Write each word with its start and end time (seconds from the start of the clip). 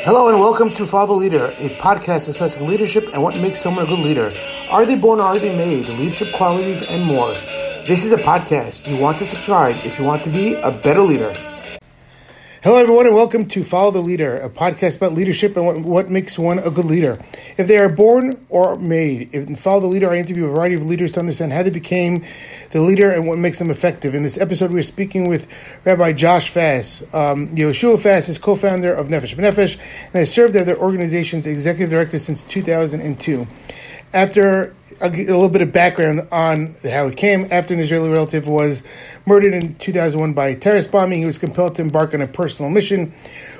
Hello 0.00 0.26
and 0.26 0.40
welcome 0.40 0.70
to 0.70 0.84
Father 0.84 1.12
Leader, 1.12 1.54
a 1.58 1.68
podcast 1.76 2.28
assessing 2.28 2.66
leadership 2.66 3.04
and 3.12 3.22
what 3.22 3.40
makes 3.40 3.60
someone 3.60 3.84
a 3.84 3.86
good 3.86 4.00
leader. 4.00 4.32
Are 4.68 4.84
they 4.84 4.96
born 4.96 5.20
or 5.20 5.22
are 5.22 5.38
they 5.38 5.56
made? 5.56 5.86
Leadership 5.86 6.32
qualities 6.34 6.82
and 6.88 7.04
more. 7.04 7.28
This 7.84 8.04
is 8.04 8.10
a 8.10 8.16
podcast. 8.16 8.90
You 8.90 9.00
want 9.00 9.18
to 9.18 9.26
subscribe 9.26 9.76
if 9.84 10.00
you 10.00 10.04
want 10.04 10.24
to 10.24 10.30
be 10.30 10.54
a 10.54 10.72
better 10.72 11.02
leader. 11.02 11.32
Hello, 12.62 12.76
everyone, 12.76 13.06
and 13.06 13.14
welcome 13.16 13.44
to 13.46 13.64
Follow 13.64 13.90
the 13.90 14.00
Leader, 14.00 14.36
a 14.36 14.48
podcast 14.48 14.98
about 14.98 15.14
leadership 15.14 15.56
and 15.56 15.66
what, 15.66 15.78
what 15.78 16.08
makes 16.08 16.38
one 16.38 16.60
a 16.60 16.70
good 16.70 16.84
leader. 16.84 17.18
If 17.56 17.66
they 17.66 17.76
are 17.76 17.88
born 17.88 18.46
or 18.50 18.76
made, 18.76 19.34
in 19.34 19.56
Follow 19.56 19.80
the 19.80 19.86
Leader, 19.88 20.08
I 20.12 20.18
interview 20.18 20.46
a 20.46 20.48
variety 20.48 20.76
of 20.76 20.86
leaders 20.86 21.10
to 21.14 21.18
understand 21.18 21.52
how 21.52 21.64
they 21.64 21.70
became 21.70 22.24
the 22.70 22.80
leader 22.80 23.10
and 23.10 23.26
what 23.26 23.38
makes 23.38 23.58
them 23.58 23.68
effective. 23.68 24.14
In 24.14 24.22
this 24.22 24.38
episode, 24.38 24.72
we're 24.72 24.84
speaking 24.84 25.28
with 25.28 25.48
Rabbi 25.84 26.12
Josh 26.12 26.50
Fass. 26.50 27.02
Um, 27.12 27.48
Yehoshua 27.48 28.00
Fass 28.00 28.28
is 28.28 28.38
co 28.38 28.54
founder 28.54 28.94
of 28.94 29.08
Nefesh 29.08 29.34
B'Nefesh 29.34 29.76
and 30.06 30.14
has 30.14 30.32
served 30.32 30.54
as 30.54 30.64
their 30.64 30.78
organization's 30.78 31.48
executive 31.48 31.90
director 31.90 32.20
since 32.20 32.42
2002. 32.44 33.44
After 34.14 34.72
a, 35.02 35.08
little 35.08 35.48
bit 35.48 35.62
of 35.62 35.72
background 35.72 36.28
on 36.30 36.76
how 36.84 37.06
it 37.06 37.16
came. 37.16 37.48
After 37.50 37.74
an 37.74 37.80
Israeli 37.80 38.08
relative 38.08 38.48
was 38.48 38.82
murdered 39.26 39.52
in 39.52 39.74
2001 39.74 40.32
by 40.32 40.54
terrorist 40.54 40.92
bombing, 40.92 41.18
he 41.18 41.26
was 41.26 41.38
compelled 41.38 41.74
to 41.76 41.82
embark 41.82 42.14
on 42.14 42.22
a 42.22 42.26
personal 42.28 42.70
mission, 42.70 43.12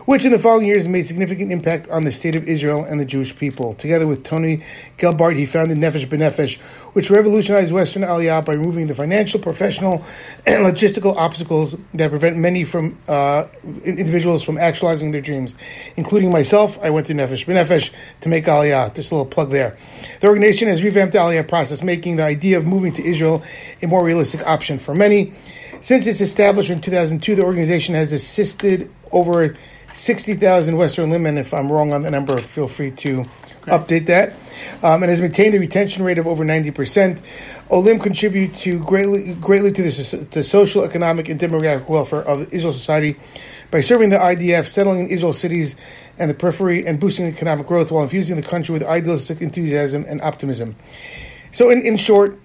which 0.05 0.25
in 0.25 0.31
the 0.31 0.39
following 0.39 0.67
years 0.67 0.87
made 0.87 1.07
significant 1.07 1.51
impact 1.51 1.89
on 1.89 2.05
the 2.05 2.13
state 2.13 2.37
of 2.37 2.47
Israel 2.49 2.85
and 2.85 3.01
the 3.01 3.05
Jewish 3.05 3.35
people. 3.35 3.75
Together 3.75 4.07
with 4.07 4.23
Tony 4.23 4.63
Gelbart, 4.99 5.35
he 5.35 5.45
founded 5.45 5.79
Nefesh 5.79 6.07
B'Nefesh, 6.07 6.59
which 6.93 7.11
revolutionized 7.11 7.73
Western 7.73 8.03
Aliyah 8.03 8.45
by 8.45 8.53
removing 8.53 8.87
the 8.87 8.95
financial, 8.95 9.41
professional, 9.41 10.05
and 10.47 10.65
logistical 10.65 11.17
obstacles 11.17 11.75
that 11.95 12.11
prevent 12.11 12.37
many 12.37 12.65
from 12.65 12.99
uh, 13.09 13.47
individuals 13.85 14.43
from 14.43 14.59
actualizing 14.59 15.11
their 15.11 15.21
dreams, 15.21 15.55
including 15.97 16.31
myself. 16.31 16.79
I 16.83 16.91
went 16.91 17.07
to 17.07 17.15
Nefesh 17.15 17.47
B'Nefesh 17.47 17.91
to 18.21 18.29
make 18.29 18.45
Aliyah. 18.45 18.95
Just 18.95 19.11
a 19.11 19.15
little 19.15 19.31
plug 19.31 19.51
there. 19.51 19.77
The 20.21 20.29
organization 20.29 20.69
has 20.69 20.83
revamped 20.83 21.13
the 21.13 21.19
Aliyah 21.19 21.49
process, 21.49 21.83
making 21.83 22.17
the 22.17 22.25
idea 22.25 22.59
of 22.59 22.67
moving 22.67 22.93
to 22.95 23.03
Israel 23.03 23.43
a 23.83 23.87
more 23.87 24.05
realistic 24.05 24.47
option 24.47 24.79
for 24.79 24.95
many. 24.95 25.33
Since 25.81 26.07
its 26.07 26.21
establishment 26.21 26.79
in 26.79 26.91
2002, 26.93 27.35
the 27.35 27.43
organization 27.43 27.95
has 27.95 28.13
assisted 28.13 28.89
over 29.11 29.57
60,000 29.95 30.77
Western 30.77 31.11
women. 31.11 31.39
If 31.39 31.53
I'm 31.53 31.71
wrong 31.71 31.93
on 31.93 32.03
the 32.03 32.11
number, 32.11 32.39
feel 32.39 32.69
free 32.69 32.93
to 32.93 33.27
update 33.63 34.07
that. 34.07 34.35
Um, 34.83 35.03
and 35.03 35.11
has 35.11 35.21
maintained 35.21 35.55
a 35.55 35.59
retention 35.59 36.05
rate 36.05 36.19
of 36.19 36.27
over 36.27 36.45
90%. 36.45 37.23
Olim 37.71 37.99
contribute 37.99 38.55
to 38.57 38.79
greatly, 38.79 39.35
greatly 39.35 39.73
to 39.73 39.83
the, 39.83 40.29
the 40.31 40.45
social, 40.45 40.85
economic, 40.85 41.29
and 41.29 41.41
demographic 41.41 41.89
welfare 41.89 42.23
of 42.23 42.53
Israel 42.53 42.73
society 42.73 43.17
by 43.71 43.81
serving 43.81 44.11
the 44.11 44.19
IDF, 44.19 44.67
settling 44.67 45.01
in 45.01 45.09
Israel 45.09 45.33
cities 45.33 45.75
and 46.19 46.31
the 46.31 46.35
periphery, 46.35 46.87
and 46.87 47.01
boosting 47.01 47.27
economic 47.27 47.67
growth 47.67 47.91
while 47.91 48.03
infusing 48.03 48.37
the 48.37 48.43
country 48.43 48.73
with 48.73 48.85
idealistic 48.85 49.41
enthusiasm 49.41 50.05
and 50.07 50.21
optimism. 50.21 50.77
So, 51.51 51.71
in, 51.71 51.83
in 51.83 51.97
short, 51.97 52.39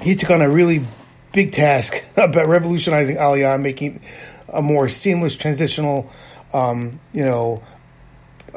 he 0.00 0.14
took 0.14 0.30
on 0.30 0.40
a 0.40 0.48
really 0.48 0.84
big 1.32 1.52
task 1.52 2.04
about 2.16 2.46
revolutionizing 2.46 3.16
Aliyah, 3.16 3.60
making 3.60 4.00
a 4.48 4.62
more 4.62 4.88
seamless 4.88 5.36
transitional, 5.36 6.10
um, 6.52 7.00
you 7.12 7.24
know, 7.24 7.62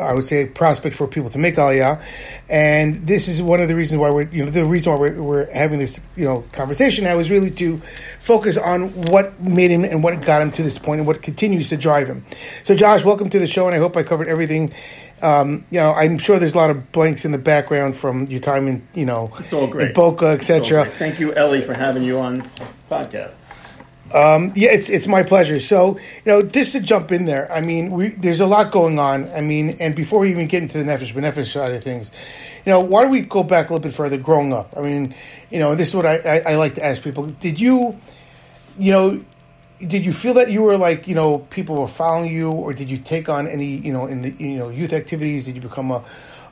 I 0.02 0.14
would 0.14 0.26
say 0.26 0.46
prospect 0.46 0.96
for 0.96 1.08
people 1.08 1.30
to 1.30 1.38
make 1.38 1.56
Aliyah, 1.56 2.02
and 2.50 3.06
this 3.08 3.28
is 3.28 3.42
one 3.42 3.62
of 3.62 3.68
the 3.68 3.76
reasons 3.76 4.00
why 4.00 4.10
we're 4.10 4.28
you 4.30 4.44
know 4.44 4.50
the 4.52 4.66
reason 4.66 4.94
why 4.94 5.00
we're, 5.00 5.22
we're 5.22 5.54
having 5.54 5.80
this 5.80 6.00
you 6.16 6.26
know 6.26 6.44
conversation 6.54 7.04
now 7.04 7.18
is 7.20 7.30
really 7.30 7.52
to 7.52 7.78
focus 8.20 8.58
on 8.58 8.90
what 9.12 9.40
made 9.42 9.72
him 9.72 9.84
and 9.84 10.04
what 10.04 10.20
got 10.22 10.42
him 10.42 10.52
to 10.52 10.64
this 10.64 10.78
point 10.78 11.00
and 11.00 11.08
what 11.08 11.22
continues 11.22 11.70
to 11.70 11.78
drive 11.78 12.08
him. 12.08 12.26
So, 12.64 12.76
Josh, 12.76 13.06
welcome 13.06 13.30
to 13.30 13.40
the 13.40 13.48
show, 13.48 13.68
and 13.68 13.76
I 13.76 13.80
hope 13.80 13.96
I 13.96 14.04
covered 14.04 14.28
everything. 14.28 14.74
Um, 15.22 15.66
you 15.70 15.78
know, 15.80 15.94
I'm 15.94 16.18
sure 16.18 16.40
there's 16.40 16.56
a 16.56 16.58
lot 16.58 16.72
of 16.72 16.92
blanks 16.92 17.26
in 17.26 17.32
the 17.32 17.38
background 17.38 17.96
from 17.96 18.26
your 18.26 18.40
time 18.40 18.68
in 18.68 18.82
you 18.96 19.06
know 19.06 19.32
It's 19.40 19.54
all 19.54 19.68
great. 19.68 19.90
in 19.90 19.94
Boca, 19.94 20.26
etc. 20.28 20.86
Thank 20.86 21.20
you, 21.20 21.32
Ellie, 21.36 21.62
for 21.62 21.76
having 21.76 22.04
you 22.04 22.18
on 22.18 22.42
podcast. 22.90 23.38
Um, 24.14 24.52
yeah, 24.56 24.72
it's 24.72 24.90
it's 24.90 25.08
my 25.08 25.24
pleasure. 25.24 25.60
So, 25.60 25.98
you 25.98 26.32
know, 26.32 26.42
just 26.42 26.74
to 26.74 26.80
jump 26.82 27.12
in 27.12 27.26
there, 27.26 27.52
I 27.52 27.62
mean, 27.62 27.92
we, 27.92 28.10
there's 28.10 28.42
a 28.42 28.46
lot 28.46 28.72
going 28.72 29.00
on. 29.00 29.30
I 29.34 29.42
mean, 29.42 29.78
and 29.80 29.96
before 29.96 30.20
we 30.20 30.32
even 30.32 30.48
get 30.48 30.62
into 30.62 30.78
the 30.78 30.84
Nefesh 30.84 31.14
B'Nefesh 31.14 31.52
side 31.52 31.72
of 31.72 31.84
things, 31.84 32.12
you 32.66 32.72
know, 32.72 32.80
why 32.80 33.04
don't 33.04 33.12
we 33.12 33.22
go 33.22 33.44
back 33.44 33.70
a 33.70 33.74
little 33.74 33.84
bit 33.84 33.94
further, 33.94 34.18
growing 34.18 34.54
up? 34.54 34.74
I 34.78 34.82
mean, 34.82 35.16
you 35.50 35.60
know, 35.60 35.76
this 35.76 35.90
is 35.90 35.96
what 35.96 36.06
I, 36.06 36.18
I, 36.18 36.52
I 36.52 36.56
like 36.56 36.76
to 36.76 36.86
ask 36.86 37.02
people. 37.02 37.26
Did 37.26 37.60
you, 37.60 38.00
you 38.78 38.92
know, 38.92 39.24
did 39.80 40.06
you 40.06 40.12
feel 40.12 40.34
that 40.36 40.52
you 40.52 40.62
were 40.62 40.78
like, 40.78 41.08
you 41.08 41.16
know, 41.16 41.40
people 41.50 41.76
were 41.76 41.88
following 41.88 42.32
you, 42.32 42.52
or 42.52 42.74
did 42.74 42.90
you 42.90 42.98
take 42.98 43.30
on 43.30 43.48
any, 43.48 43.78
you 43.78 43.94
know, 43.94 44.08
in 44.08 44.22
the, 44.22 44.30
you 44.32 44.58
know, 44.58 44.70
youth 44.70 44.94
activities? 44.94 45.46
Did 45.46 45.56
you 45.56 45.62
become 45.62 45.90
a, 45.90 46.04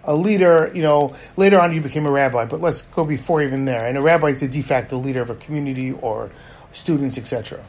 a 0.06 0.16
leader? 0.16 0.72
You 0.74 0.82
know, 0.82 1.14
later 1.38 1.60
on 1.60 1.74
you 1.74 1.82
became 1.82 2.06
a 2.06 2.12
rabbi, 2.12 2.46
but 2.46 2.62
let's 2.62 2.82
go 2.82 3.04
before 3.04 3.42
even 3.42 3.66
there. 3.66 3.86
And 3.86 3.98
a 3.98 4.02
rabbi 4.02 4.30
is 4.30 4.40
the 4.40 4.48
de 4.48 4.62
facto 4.62 4.98
leader 4.98 5.22
of 5.22 5.30
a 5.30 5.36
community 5.36 5.92
or 5.92 6.32
students, 6.72 7.18
etc. 7.18 7.64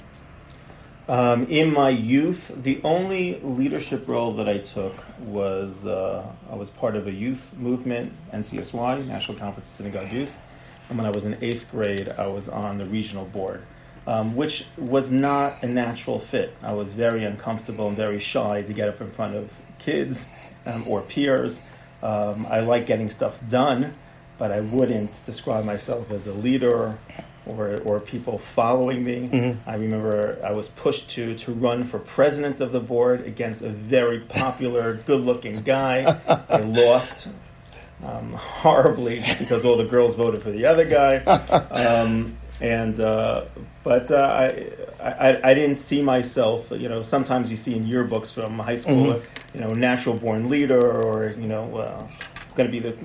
Um, 1.09 1.43
in 1.45 1.73
my 1.73 1.89
youth, 1.89 2.53
the 2.63 2.81
only 2.85 3.41
leadership 3.43 4.07
role 4.07 4.33
that 4.35 4.49
I 4.49 4.59
took 4.59 4.95
was 5.19 5.85
uh, 5.85 6.25
I 6.49 6.55
was 6.55 6.71
part 6.71 6.95
of 6.95 7.09
a 7.09 7.13
youth 7.13 7.53
movement, 7.57 8.13
NCSY, 8.33 9.07
National 9.07 9.37
Conference 9.37 9.67
of 9.67 9.75
Synagogue 9.75 10.13
Youth. 10.13 10.31
And 10.89 10.97
when 10.97 11.07
I 11.07 11.11
was 11.11 11.25
in 11.25 11.37
eighth 11.41 11.69
grade, 11.71 12.13
I 12.17 12.29
was 12.29 12.49
on 12.49 12.79
the 12.79 12.85
regional 12.87 13.25
board, 13.25 13.65
um, 14.07 14.37
which 14.37 14.67
was 14.77 15.11
not 15.11 15.63
a 15.65 15.67
natural 15.67 16.21
fit. 16.21 16.57
I 16.63 16.75
was 16.75 16.93
very 16.93 17.25
uncomfortable 17.25 17.89
and 17.89 17.97
very 17.97 18.21
shy 18.21 18.63
to 18.63 18.73
get 18.73 18.89
up 18.89 19.01
in 19.01 19.11
front 19.11 19.35
of 19.35 19.51
kids 19.79 20.29
um, 20.65 20.87
or 20.87 21.03
peers. 21.03 21.61
Um, 22.05 22.47
I 22.49 22.61
like 22.61 22.87
getting 22.87 23.11
stuff 23.11 23.37
done, 23.49 23.95
but 24.41 24.51
I 24.51 24.61
wouldn't 24.61 25.25
describe 25.27 25.67
myself 25.67 26.11
as 26.11 26.27
a 26.27 26.33
leader 26.33 26.97
or, 27.45 27.79
or 27.85 28.01
people 28.01 28.39
following 28.39 29.05
me. 29.05 29.29
I 29.67 29.75
remember 29.75 30.41
I 30.43 30.53
was 30.53 30.69
pushed 30.69 31.11
to, 31.11 31.37
to 31.37 31.53
run 31.53 31.83
for 31.83 31.99
president 31.99 32.63
of 32.63 32.73
the 32.73 32.81
board 32.81 33.27
against 33.27 33.61
a 33.61 33.69
very 33.69 34.21
popular, 34.21 34.95
good 35.07 35.21
looking 35.21 35.61
guy. 35.61 36.19
I 36.49 36.57
lost 36.57 37.29
um, 38.03 38.33
horribly 38.33 39.23
because 39.39 39.63
all 39.67 39.77
the 39.77 39.85
girls 39.85 40.15
voted 40.15 40.43
for 40.43 40.51
the 40.51 40.65
other 40.65 40.87
guy. 40.87 41.21
Um, 41.71 42.37
and 42.61 43.01
uh, 43.01 43.47
but 43.85 44.11
uh, 44.11 44.17
I, 44.17 44.67
I 45.03 45.51
I 45.51 45.55
didn't 45.55 45.77
see 45.77 46.03
myself. 46.03 46.71
You 46.71 46.91
know, 46.91 47.03
sometimes 47.03 47.51
you 47.51 47.57
see 47.57 47.75
in 47.75 47.87
yearbooks 47.87 48.35
from 48.35 48.59
high 48.59 48.77
school, 48.77 49.23
you 49.55 49.61
know, 49.61 49.73
natural 49.73 50.15
born 50.17 50.49
leader, 50.49 50.79
or 50.79 51.31
you 51.31 51.47
know, 51.47 51.79
uh, 51.79 52.07
going 52.55 52.71
to 52.71 52.73
be 52.73 52.81
the 52.81 52.97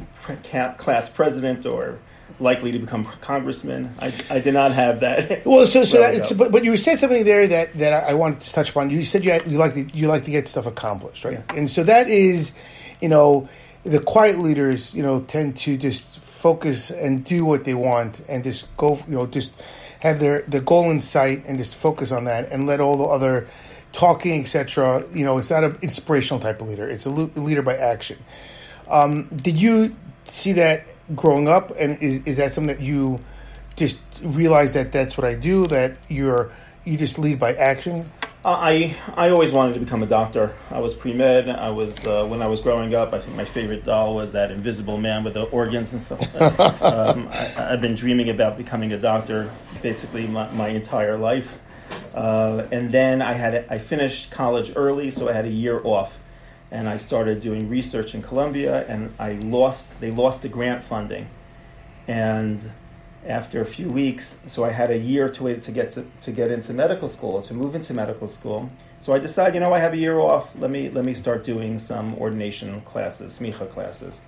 class 0.77 1.09
president, 1.09 1.65
or 1.65 1.99
likely 2.39 2.71
to 2.71 2.79
become 2.79 3.05
congressman. 3.21 3.93
I, 3.99 4.13
I 4.29 4.39
did 4.39 4.53
not 4.53 4.71
have 4.71 4.99
that. 5.01 5.45
Well, 5.45 5.67
so 5.67 5.85
so 5.85 5.99
that, 5.99 6.37
but, 6.37 6.51
but 6.51 6.63
you 6.63 6.75
said 6.77 6.97
something 6.99 7.23
there 7.23 7.47
that, 7.47 7.73
that 7.75 7.93
I 7.93 8.13
wanted 8.13 8.41
to 8.41 8.51
touch 8.51 8.71
upon. 8.71 8.89
You 8.89 9.03
said 9.03 9.23
you 9.23 9.31
had, 9.31 9.49
you 9.49 9.57
like 9.57 9.73
to 9.73 9.83
you 9.83 10.07
like 10.07 10.23
to 10.25 10.31
get 10.31 10.47
stuff 10.47 10.65
accomplished, 10.65 11.23
right? 11.23 11.33
Yeah. 11.33 11.55
And 11.55 11.69
so 11.69 11.83
that 11.83 12.09
is, 12.09 12.53
you 13.01 13.09
know, 13.09 13.47
the 13.83 13.99
quiet 13.99 14.39
leaders, 14.39 14.93
you 14.93 15.03
know, 15.03 15.21
tend 15.21 15.57
to 15.57 15.77
just 15.77 16.05
focus 16.05 16.91
and 16.91 17.23
do 17.23 17.45
what 17.45 17.63
they 17.63 17.73
want 17.73 18.21
and 18.27 18.43
just 18.43 18.75
go, 18.77 18.99
you 19.07 19.15
know, 19.15 19.27
just 19.27 19.51
have 19.99 20.19
their 20.19 20.41
the 20.47 20.59
goal 20.59 20.91
in 20.91 21.01
sight 21.01 21.45
and 21.45 21.57
just 21.57 21.75
focus 21.75 22.11
on 22.11 22.25
that 22.25 22.51
and 22.51 22.67
let 22.67 22.79
all 22.79 22.97
the 22.97 23.03
other 23.03 23.47
talking, 23.91 24.41
etc. 24.41 25.05
You 25.13 25.23
know, 25.23 25.37
it's 25.37 25.49
not 25.49 25.63
an 25.63 25.77
inspirational 25.81 26.39
type 26.39 26.61
of 26.61 26.67
leader. 26.67 26.89
It's 26.89 27.05
a 27.05 27.09
leader 27.09 27.61
by 27.61 27.77
action. 27.77 28.17
Um, 28.89 29.27
did 29.27 29.59
you 29.59 29.95
see 30.25 30.53
that 30.53 30.85
growing 31.15 31.47
up, 31.47 31.71
and 31.77 32.01
is 32.01 32.25
is 32.25 32.37
that 32.37 32.53
something 32.53 32.75
that 32.75 32.83
you 32.83 33.19
just 33.75 33.99
realize 34.21 34.73
that 34.73 34.91
that's 34.91 35.17
what 35.17 35.25
I 35.25 35.35
do? 35.35 35.65
That 35.67 35.97
you're 36.07 36.51
you 36.83 36.97
just 36.97 37.17
lead 37.17 37.39
by 37.39 37.53
action. 37.53 38.11
I 38.45 38.95
I 39.15 39.29
always 39.29 39.51
wanted 39.51 39.73
to 39.73 39.79
become 39.79 40.03
a 40.03 40.05
doctor. 40.05 40.53
I 40.69 40.79
was 40.79 40.93
pre 40.93 41.13
med. 41.13 41.49
I 41.49 41.71
was 41.71 42.05
uh, 42.05 42.25
when 42.27 42.43
I 42.43 42.47
was 42.47 42.61
growing 42.61 42.93
up. 42.93 43.11
I 43.11 43.19
think 43.19 43.35
my 43.35 43.45
favorite 43.45 43.85
doll 43.85 44.13
was 44.13 44.33
that 44.33 44.51
Invisible 44.51 44.97
Man 44.97 45.23
with 45.23 45.33
the 45.33 45.45
organs 45.45 45.93
and 45.93 46.01
stuff. 46.01 46.21
um, 46.81 47.27
I, 47.31 47.73
I've 47.73 47.81
been 47.81 47.95
dreaming 47.95 48.29
about 48.29 48.55
becoming 48.55 48.93
a 48.93 48.99
doctor 48.99 49.51
basically 49.81 50.27
my, 50.27 50.49
my 50.51 50.67
entire 50.69 51.17
life. 51.17 51.57
Uh, 52.13 52.67
and 52.71 52.91
then 52.91 53.21
I 53.21 53.33
had 53.33 53.65
I 53.69 53.79
finished 53.79 54.29
college 54.29 54.73
early, 54.75 55.09
so 55.09 55.27
I 55.27 55.33
had 55.33 55.45
a 55.45 55.51
year 55.51 55.81
off. 55.83 56.17
And 56.75 56.89
I 56.89 56.97
started 56.97 57.39
doing 57.39 57.69
research 57.69 58.15
in 58.15 58.21
Columbia, 58.21 58.85
and 58.89 59.13
I 59.17 59.31
lost. 59.57 60.01
They 60.01 60.11
lost 60.11 60.41
the 60.41 60.49
grant 60.49 60.83
funding, 60.83 61.29
and 62.05 62.69
after 63.25 63.61
a 63.61 63.65
few 63.65 63.87
weeks, 63.87 64.39
so 64.45 64.65
I 64.65 64.71
had 64.71 64.91
a 64.91 64.97
year 64.97 65.29
to 65.29 65.43
wait 65.43 65.61
to 65.63 65.71
get 65.71 65.91
to, 65.91 66.05
to 66.19 66.31
get 66.33 66.51
into 66.51 66.73
medical 66.73 67.07
school, 67.07 67.41
to 67.43 67.53
move 67.53 67.75
into 67.75 67.93
medical 67.93 68.27
school. 68.27 68.69
So 68.99 69.13
I 69.13 69.19
decided, 69.19 69.55
you 69.55 69.61
know, 69.61 69.71
I 69.71 69.79
have 69.79 69.93
a 69.93 69.97
year 69.97 70.19
off. 70.19 70.53
Let 70.59 70.69
me 70.69 70.89
let 70.89 71.05
me 71.05 71.13
start 71.13 71.45
doing 71.45 71.79
some 71.79 72.13
ordination 72.15 72.81
classes, 72.81 73.39
smicha 73.39 73.69
classes, 73.69 74.19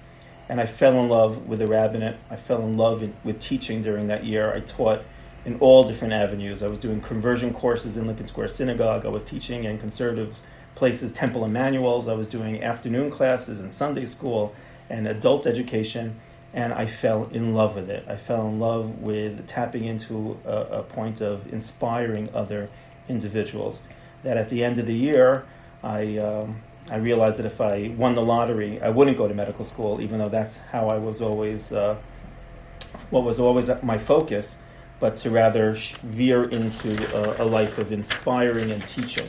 and 0.47 0.61
I 0.61 0.67
fell 0.67 1.01
in 1.01 1.09
love 1.09 1.47
with 1.47 1.59
the 1.59 1.67
rabbinate. 1.67 2.15
I 2.29 2.37
fell 2.37 2.61
in 2.61 2.77
love 2.77 3.03
in, 3.03 3.13
with 3.25 3.41
teaching 3.41 3.83
during 3.83 4.07
that 4.07 4.23
year. 4.23 4.53
I 4.53 4.61
taught 4.61 5.01
in 5.43 5.59
all 5.59 5.83
different 5.83 6.13
avenues. 6.13 6.63
I 6.63 6.67
was 6.67 6.79
doing 6.79 7.01
conversion 7.01 7.53
courses 7.53 7.97
in 7.97 8.07
Lincoln 8.07 8.27
Square 8.27 8.47
Synagogue. 8.49 9.05
I 9.05 9.09
was 9.09 9.25
teaching 9.25 9.65
in 9.65 9.77
conservative 9.79 10.39
places, 10.77 11.11
Temple 11.11 11.43
Emmanuel's. 11.43 12.07
I 12.07 12.13
was 12.13 12.27
doing 12.27 12.63
afternoon 12.63 13.09
classes 13.09 13.59
and 13.59 13.73
Sunday 13.73 14.05
school 14.05 14.53
and 14.89 15.07
adult 15.07 15.47
education, 15.47 16.19
and 16.53 16.71
I 16.71 16.85
fell 16.85 17.25
in 17.33 17.53
love 17.53 17.75
with 17.75 17.89
it. 17.89 18.05
I 18.07 18.15
fell 18.15 18.47
in 18.47 18.59
love 18.59 18.99
with 18.99 19.47
tapping 19.47 19.85
into 19.85 20.39
a, 20.45 20.79
a 20.79 20.83
point 20.83 21.19
of 21.19 21.51
inspiring 21.51 22.29
other 22.33 22.69
individuals. 23.09 23.81
That 24.23 24.37
at 24.37 24.49
the 24.49 24.63
end 24.63 24.77
of 24.77 24.85
the 24.85 24.93
year, 24.93 25.45
I 25.83 26.17
um, 26.17 26.61
I 26.89 26.97
realized 26.97 27.39
that 27.39 27.45
if 27.47 27.59
I 27.59 27.93
won 27.97 28.15
the 28.15 28.23
lottery, 28.23 28.79
I 28.81 28.89
wouldn't 28.89 29.17
go 29.17 29.27
to 29.27 29.33
medical 29.33 29.65
school, 29.65 29.99
even 29.99 30.19
though 30.19 30.29
that's 30.29 30.57
how 30.57 30.87
I 30.87 30.97
was 30.97 31.21
always 31.21 31.71
uh, 31.71 31.97
what 33.09 33.23
was 33.23 33.39
always 33.39 33.69
my 33.81 33.97
focus, 33.97 34.61
but 34.99 35.17
to 35.17 35.31
rather 35.31 35.73
veer 36.03 36.43
into 36.43 36.91
a, 37.15 37.43
a 37.43 37.45
life 37.45 37.79
of 37.79 37.91
inspiring 37.91 38.71
and 38.71 38.85
teaching 38.87 39.27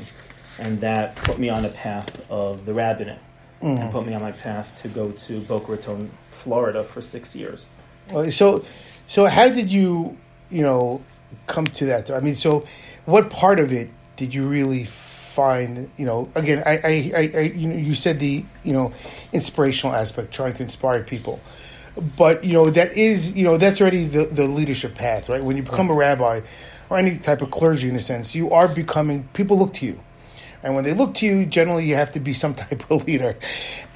and 0.59 0.81
that 0.81 1.17
put 1.17 1.39
me 1.39 1.49
on 1.49 1.63
the 1.63 1.69
path 1.71 2.25
of 2.31 2.67
the 2.67 2.75
rabbinate 2.75 3.19
mm. 3.63 3.79
and 3.79 3.93
put 3.93 4.07
me 4.07 4.15
on 4.15 4.23
my 4.23 4.33
path 4.33 4.81
to 4.83 4.89
go 4.89 5.13
to 5.13 5.41
Boca 5.41 5.73
Raton, 5.73 6.11
Florida 6.31 6.85
for 6.85 7.03
six 7.03 7.35
years. 7.35 7.67
So, 8.31 8.65
so 9.07 9.27
how 9.27 9.49
did 9.49 9.71
you, 9.71 10.17
you 10.51 10.63
know, 10.63 11.03
come 11.47 11.67
to 11.67 11.87
that? 11.87 12.11
I 12.11 12.21
mean, 12.21 12.35
so 12.35 12.65
what 13.05 13.31
part 13.31 13.61
of 13.61 13.73
it 13.73 13.91
did 14.17 14.35
you 14.35 14.49
really 14.49 14.85
find? 14.85 15.91
You 15.97 16.07
know, 16.07 16.31
again, 16.35 16.63
I, 16.65 16.73
I, 16.73 17.13
I, 17.15 17.31
I 17.35 17.41
you 17.41 17.69
know, 17.69 17.77
you 17.77 17.95
said 17.95 18.19
the, 18.19 18.45
you 18.65 18.73
know, 18.73 18.93
inspirational 19.33 19.95
aspect, 19.95 20.33
trying 20.33 20.55
to 20.55 20.63
inspire 20.63 21.03
people 21.03 21.41
but 22.17 22.45
you 22.45 22.53
know 22.53 22.71
that 22.71 22.97
is 22.97 23.35
you 23.35 23.45
know 23.45 23.59
that's 23.59 23.81
already 23.81 24.05
the, 24.05 24.27
the 24.27 24.45
leadership 24.45 24.95
path 24.95 25.29
right 25.29 25.43
when 25.43 25.57
you 25.57 25.63
become 25.63 25.91
a 25.91 25.95
rabbi 25.95 26.41
or 26.91 26.99
any 26.99 27.19
type 27.19 27.43
of 27.43 27.51
clergy 27.51 27.89
in 27.89 27.97
a 27.97 28.01
sense 28.01 28.35
you 28.35 28.51
are 28.51 28.69
becoming 28.69 29.29
people 29.33 29.59
look 29.59 29.75
to 29.75 29.87
you 29.87 29.99
and 30.63 30.75
when 30.75 30.85
they 30.85 30.93
look 30.93 31.15
to 31.17 31.27
you, 31.27 31.47
generally 31.47 31.87
you 31.87 31.95
have 31.95 32.13
to 32.13 32.21
be 32.21 32.33
some 32.33 32.55
type 32.65 32.91
of 32.91 33.07
leader. 33.07 33.37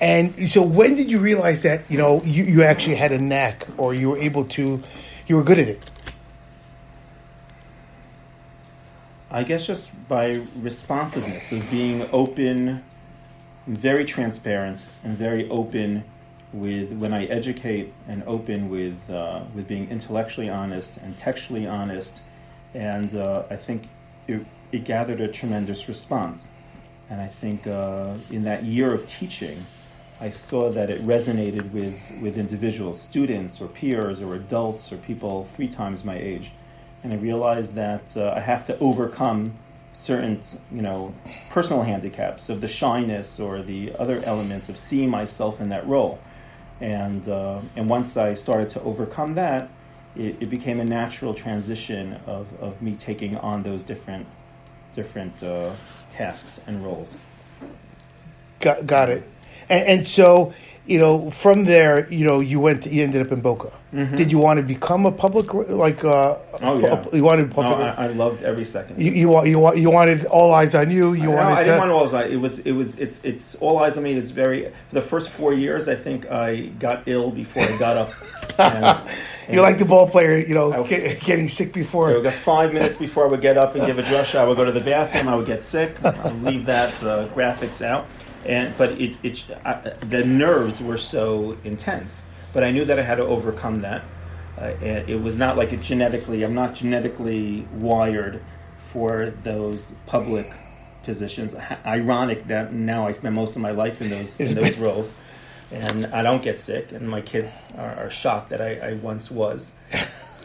And 0.00 0.50
so 0.50 0.62
when 0.62 0.94
did 0.94 1.10
you 1.10 1.18
realize 1.18 1.62
that, 1.62 1.90
you 1.90 1.98
know, 1.98 2.20
you, 2.22 2.44
you 2.44 2.62
actually 2.62 2.96
had 2.96 3.12
a 3.12 3.18
knack 3.18 3.66
or 3.76 3.94
you 3.94 4.10
were 4.10 4.18
able 4.18 4.44
to, 4.46 4.82
you 5.26 5.36
were 5.36 5.42
good 5.42 5.58
at 5.58 5.68
it? 5.68 5.90
I 9.30 9.44
guess 9.44 9.66
just 9.66 10.08
by 10.08 10.42
responsiveness 10.60 11.52
of 11.52 11.70
being 11.70 12.06
open, 12.12 12.84
very 13.66 14.04
transparent, 14.04 14.84
and 15.02 15.16
very 15.16 15.48
open 15.48 16.04
with 16.52 16.92
when 16.92 17.14
I 17.14 17.24
educate 17.24 17.94
and 18.08 18.22
open 18.26 18.68
with 18.68 18.98
uh, 19.08 19.44
with 19.54 19.66
being 19.66 19.88
intellectually 19.88 20.50
honest 20.50 20.98
and 20.98 21.16
textually 21.18 21.66
honest, 21.66 22.20
and 22.74 23.14
uh, 23.14 23.44
I 23.48 23.56
think 23.56 23.88
it, 24.28 24.44
it 24.72 24.84
gathered 24.84 25.20
a 25.20 25.28
tremendous 25.28 25.88
response. 25.88 26.48
And 27.10 27.20
I 27.20 27.28
think 27.28 27.66
uh, 27.66 28.14
in 28.30 28.44
that 28.44 28.64
year 28.64 28.92
of 28.92 29.06
teaching, 29.06 29.58
I 30.20 30.30
saw 30.30 30.70
that 30.70 30.88
it 30.88 31.02
resonated 31.02 31.70
with, 31.72 31.94
with 32.20 32.38
individuals, 32.38 33.00
students 33.00 33.60
or 33.60 33.68
peers 33.68 34.22
or 34.22 34.34
adults 34.34 34.92
or 34.92 34.96
people 34.96 35.44
three 35.54 35.68
times 35.68 36.04
my 36.04 36.16
age. 36.16 36.52
And 37.04 37.12
I 37.12 37.16
realized 37.16 37.74
that 37.74 38.16
uh, 38.16 38.32
I 38.34 38.40
have 38.40 38.64
to 38.66 38.78
overcome 38.78 39.54
certain, 39.92 40.40
you 40.70 40.80
know, 40.80 41.14
personal 41.50 41.82
handicaps 41.82 42.48
of 42.48 42.60
the 42.60 42.68
shyness 42.68 43.38
or 43.38 43.62
the 43.62 43.94
other 43.98 44.22
elements 44.24 44.68
of 44.68 44.78
seeing 44.78 45.10
myself 45.10 45.60
in 45.60 45.68
that 45.68 45.86
role. 45.86 46.18
And, 46.80 47.28
uh, 47.28 47.60
and 47.76 47.88
once 47.88 48.16
I 48.16 48.34
started 48.34 48.70
to 48.70 48.82
overcome 48.82 49.34
that, 49.34 49.68
it, 50.16 50.36
it, 50.40 50.50
became 50.50 50.80
a 50.80 50.84
natural 50.84 51.34
transition 51.34 52.20
of, 52.26 52.46
of 52.60 52.80
me 52.82 52.96
taking 52.98 53.36
on 53.36 53.62
those 53.62 53.82
different 53.82 54.26
different 54.94 55.42
uh, 55.42 55.72
tasks 56.10 56.60
and 56.66 56.84
roles. 56.84 57.16
Got, 58.60 58.86
got 58.86 59.08
it. 59.08 59.24
And, 59.68 59.86
and, 59.88 60.06
so, 60.06 60.52
you 60.86 60.98
know, 60.98 61.30
from 61.30 61.64
there, 61.64 62.12
you 62.12 62.24
know, 62.24 62.40
you 62.40 62.58
went, 62.58 62.82
to, 62.82 62.90
you 62.90 63.04
ended 63.04 63.24
up 63.24 63.32
in 63.32 63.40
Boca. 63.40 63.70
Mm-hmm. 63.92 64.16
Did 64.16 64.32
you 64.32 64.38
want 64.38 64.56
to 64.56 64.62
become 64.62 65.06
a 65.06 65.12
public, 65.12 65.52
like, 65.52 66.02
uh, 66.02 66.36
oh 66.62 66.80
yeah, 66.80 67.04
you 67.12 67.22
wanted 67.22 67.50
public? 67.50 67.78
No, 67.78 67.84
I, 67.84 68.06
I, 68.06 68.06
loved 68.08 68.42
every 68.42 68.64
second. 68.64 69.00
You 69.00 69.12
you, 69.12 69.28
want, 69.28 69.48
you 69.48 69.58
want 69.58 69.76
you 69.76 69.90
wanted 69.90 70.24
all 70.24 70.54
eyes 70.54 70.74
on 70.74 70.90
you. 70.90 71.12
You 71.12 71.24
no, 71.24 71.30
wanted. 71.32 71.52
I 71.52 71.62
didn't 71.62 71.74
to... 71.74 71.80
want 71.80 71.90
all 71.92 72.16
eyes. 72.16 72.30
It 72.30 72.40
was 72.40 72.58
it 72.60 72.72
was 72.72 72.98
it's 72.98 73.22
it's 73.22 73.54
all 73.56 73.84
eyes 73.84 73.98
on 73.98 74.04
me. 74.04 74.14
Is 74.14 74.30
very 74.30 74.72
for 74.88 74.94
the 74.94 75.02
first 75.02 75.28
four 75.28 75.52
years. 75.52 75.88
I 75.88 75.94
think 75.94 76.30
I 76.30 76.68
got 76.78 77.02
ill 77.04 77.30
before 77.30 77.64
I 77.64 77.78
got 77.78 77.96
up. 77.96 78.10
And, 79.48 79.56
You're 79.56 79.62
like 79.62 79.78
the 79.78 79.84
ball 79.84 80.08
player, 80.08 80.36
you 80.36 80.54
know, 80.54 80.84
get, 80.84 81.20
getting 81.22 81.48
sick 81.48 81.72
before. 81.72 82.10
I 82.10 82.14
would 82.14 82.22
get 82.22 82.34
five 82.34 82.72
minutes 82.72 82.96
before 82.96 83.26
I 83.26 83.28
would 83.28 83.40
get 83.40 83.58
up 83.58 83.74
and 83.74 83.84
give 83.84 83.98
a 83.98 84.02
drasha. 84.12 84.38
I 84.38 84.44
would 84.44 84.56
go 84.56 84.64
to 84.64 84.70
the 84.70 84.80
bathroom. 84.80 85.26
I 85.26 85.34
would 85.34 85.46
get 85.46 85.64
sick. 85.64 85.96
I'd 86.04 86.42
leave 86.42 86.66
that 86.66 86.92
uh, 87.02 87.28
graphics 87.28 87.82
out, 87.82 88.06
and 88.46 88.76
but 88.76 88.92
it, 89.00 89.16
it 89.22 89.44
I, 89.64 89.74
the 90.00 90.24
nerves 90.24 90.82
were 90.82 90.98
so 90.98 91.56
intense. 91.64 92.24
But 92.52 92.64
I 92.64 92.70
knew 92.70 92.84
that 92.84 92.98
I 92.98 93.02
had 93.02 93.16
to 93.16 93.26
overcome 93.26 93.80
that. 93.82 94.04
Uh, 94.60 94.74
it 94.82 95.20
was 95.20 95.38
not 95.38 95.56
like 95.56 95.72
it 95.72 95.80
genetically. 95.80 96.42
I'm 96.42 96.54
not 96.54 96.74
genetically 96.74 97.66
wired 97.74 98.42
for 98.92 99.32
those 99.42 99.92
public 100.06 100.52
positions. 101.02 101.54
Ironic 101.86 102.46
that 102.48 102.72
now 102.72 103.06
I 103.06 103.12
spend 103.12 103.34
most 103.34 103.56
of 103.56 103.62
my 103.62 103.70
life 103.70 104.02
in 104.02 104.10
those 104.10 104.38
in 104.38 104.54
those 104.54 104.78
roles 104.86 105.12
and 105.72 106.06
I 106.06 106.22
don't 106.22 106.42
get 106.42 106.60
sick, 106.60 106.92
and 106.92 107.08
my 107.08 107.22
kids 107.22 107.72
are, 107.78 107.94
are 107.94 108.10
shocked 108.10 108.50
that 108.50 108.60
I, 108.60 108.90
I 108.90 108.94
once 108.94 109.30
was. 109.30 109.74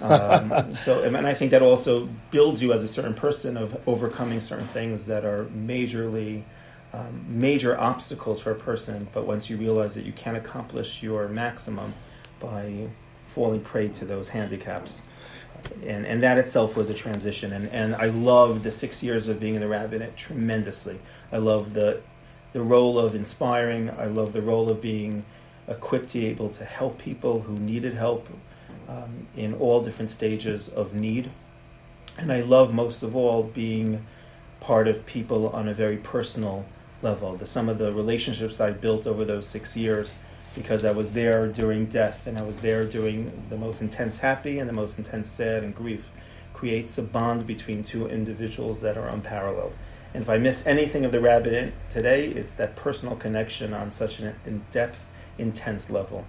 um, 0.01 0.75
so, 0.79 1.03
and 1.03 1.17
I 1.27 1.33
think 1.33 1.51
that 1.51 1.61
also 1.61 2.07
builds 2.31 2.61
you 2.61 2.71
as 2.71 2.83
a 2.83 2.87
certain 2.87 3.13
person 3.13 3.57
of 3.57 3.77
overcoming 3.87 4.41
certain 4.41 4.67
things 4.67 5.05
that 5.05 5.25
are 5.25 5.45
majorly 5.45 6.43
um, 6.93 7.25
major 7.27 7.79
obstacles 7.79 8.39
for 8.39 8.51
a 8.51 8.55
person. 8.55 9.07
But 9.13 9.25
once 9.25 9.49
you 9.49 9.57
realize 9.57 9.95
that 9.95 10.05
you 10.05 10.13
can't 10.13 10.37
accomplish 10.37 11.03
your 11.03 11.27
maximum 11.27 11.93
by 12.39 12.87
falling 13.33 13.61
prey 13.61 13.89
to 13.89 14.05
those 14.05 14.29
handicaps, 14.29 15.01
and 15.85 16.05
and 16.05 16.23
that 16.23 16.37
itself 16.37 16.75
was 16.75 16.89
a 16.89 16.93
transition. 16.93 17.53
And 17.53 17.67
and 17.69 17.95
I 17.95 18.07
loved 18.07 18.63
the 18.63 18.71
six 18.71 19.03
years 19.03 19.27
of 19.27 19.39
being 19.39 19.55
in 19.55 19.61
the 19.61 19.67
rabbinate 19.67 20.15
tremendously. 20.15 20.99
I 21.31 21.37
love 21.37 21.73
the 21.73 22.01
the 22.53 22.61
role 22.61 22.97
of 22.97 23.15
inspiring. 23.15 23.89
I 23.91 24.05
love 24.05 24.33
the 24.33 24.41
role 24.41 24.71
of 24.71 24.81
being 24.81 25.25
equipped 25.67 26.09
to 26.11 26.19
be 26.19 26.27
able 26.27 26.49
to 26.49 26.63
help 26.63 26.97
people 26.97 27.41
who 27.41 27.53
needed 27.57 27.93
help 27.93 28.27
um, 28.87 29.27
in 29.35 29.53
all 29.55 29.83
different 29.83 30.11
stages 30.11 30.69
of 30.69 30.93
need. 30.93 31.29
And 32.17 32.31
I 32.31 32.41
love 32.41 32.73
most 32.73 33.03
of 33.03 33.15
all 33.15 33.43
being 33.43 34.05
part 34.59 34.87
of 34.87 35.05
people 35.05 35.49
on 35.49 35.67
a 35.67 35.73
very 35.73 35.97
personal 35.97 36.65
level. 37.01 37.35
The, 37.35 37.45
some 37.45 37.69
of 37.69 37.77
the 37.77 37.91
relationships 37.91 38.59
I 38.59 38.71
built 38.71 39.07
over 39.07 39.25
those 39.25 39.47
six 39.47 39.75
years, 39.75 40.13
because 40.55 40.85
I 40.85 40.91
was 40.91 41.13
there 41.13 41.47
during 41.47 41.85
death 41.85 42.25
and 42.27 42.37
I 42.37 42.41
was 42.41 42.59
there 42.59 42.83
during 42.85 43.31
the 43.49 43.57
most 43.57 43.81
intense 43.81 44.19
happy 44.19 44.59
and 44.59 44.67
the 44.67 44.73
most 44.73 44.97
intense 44.97 45.29
sad 45.29 45.63
and 45.63 45.75
grief, 45.75 46.09
creates 46.53 46.97
a 46.97 47.03
bond 47.03 47.45
between 47.45 47.83
two 47.83 48.07
individuals 48.07 48.81
that 48.81 48.97
are 48.97 49.07
unparalleled. 49.09 49.73
And 50.13 50.23
if 50.23 50.29
I 50.29 50.37
miss 50.37 50.65
anything 50.65 51.05
of 51.05 51.11
the 51.11 51.19
rabbinate 51.19 51.73
today, 51.91 52.29
it's 52.29 52.53
that 52.55 52.75
personal 52.75 53.15
connection 53.15 53.73
on 53.73 53.91
such 53.91 54.19
an 54.19 54.33
in 54.45 54.65
depth, 54.71 55.09
intense 55.37 55.91
level. 55.91 56.25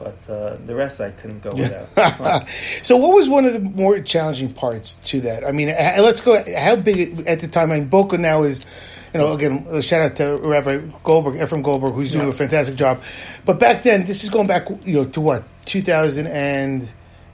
But 0.00 0.30
uh, 0.30 0.56
the 0.64 0.74
rest 0.74 1.00
I 1.02 1.10
couldn't 1.10 1.42
go 1.42 1.50
without. 1.50 2.48
so, 2.82 2.96
what 2.96 3.14
was 3.14 3.28
one 3.28 3.44
of 3.44 3.52
the 3.52 3.60
more 3.60 3.98
challenging 4.00 4.50
parts 4.50 4.94
to 4.94 5.20
that? 5.20 5.46
I 5.46 5.52
mean, 5.52 5.68
let's 5.68 6.22
go. 6.22 6.42
How 6.58 6.76
big 6.76 7.26
at 7.26 7.40
the 7.40 7.48
time? 7.48 7.70
I 7.70 7.80
mean, 7.80 7.88
Boca 7.88 8.16
now 8.16 8.42
is, 8.44 8.64
you 9.12 9.20
know, 9.20 9.32
again, 9.32 9.82
shout 9.82 10.00
out 10.00 10.16
to 10.16 10.36
Rabbi 10.36 10.78
Goldberg, 11.04 11.38
Ephraim 11.40 11.60
Goldberg, 11.62 11.92
who's 11.92 12.12
doing 12.12 12.24
yeah. 12.24 12.30
a 12.30 12.32
fantastic 12.32 12.76
job. 12.76 13.02
But 13.44 13.58
back 13.58 13.82
then, 13.82 14.06
this 14.06 14.24
is 14.24 14.30
going 14.30 14.46
back, 14.46 14.70
you 14.86 14.94
know, 14.94 15.04
to 15.04 15.20
what 15.20 15.44
two 15.66 15.82
thousand 15.82 16.28
and 16.28 16.90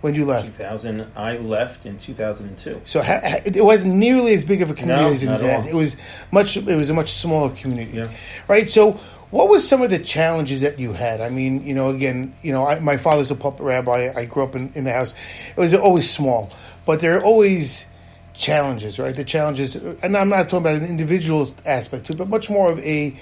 when 0.06 0.14
you 0.14 0.25
left? 0.25 0.46
2000. 0.56 1.06
I 1.16 1.37
left 1.38 1.85
in 1.87 1.99
2002. 1.99 2.82
So 2.85 3.02
ha, 3.02 3.20
ha, 3.23 3.40
it 3.44 3.64
wasn't 3.64 3.94
nearly 3.94 4.35
as 4.35 4.44
big 4.44 4.62
of 4.62 4.70
a 4.70 4.75
community 4.75 5.26
no, 5.26 5.32
as 5.32 5.42
it 5.42 5.46
is. 5.46 5.66
It 5.66 5.75
was 5.75 5.96
much. 6.30 6.56
It 6.56 6.64
was 6.64 6.90
a 6.90 6.94
much 6.94 7.12
smaller 7.12 7.50
community, 7.50 7.99
yeah. 7.99 8.08
right? 8.46 8.70
So, 8.70 9.00
what 9.30 9.49
was 9.49 9.66
some 9.66 9.83
of 9.83 9.90
the 9.90 9.99
challenges 9.99 10.61
that 10.61 10.78
you 10.78 10.92
had? 10.92 11.21
I 11.21 11.30
mean, 11.30 11.64
you 11.64 11.75
know, 11.75 11.90
again, 11.90 12.35
you 12.42 12.52
know, 12.52 12.66
I, 12.66 12.78
my 12.80 12.97
father's 12.97 13.30
a 13.30 13.35
pulpit 13.35 13.62
rabbi. 13.62 14.12
I 14.14 14.25
grew 14.25 14.45
up 14.45 14.54
in, 14.54 14.71
in 14.75 14.85
the 14.85 14.92
house. 14.92 15.14
It 15.56 15.61
was 15.61 15.75
always 15.75 16.09
small, 16.09 16.50
but 16.85 17.00
there 17.00 17.18
are 17.18 17.23
always 17.23 17.87
challenges, 18.35 18.99
right? 18.99 19.14
The 19.14 19.25
challenges, 19.25 19.75
and 19.76 20.16
I'm 20.16 20.28
not 20.28 20.49
talking 20.49 20.66
about 20.66 20.76
an 20.76 20.85
individual 20.85 21.52
aspect 21.64 22.06
to 22.06 22.12
it, 22.12 22.16
but 22.18 22.28
much 22.28 22.50
more 22.50 22.71
of 22.71 22.78
a, 22.80 23.16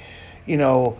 you 0.44 0.56
know, 0.56 0.98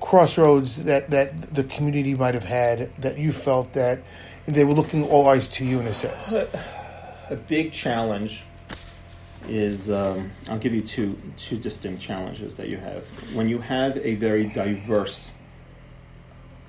crossroads 0.00 0.84
that, 0.84 1.10
that 1.10 1.54
the 1.54 1.64
community 1.64 2.14
might 2.14 2.34
have 2.34 2.44
had 2.44 2.94
that 2.96 3.18
you 3.18 3.32
felt 3.32 3.72
that 3.74 4.00
they 4.46 4.64
were 4.64 4.72
looking 4.72 5.04
all 5.04 5.28
eyes 5.28 5.48
to 5.48 5.64
you 5.64 5.80
in 5.80 5.86
a 5.86 5.94
sense? 5.94 6.32
A 6.32 7.36
big 7.36 7.72
challenge 7.72 8.44
is 9.48 9.90
um, 9.90 10.30
I'll 10.48 10.58
give 10.58 10.74
you 10.74 10.80
two 10.80 11.18
two 11.36 11.56
distinct 11.56 12.02
challenges 12.02 12.56
that 12.56 12.68
you 12.68 12.76
have 12.78 13.04
when 13.34 13.48
you 13.48 13.58
have 13.58 13.96
a 13.98 14.14
very 14.14 14.44
diverse 14.44 15.30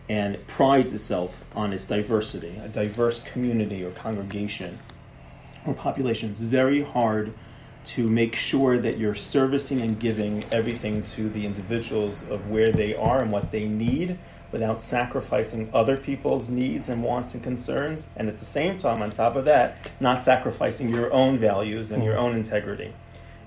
and 0.10 0.46
prides 0.48 0.94
itself 0.94 1.44
on 1.56 1.74
its 1.74 1.86
diversity, 1.86 2.56
a 2.64 2.70
diverse 2.70 3.22
community 3.24 3.84
or 3.84 3.92
congregation 3.92 4.80
or 5.66 5.74
population. 5.74 6.32
It's 6.32 6.40
very 6.40 6.82
hard 6.82 7.34
to 7.88 8.08
make 8.08 8.36
sure 8.36 8.78
that 8.78 8.98
you're 8.98 9.16
servicing 9.16 9.82
and 9.82 10.00
giving 10.00 10.44
everything 10.52 11.02
to 11.02 11.30
the 11.30 11.46
individuals 11.46 12.24
of 12.30 12.50
where 12.50 12.72
they 12.72 12.96
are 12.96 13.22
and 13.22 13.32
what 13.32 13.52
they 13.52 13.66
need 13.66 14.18
without 14.52 14.82
sacrificing 14.82 15.70
other 15.74 15.98
people's 15.98 16.50
needs 16.50 16.90
and 16.90 17.04
wants 17.04 17.34
and 17.34 17.44
concerns, 17.44 18.10
and 18.16 18.28
at 18.28 18.40
the 18.40 18.46
same 18.46 18.78
time, 18.78 19.02
on 19.02 19.12
top 19.12 19.36
of 19.36 19.46
that, 19.46 19.78
not 20.00 20.22
sacrificing 20.22 20.90
your 20.90 21.12
own 21.12 21.38
values 21.38 21.92
and 21.92 22.04
your 22.04 22.16
mm. 22.16 22.20
own 22.20 22.36
integrity, 22.36 22.94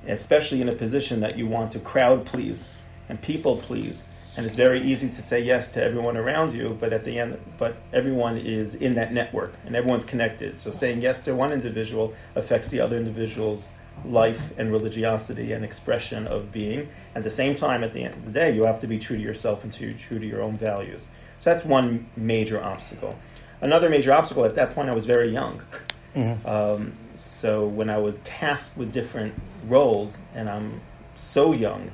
especially 0.07 0.61
in 0.61 0.69
a 0.69 0.75
position 0.75 1.21
that 1.21 1.38
you 1.38 1.47
want 1.47 1.71
to 1.73 1.78
crowd 1.78 2.26
please 2.26 2.64
and 3.09 3.21
people 3.21 3.57
please. 3.57 4.04
And 4.37 4.47
it's 4.47 4.54
very 4.54 4.80
easy 4.80 5.09
to 5.09 5.23
say 5.23 5.40
yes 5.40 5.73
to 5.73 5.83
everyone 5.83 6.16
around 6.16 6.54
you, 6.54 6.69
but 6.80 6.92
at 6.92 7.04
the 7.04 7.19
end, 7.19 7.38
but 7.59 7.76
everyone 7.92 8.37
is 8.38 8.76
in 8.76 8.95
that 8.95 9.12
network 9.12 9.54
and 9.66 9.75
everyone's 9.75 10.04
connected. 10.04 10.57
So 10.57 10.71
saying 10.71 11.02
yes 11.02 11.21
to 11.23 11.35
one 11.35 11.52
individual 11.52 12.14
affects 12.37 12.71
the 12.71 12.80
other 12.80 12.97
individual's 12.97 13.71
life 14.04 14.52
and 14.59 14.73
religiosity 14.73 15.52
and 15.52 15.64
expression 15.64 16.26
of 16.26 16.52
being. 16.52 16.88
At 17.14 17.23
the 17.23 17.30
same 17.30 17.54
time, 17.54 17.85
at 17.85 17.92
the 17.92 18.04
end 18.04 18.14
of 18.14 18.25
the 18.25 18.33
day, 18.33 18.54
you 18.54 18.64
have 18.64 18.80
to 18.80 18.87
be 18.87 18.99
true 18.99 19.16
to 19.16 19.23
yourself 19.23 19.64
and 19.64 19.73
to, 19.75 19.92
true 19.95 20.19
to 20.19 20.26
your 20.26 20.42
own 20.42 20.57
values. 20.57 21.09
So 21.40 21.50
that's 21.50 21.64
one 21.64 22.09
major 22.16 22.62
obstacle. 22.62 23.19
Another 23.61 23.88
major 23.88 24.12
obstacle, 24.12 24.45
at 24.45 24.54
that 24.54 24.75
point, 24.75 24.88
I 24.88 24.95
was 24.95 25.07
very 25.07 25.33
young. 25.33 25.62
Mm-hmm. 26.12 26.45
Um, 26.45 26.92
so 27.14 27.69
when 27.69 27.88
I 27.88 27.99
was 27.99 28.19
tasked 28.21 28.76
with 28.76 28.92
different 28.92 29.33
roles, 29.69 30.19
and 30.35 30.50
I'm 30.50 30.80
so 31.14 31.52
young, 31.52 31.92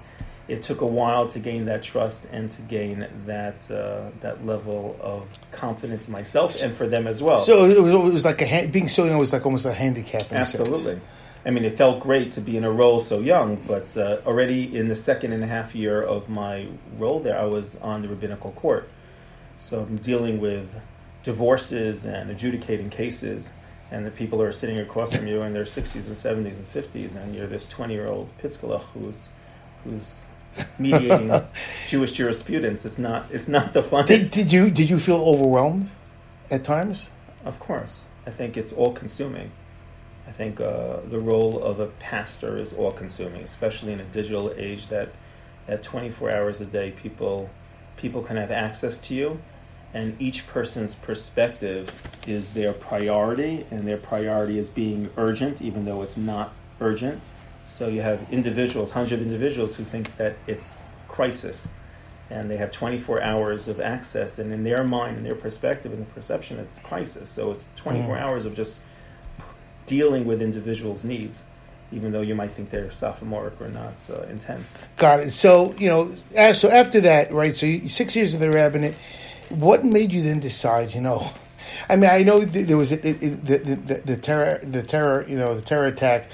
it 0.49 0.63
took 0.63 0.81
a 0.81 0.87
while 0.87 1.27
to 1.29 1.39
gain 1.39 1.65
that 1.67 1.83
trust 1.83 2.27
and 2.33 2.51
to 2.53 2.63
gain 2.63 3.07
that 3.27 3.69
uh, 3.71 4.11
that 4.21 4.47
level 4.47 4.97
of 5.01 5.27
confidence 5.51 6.07
in 6.07 6.13
myself 6.13 6.63
and 6.63 6.77
for 6.77 6.87
them 6.87 7.07
as 7.07 7.23
well. 7.23 7.41
So 7.41 7.65
it 7.65 7.81
was, 7.81 7.93
it 7.93 8.13
was 8.13 8.25
like 8.25 8.41
a 8.43 8.67
being 8.67 8.89
so 8.89 9.05
young 9.05 9.19
was 9.19 9.33
like 9.33 9.45
almost 9.45 9.65
a 9.65 9.73
handicap. 9.73 10.33
Absolutely. 10.33 11.01
I 11.47 11.51
mean, 11.51 11.65
it 11.65 11.77
felt 11.77 12.01
great 12.01 12.33
to 12.33 12.41
be 12.41 12.57
in 12.57 12.65
a 12.65 12.73
role 12.73 12.99
so 12.99 13.21
young, 13.21 13.63
but 13.69 13.97
uh, 13.97 14.19
already 14.27 14.77
in 14.77 14.89
the 14.89 14.97
second 14.97 15.33
and 15.33 15.45
a 15.45 15.47
half 15.47 15.77
year 15.77 16.03
of 16.03 16.29
my 16.29 16.67
role 16.99 17.21
there, 17.21 17.39
I 17.39 17.45
was 17.45 17.77
on 17.77 18.03
the 18.03 18.09
rabbinical 18.09 18.51
court. 18.51 18.89
So 19.57 19.83
I'm 19.83 19.97
dealing 19.97 20.41
with 20.41 20.69
divorces 21.23 22.05
and 22.05 22.31
adjudicating 22.31 22.91
cases, 22.91 23.53
and 23.93 24.05
the 24.05 24.11
people 24.11 24.43
are 24.43 24.51
sitting 24.51 24.81
across 24.81 25.15
from 25.15 25.29
you 25.29 25.43
in 25.43 25.53
their 25.53 25.65
60s 25.65 25.95
and 25.95 26.47
70s 26.47 26.57
and 26.57 26.73
50s, 26.73 27.15
and 27.15 27.33
you're 27.33 27.47
this 27.47 27.69
20 27.69 27.95
year 27.95 28.09
old 28.09 28.29
pitzkalach 28.39 28.83
who's 28.93 29.29
who's 29.85 30.27
mediating 30.81 31.31
Jewish 31.89 32.11
jurisprudence. 32.11 32.85
It's 32.85 32.99
not 32.99 33.27
it's 33.31 33.47
not 33.47 33.73
the 33.73 33.85
fun. 33.85 34.05
Did, 34.07 34.33
did 34.33 34.53
you 34.53 34.69
did 34.69 34.91
you 34.91 34.99
feel 34.99 35.19
overwhelmed 35.19 35.91
at 36.51 36.65
times? 36.65 37.09
Of 37.45 37.61
course, 37.61 38.01
I 38.27 38.31
think 38.31 38.57
it's 38.57 38.73
all 38.73 38.93
consuming. 38.93 39.53
I 40.27 40.33
think 40.33 40.61
uh, 40.61 40.99
the 41.09 41.21
role 41.21 41.63
of 41.63 41.81
a 41.81 41.87
pastor 41.87 42.61
is 42.61 42.73
all 42.73 42.91
consuming, 42.91 43.43
especially 43.43 43.93
in 43.93 44.01
a 44.01 44.05
digital 44.05 44.53
age 44.57 44.89
that 44.89 45.11
at 45.69 45.83
24 45.83 46.35
hours 46.35 46.61
a 46.61 46.67
day 46.67 46.91
people 46.91 47.51
people 47.97 48.23
can 48.23 48.37
have 48.37 48.51
access 48.51 48.99
to 48.99 49.15
you 49.15 49.41
and 49.95 50.15
each 50.21 50.47
person's 50.47 50.95
perspective 50.95 51.91
is 52.27 52.51
their 52.51 52.73
priority 52.73 53.65
and 53.71 53.87
their 53.87 53.97
priority 53.97 54.59
is 54.59 54.69
being 54.69 55.11
urgent 55.17 55.61
even 55.63 55.85
though 55.85 56.03
it's 56.03 56.17
not 56.17 56.53
urgent 56.81 57.21
so 57.65 57.89
you 57.89 58.03
have 58.03 58.31
individuals 58.33 58.95
100 58.95 59.21
individuals 59.21 59.75
who 59.77 59.85
think 59.85 60.15
that 60.17 60.37
it's 60.47 60.85
crisis 61.09 61.69
and 62.29 62.51
they 62.51 62.57
have 62.57 62.71
24 62.71 63.23
hours 63.23 63.69
of 63.69 63.81
access 63.81 64.39
and 64.39 64.53
in 64.53 64.63
their 64.63 64.85
mind 64.85 65.17
and 65.17 65.25
their 65.25 65.35
perspective 65.35 65.93
and 65.93 66.03
the 66.03 66.11
perception 66.13 66.59
it's 66.59 66.79
crisis 66.81 67.29
so 67.29 67.51
it's 67.51 67.69
24 67.77 68.17
mm. 68.17 68.21
hours 68.21 68.45
of 68.45 68.55
just 68.55 68.81
dealing 69.87 70.25
with 70.25 70.43
individuals' 70.43 71.05
needs, 71.05 71.43
even 71.93 72.13
though 72.13 72.21
you 72.21 72.35
might 72.35 72.51
think 72.51 72.71
they're 72.71 72.91
sophomoric 72.91 73.61
or 73.61 73.69
not 73.69 73.95
uh, 74.11 74.23
intense. 74.23 74.75
Got 74.97 75.21
it. 75.21 75.33
So 75.33 75.75
you 75.79 75.89
know, 75.89 76.53
so 76.53 76.71
after 76.71 77.01
that, 77.03 77.33
right? 77.33 77.55
So 77.55 77.67
you, 77.67 77.89
six 77.89 78.15
years 78.17 78.35
of 78.35 78.41
the 78.41 78.51
rabbinate. 78.51 78.95
What 79.49 79.85
made 79.85 80.13
you 80.13 80.23
then 80.23 80.41
decide? 80.41 80.93
You 80.93 81.01
know, 81.01 81.31
I 81.89 81.97
mean, 81.97 82.11
I 82.11 82.23
know 82.23 82.39
there 82.39 82.77
was 82.77 82.93
a, 82.93 82.97
the, 82.97 83.13
the, 83.13 83.59
the, 83.75 83.95
the 84.05 84.17
terror, 84.17 84.61
the 84.63 84.83
terror, 84.83 85.25
you 85.29 85.37
know, 85.37 85.55
the 85.55 85.63
terror 85.63 85.87
attack, 85.87 86.29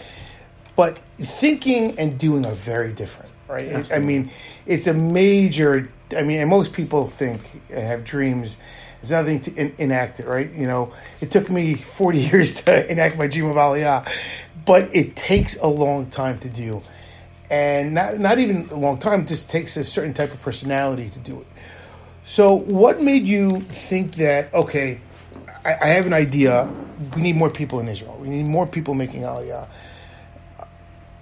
but 0.76 0.98
thinking 1.18 1.98
and 1.98 2.18
doing 2.18 2.46
are 2.46 2.54
very 2.54 2.92
different, 2.92 3.30
right? 3.48 3.92
I 3.92 3.98
mean, 3.98 4.30
it's 4.66 4.86
a 4.86 4.94
major. 4.94 5.90
I 6.16 6.22
mean, 6.22 6.40
and 6.40 6.48
most 6.48 6.72
people 6.72 7.08
think 7.08 7.62
and 7.70 7.82
have 7.82 8.04
dreams 8.04 8.56
there's 9.02 9.10
nothing 9.10 9.40
to 9.40 9.54
in, 9.54 9.74
enact 9.78 10.20
it, 10.20 10.26
right? 10.26 10.50
You 10.52 10.66
know, 10.66 10.92
it 11.20 11.30
took 11.32 11.50
me 11.50 11.74
40 11.74 12.18
years 12.32 12.54
to 12.62 12.90
enact 12.90 13.18
my 13.18 13.26
dream 13.26 13.46
of 13.46 13.56
Aliyah, 13.56 14.08
but 14.64 14.94
it 14.94 15.16
takes 15.16 15.56
a 15.56 15.66
long 15.66 16.06
time 16.06 16.38
to 16.40 16.48
do. 16.48 16.82
And 17.50 17.94
not, 17.94 18.18
not 18.18 18.38
even 18.38 18.68
a 18.70 18.76
long 18.76 18.98
time, 18.98 19.26
just 19.26 19.50
takes 19.50 19.76
a 19.76 19.84
certain 19.84 20.14
type 20.14 20.32
of 20.32 20.40
personality 20.40 21.10
to 21.10 21.18
do 21.18 21.40
it. 21.40 21.46
So, 22.24 22.54
what 22.54 23.02
made 23.02 23.24
you 23.24 23.60
think 23.60 24.14
that, 24.14 24.54
okay, 24.54 25.00
I, 25.64 25.74
I 25.74 25.86
have 25.88 26.06
an 26.06 26.14
idea, 26.14 26.70
we 27.16 27.22
need 27.22 27.36
more 27.36 27.50
people 27.50 27.80
in 27.80 27.88
Israel, 27.88 28.16
we 28.18 28.28
need 28.28 28.44
more 28.44 28.66
people 28.66 28.94
making 28.94 29.22
Aliyah. 29.22 29.68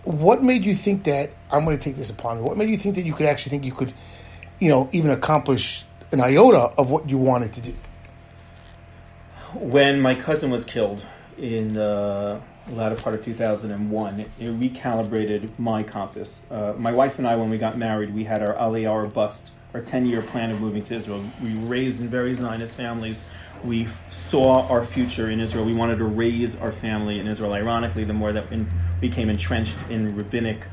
What 0.04 0.42
made 0.42 0.64
you 0.64 0.74
think 0.74 1.04
that 1.04 1.30
I'm 1.50 1.64
going 1.64 1.76
to 1.76 1.82
take 1.82 1.96
this 1.96 2.10
upon 2.10 2.38
me? 2.38 2.42
What 2.42 2.56
made 2.56 2.68
you 2.68 2.76
think 2.76 2.94
that 2.96 3.06
you 3.06 3.12
could 3.12 3.26
actually 3.26 3.50
think 3.50 3.64
you 3.64 3.72
could, 3.72 3.92
you 4.58 4.68
know, 4.68 4.88
even 4.92 5.10
accomplish 5.10 5.84
an 6.12 6.20
iota 6.20 6.72
of 6.76 6.90
what 6.90 7.08
you 7.08 7.18
wanted 7.18 7.52
to 7.54 7.60
do? 7.60 7.74
When 9.54 10.00
my 10.00 10.14
cousin 10.14 10.50
was 10.50 10.64
killed 10.64 11.02
in 11.38 11.72
the 11.72 12.40
latter 12.70 12.96
part 12.96 13.14
of 13.14 13.24
2001, 13.24 14.20
it, 14.20 14.28
recalibrated 14.40 15.50
my 15.58 15.82
compass. 15.82 16.42
Uh, 16.50 16.74
my 16.76 16.92
wife 16.92 17.18
and 17.18 17.26
I, 17.26 17.36
when 17.36 17.50
we 17.50 17.58
got 17.58 17.78
married, 17.78 18.14
we 18.14 18.24
had 18.24 18.42
our 18.42 18.54
Aliyah, 18.54 18.90
our 18.90 19.06
bust, 19.06 19.50
our 19.74 19.80
10 19.80 20.06
year 20.06 20.22
plan 20.22 20.50
of 20.50 20.60
moving 20.60 20.84
to 20.84 20.94
Israel. 20.94 21.24
We 21.42 21.52
raised 21.64 22.00
in 22.00 22.08
very 22.08 22.34
Zionist 22.34 22.74
families. 22.74 23.22
We 23.64 23.88
saw 24.10 24.66
our 24.68 24.84
future 24.84 25.30
in 25.30 25.40
Israel. 25.40 25.64
We 25.64 25.74
wanted 25.74 25.98
to 25.98 26.04
raise 26.04 26.56
our 26.56 26.72
family 26.72 27.18
in 27.18 27.26
Israel. 27.26 27.52
Ironically, 27.52 28.04
the 28.04 28.14
more 28.14 28.32
that 28.32 28.50
we 28.50 28.64
became 29.00 29.28
entrenched 29.28 29.76
in 29.90 30.16
rabbinic 30.16 30.64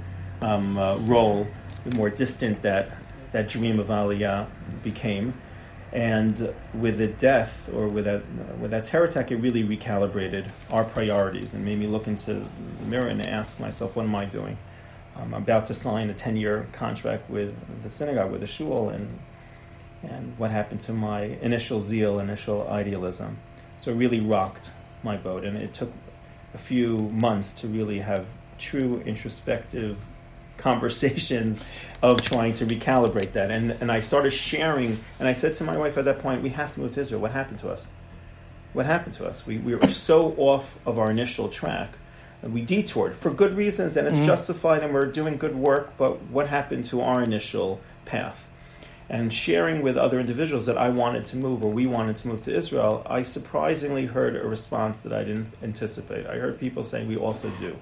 um, 0.41 0.77
uh, 0.77 0.97
role, 0.99 1.47
the 1.83 1.97
more 1.97 2.09
distant 2.09 2.61
that 2.61 2.96
that 3.37 3.47
dream 3.47 3.79
of 3.79 3.87
Aliyah 3.87 4.47
became. 4.83 5.31
And 5.93 6.53
with 6.73 6.97
the 6.97 7.05
death 7.05 7.69
or 7.71 7.87
with 7.87 8.05
that, 8.05 8.23
with 8.59 8.71
that 8.71 8.85
terror 8.85 9.05
attack, 9.05 9.31
it 9.31 9.35
really 9.37 9.63
recalibrated 9.63 10.49
our 10.71 10.83
priorities 10.83 11.53
and 11.53 11.63
made 11.63 11.77
me 11.77 11.85
look 11.85 12.07
into 12.07 12.33
the 12.33 12.85
mirror 12.87 13.07
and 13.07 13.25
ask 13.27 13.59
myself, 13.59 13.95
what 13.95 14.05
am 14.05 14.15
I 14.15 14.25
doing? 14.25 14.57
I'm 15.15 15.35
about 15.35 15.67
to 15.67 15.75
sign 15.75 16.09
a 16.09 16.15
10 16.15 16.35
year 16.35 16.67
contract 16.71 17.29
with 17.29 17.55
the 17.83 17.91
synagogue, 17.91 18.31
with 18.31 18.41
the 18.41 18.47
shul, 18.47 18.89
and, 18.89 19.19
and 20.01 20.37
what 20.39 20.49
happened 20.49 20.81
to 20.81 20.93
my 20.93 21.21
initial 21.21 21.79
zeal, 21.79 22.19
initial 22.19 22.67
idealism. 22.67 23.37
So 23.77 23.91
it 23.91 23.95
really 23.95 24.19
rocked 24.19 24.71
my 25.03 25.15
boat, 25.15 25.43
and 25.45 25.57
it 25.57 25.75
took 25.75 25.91
a 26.55 26.57
few 26.57 26.97
months 26.97 27.51
to 27.53 27.67
really 27.67 27.99
have 27.99 28.25
true 28.57 29.01
introspective 29.05 29.97
conversations 30.57 31.63
of 32.01 32.21
trying 32.21 32.53
to 32.53 32.65
recalibrate 32.65 33.33
that. 33.33 33.51
And, 33.51 33.71
and 33.71 33.91
I 33.91 34.01
started 34.01 34.31
sharing, 34.31 35.03
and 35.19 35.27
I 35.27 35.33
said 35.33 35.55
to 35.55 35.63
my 35.63 35.77
wife 35.77 35.97
at 35.97 36.05
that 36.05 36.19
point, 36.19 36.43
we 36.43 36.49
have 36.49 36.73
to 36.75 36.79
move 36.79 36.93
to 36.93 37.01
Israel. 37.01 37.21
What 37.21 37.31
happened 37.31 37.59
to 37.59 37.69
us? 37.69 37.87
What 38.73 38.85
happened 38.85 39.15
to 39.15 39.25
us? 39.25 39.45
We, 39.45 39.57
we 39.57 39.75
were 39.75 39.89
so 39.89 40.35
off 40.37 40.77
of 40.85 40.99
our 40.99 41.09
initial 41.09 41.49
track. 41.49 41.89
And 42.43 42.53
we 42.53 42.61
detoured 42.61 43.15
for 43.17 43.31
good 43.31 43.55
reasons, 43.55 43.97
and 43.97 44.07
it's 44.07 44.17
mm-hmm. 44.17 44.27
justified, 44.27 44.83
and 44.83 44.93
we're 44.93 45.11
doing 45.11 45.37
good 45.37 45.55
work, 45.55 45.93
but 45.97 46.21
what 46.27 46.47
happened 46.47 46.85
to 46.85 47.01
our 47.01 47.23
initial 47.23 47.81
path? 48.05 48.47
And 49.09 49.33
sharing 49.33 49.81
with 49.81 49.97
other 49.97 50.19
individuals 50.19 50.65
that 50.67 50.77
I 50.77 50.89
wanted 50.89 51.25
to 51.25 51.37
move 51.37 51.63
or 51.63 51.71
we 51.71 51.87
wanted 51.87 52.17
to 52.17 52.27
move 52.27 52.43
to 52.43 52.55
Israel, 52.55 53.01
I 53.07 53.23
surprisingly 53.23 54.05
heard 54.05 54.35
a 54.35 54.45
response 54.45 54.99
that 55.01 55.13
I 55.13 55.23
didn't 55.23 55.51
anticipate. 55.63 56.27
I 56.27 56.35
heard 56.35 56.59
people 56.59 56.83
saying, 56.83 57.07
We 57.07 57.17
also 57.17 57.49
do. 57.59 57.75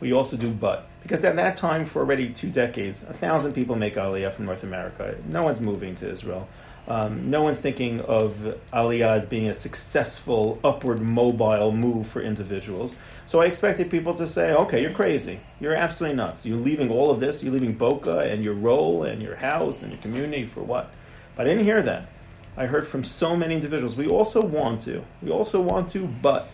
We 0.00 0.12
also 0.12 0.36
do 0.36 0.50
but. 0.50 0.86
Because 1.02 1.24
at 1.24 1.36
that 1.36 1.56
time, 1.56 1.86
for 1.86 2.00
already 2.00 2.30
two 2.30 2.50
decades, 2.50 3.02
a 3.02 3.12
thousand 3.12 3.52
people 3.52 3.76
make 3.76 3.94
Aliyah 3.94 4.32
from 4.32 4.44
North 4.44 4.62
America. 4.62 5.16
No 5.28 5.42
one's 5.42 5.60
moving 5.60 5.96
to 5.96 6.10
Israel. 6.10 6.48
Um, 6.86 7.30
no 7.30 7.42
one's 7.42 7.60
thinking 7.60 8.00
of 8.02 8.34
Aliyah 8.72 9.16
as 9.18 9.26
being 9.26 9.48
a 9.48 9.54
successful 9.54 10.58
upward 10.64 11.00
mobile 11.00 11.70
move 11.70 12.06
for 12.06 12.22
individuals. 12.22 12.96
So 13.26 13.40
I 13.40 13.44
expected 13.44 13.90
people 13.90 14.14
to 14.14 14.26
say, 14.26 14.52
okay, 14.54 14.80
you're 14.80 14.92
crazy. 14.92 15.38
You're 15.60 15.74
absolutely 15.74 16.16
nuts. 16.16 16.46
You're 16.46 16.58
leaving 16.58 16.90
all 16.90 17.10
of 17.10 17.20
this. 17.20 17.42
You're 17.42 17.52
leaving 17.52 17.74
Boca 17.74 18.20
and 18.20 18.42
your 18.42 18.54
role 18.54 19.02
and 19.02 19.20
your 19.20 19.36
house 19.36 19.82
and 19.82 19.92
your 19.92 20.00
community 20.00 20.46
for 20.46 20.62
what? 20.62 20.90
But 21.36 21.46
I 21.46 21.50
didn't 21.50 21.64
hear 21.64 21.82
that. 21.82 22.08
I 22.56 22.66
heard 22.66 22.88
from 22.88 23.04
so 23.04 23.36
many 23.36 23.54
individuals. 23.54 23.96
We 23.96 24.08
also 24.08 24.40
want 24.40 24.80
to. 24.82 25.04
We 25.22 25.30
also 25.30 25.60
want 25.60 25.90
to, 25.90 26.06
but. 26.06 26.48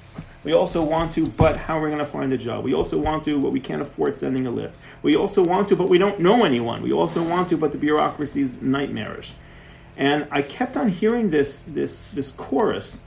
We 0.45 0.53
also 0.53 0.85
want 0.85 1.13
to, 1.13 1.27
but 1.27 1.57
how 1.57 1.79
are 1.79 1.83
we 1.83 1.89
going 1.89 2.05
to 2.05 2.07
find 2.07 2.33
a 2.33 2.39
job? 2.39 2.65
We 2.65 2.75
also 2.75 2.99
want 2.99 3.25
to, 3.25 3.41
but 3.41 3.51
we 3.51 3.61
can't 3.61 3.81
afford 3.81 4.15
sending 4.15 4.47
a 4.47 4.51
lift. 4.51 4.77
We 5.03 5.17
also 5.17 5.43
want 5.43 5.69
to, 5.71 5.77
but 5.77 5.89
we 5.89 5.97
don't 5.97 6.21
know 6.21 6.45
anyone. 6.45 6.83
We 6.83 6.93
also 6.93 7.23
want 7.23 7.49
to, 7.49 7.57
but 7.57 7.73
the 7.73 7.79
bureaucracy 7.79 8.43
is 8.43 8.61
nightmarish. 8.61 9.33
And 9.97 10.29
I 10.31 10.43
kept 10.43 10.77
on 10.77 10.89
hearing 10.89 11.31
this, 11.31 11.63
this, 11.63 12.09
this 12.09 12.31
chorus 12.31 13.01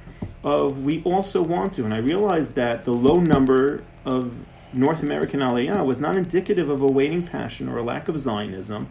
of 0.43 0.83
we 0.83 1.03
also 1.03 1.43
want 1.43 1.73
to. 1.73 1.85
And 1.85 1.93
I 1.93 1.97
realized 1.97 2.55
that 2.55 2.85
the 2.85 2.93
low 2.93 3.15
number 3.15 3.83
of 4.05 4.33
North 4.73 5.03
American 5.03 5.41
Aliyah 5.41 5.85
was 5.85 5.99
not 5.99 6.15
indicative 6.15 6.69
of 6.69 6.81
a 6.81 6.87
waning 6.87 7.25
passion 7.25 7.69
or 7.69 7.77
a 7.77 7.83
lack 7.83 8.07
of 8.07 8.19
Zionism, 8.19 8.89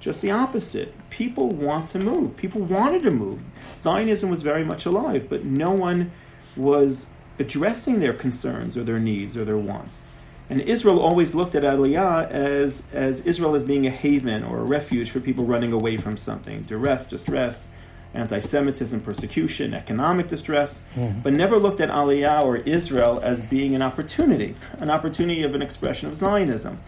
just 0.00 0.20
the 0.20 0.30
opposite. 0.30 0.94
People 1.10 1.48
want 1.48 1.88
to 1.88 1.98
move. 1.98 2.36
People 2.36 2.62
wanted 2.62 3.02
to 3.04 3.10
move. 3.10 3.40
Zionism 3.78 4.30
was 4.30 4.42
very 4.42 4.64
much 4.64 4.86
alive, 4.86 5.28
but 5.28 5.44
no 5.44 5.70
one 5.70 6.10
was 6.56 7.06
addressing 7.38 8.00
their 8.00 8.12
concerns 8.12 8.76
or 8.76 8.84
their 8.84 8.98
needs 8.98 9.36
or 9.36 9.44
their 9.44 9.58
wants. 9.58 10.02
And 10.50 10.60
Israel 10.60 11.00
always 11.00 11.34
looked 11.34 11.54
at 11.54 11.62
Aliyah 11.62 12.30
as, 12.30 12.82
as 12.92 13.20
Israel 13.20 13.54
as 13.54 13.64
being 13.64 13.86
a 13.86 13.90
haven 13.90 14.44
or 14.44 14.58
a 14.58 14.64
refuge 14.64 15.10
for 15.10 15.20
people 15.20 15.44
running 15.44 15.72
away 15.72 15.96
from 15.96 16.16
something 16.16 16.62
duress, 16.62 17.06
distress, 17.06 17.68
anti 18.12 18.38
Semitism, 18.40 19.00
persecution, 19.00 19.74
economic 19.74 20.28
distress, 20.28 20.82
mm-hmm. 20.94 21.20
but 21.20 21.32
never 21.32 21.58
looked 21.58 21.80
at 21.80 21.90
Aliyah 21.90 22.42
or 22.42 22.56
Israel 22.58 23.18
as 23.22 23.42
being 23.44 23.74
an 23.74 23.82
opportunity, 23.82 24.54
an 24.78 24.90
opportunity 24.90 25.42
of 25.42 25.54
an 25.54 25.62
expression 25.62 26.08
of 26.08 26.16
Zionism. 26.16 26.78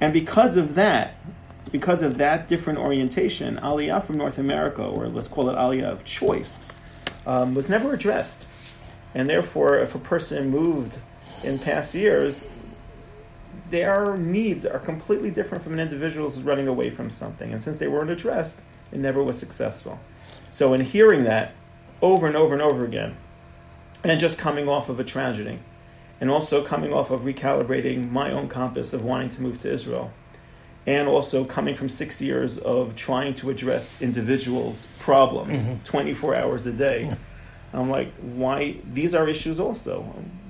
And 0.00 0.12
because 0.12 0.56
of 0.56 0.74
that, 0.76 1.14
because 1.70 2.02
of 2.02 2.16
that 2.18 2.48
different 2.48 2.78
orientation, 2.78 3.58
Aliyah 3.58 4.04
from 4.04 4.16
North 4.16 4.38
America, 4.38 4.82
or 4.82 5.08
let's 5.08 5.28
call 5.28 5.50
it 5.50 5.54
Aliyah 5.54 5.84
of 5.84 6.04
choice, 6.04 6.60
um, 7.26 7.54
was 7.54 7.68
never 7.68 7.92
addressed. 7.92 8.44
And 9.14 9.28
therefore, 9.28 9.78
if 9.78 9.94
a 9.94 9.98
person 9.98 10.50
moved 10.50 10.98
in 11.42 11.58
past 11.58 11.94
years, 11.94 12.46
their 13.70 14.16
needs 14.16 14.66
are 14.66 14.78
completely 14.78 15.30
different 15.30 15.64
from 15.64 15.74
an 15.74 15.80
individual 15.80 16.30
who's 16.30 16.42
running 16.42 16.68
away 16.68 16.90
from 16.90 17.10
something. 17.10 17.52
And 17.52 17.62
since 17.62 17.78
they 17.78 17.88
weren't 17.88 18.10
addressed, 18.10 18.60
it 18.92 18.98
never 18.98 19.22
was 19.22 19.38
successful. 19.38 19.98
So, 20.50 20.74
in 20.74 20.80
hearing 20.82 21.24
that 21.24 21.52
over 22.02 22.26
and 22.26 22.36
over 22.36 22.52
and 22.52 22.62
over 22.62 22.84
again, 22.84 23.16
and 24.02 24.18
just 24.18 24.38
coming 24.38 24.68
off 24.68 24.88
of 24.88 24.98
a 24.98 25.04
tragedy, 25.04 25.58
and 26.20 26.30
also 26.30 26.64
coming 26.64 26.92
off 26.92 27.10
of 27.10 27.20
recalibrating 27.22 28.10
my 28.10 28.32
own 28.32 28.48
compass 28.48 28.92
of 28.92 29.02
wanting 29.02 29.28
to 29.30 29.42
move 29.42 29.60
to 29.62 29.70
Israel, 29.70 30.12
and 30.86 31.08
also 31.08 31.44
coming 31.44 31.74
from 31.74 31.88
six 31.88 32.20
years 32.20 32.58
of 32.58 32.96
trying 32.96 33.34
to 33.34 33.50
address 33.50 34.00
individuals' 34.00 34.86
problems 34.98 35.62
mm-hmm. 35.62 35.82
24 35.84 36.38
hours 36.38 36.66
a 36.66 36.72
day. 36.72 37.14
I'm 37.72 37.88
like, 37.88 38.12
why? 38.20 38.76
These 38.92 39.14
are 39.14 39.28
issues 39.28 39.60
also. 39.60 40.02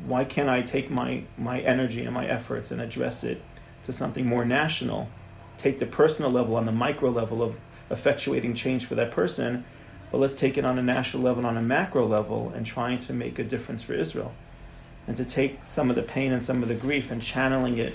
Why 0.07 0.25
can't 0.25 0.49
I 0.49 0.63
take 0.63 0.91
my, 0.91 1.25
my 1.37 1.61
energy 1.61 2.05
and 2.05 2.15
my 2.15 2.27
efforts 2.27 2.71
and 2.71 2.81
address 2.81 3.25
it 3.25 3.43
to 3.85 3.93
something 3.93 4.27
more 4.27 4.45
national? 4.45 5.09
Take 5.59 5.79
the 5.79 5.87
personal 5.87 6.31
level 6.31 6.57
on 6.57 6.65
the 6.65 6.73
micro 6.73 7.11
level 7.11 7.43
of 7.43 7.59
effectuating 7.91 8.57
change 8.57 8.87
for 8.87 8.95
that 8.95 9.11
person, 9.11 9.65
but 10.11 10.19
let's 10.19 10.35
take 10.35 10.57
it 10.57 10.65
on 10.65 10.79
a 10.79 10.83
national 10.83 11.23
level, 11.23 11.45
on 11.45 11.57
a 11.57 11.63
macro 11.63 12.07
level, 12.07 12.53
and 12.55 12.65
trying 12.65 12.99
to 12.99 13.13
make 13.13 13.39
a 13.39 13.45
difference 13.45 13.83
for 13.83 13.93
Israel. 13.93 14.33
And 15.07 15.17
to 15.17 15.25
take 15.25 15.65
some 15.65 15.91
of 15.91 15.97
the 15.97 16.03
pain 16.03 16.33
and 16.33 16.41
some 16.41 16.63
of 16.63 16.69
the 16.69 16.75
grief 16.75 17.11
and 17.11 17.21
channeling 17.21 17.79
it 17.79 17.95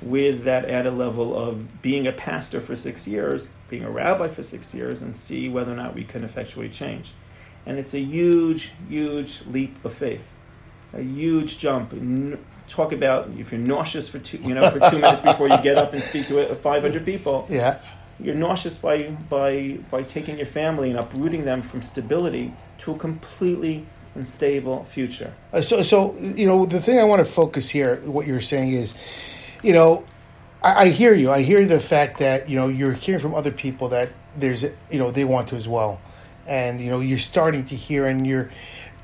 with 0.00 0.44
that 0.44 0.68
added 0.68 0.96
level 0.96 1.36
of 1.38 1.80
being 1.80 2.06
a 2.06 2.12
pastor 2.12 2.60
for 2.60 2.74
six 2.74 3.06
years, 3.06 3.46
being 3.68 3.84
a 3.84 3.90
rabbi 3.90 4.26
for 4.28 4.42
six 4.42 4.74
years, 4.74 5.02
and 5.02 5.16
see 5.16 5.48
whether 5.48 5.72
or 5.72 5.76
not 5.76 5.94
we 5.94 6.04
can 6.04 6.24
effectuate 6.24 6.72
change. 6.72 7.12
And 7.66 7.78
it's 7.78 7.94
a 7.94 8.00
huge, 8.00 8.72
huge 8.88 9.42
leap 9.46 9.84
of 9.84 9.94
faith, 9.94 10.26
a 10.92 11.02
huge 11.02 11.58
jump. 11.58 11.94
Talk 12.68 12.92
about 12.92 13.28
if 13.36 13.52
you're 13.52 13.60
nauseous 13.60 14.08
for 14.08 14.18
two, 14.18 14.38
you 14.38 14.54
know, 14.54 14.70
for 14.70 14.90
two 14.90 14.98
minutes 14.98 15.20
before 15.20 15.48
you 15.48 15.60
get 15.62 15.76
up 15.76 15.92
and 15.92 16.02
speak 16.02 16.26
to 16.28 16.54
500 16.54 17.04
people. 17.04 17.46
Yeah, 17.48 17.78
you're 18.18 18.34
nauseous 18.34 18.78
by 18.78 19.10
by 19.28 19.78
by 19.90 20.02
taking 20.02 20.38
your 20.38 20.46
family 20.46 20.90
and 20.90 20.98
uprooting 20.98 21.44
them 21.44 21.62
from 21.62 21.82
stability 21.82 22.52
to 22.78 22.92
a 22.92 22.98
completely 22.98 23.86
unstable 24.14 24.84
future. 24.84 25.32
Uh, 25.52 25.60
so, 25.60 25.82
so 25.82 26.16
you 26.16 26.46
know, 26.46 26.66
the 26.66 26.80
thing 26.80 26.98
I 26.98 27.04
want 27.04 27.24
to 27.24 27.30
focus 27.30 27.68
here, 27.68 27.96
what 28.04 28.26
you're 28.26 28.40
saying 28.40 28.72
is, 28.72 28.96
you 29.62 29.72
know, 29.72 30.04
I, 30.62 30.84
I, 30.84 30.88
hear 30.88 31.14
you. 31.14 31.30
I 31.30 31.42
hear 31.42 31.64
the 31.64 31.80
fact 31.80 32.18
that 32.18 32.48
you 32.48 32.56
know 32.56 32.68
you're 32.68 32.92
hearing 32.92 33.20
from 33.20 33.34
other 33.34 33.50
people 33.50 33.88
that 33.90 34.10
there's, 34.36 34.62
you 34.62 34.98
know, 34.98 35.10
they 35.10 35.24
want 35.24 35.48
to 35.48 35.56
as 35.56 35.68
well 35.68 36.00
and 36.46 36.80
you 36.80 36.90
know 36.90 37.00
you're 37.00 37.18
starting 37.18 37.64
to 37.64 37.76
hear 37.76 38.06
and 38.06 38.26
you're 38.26 38.50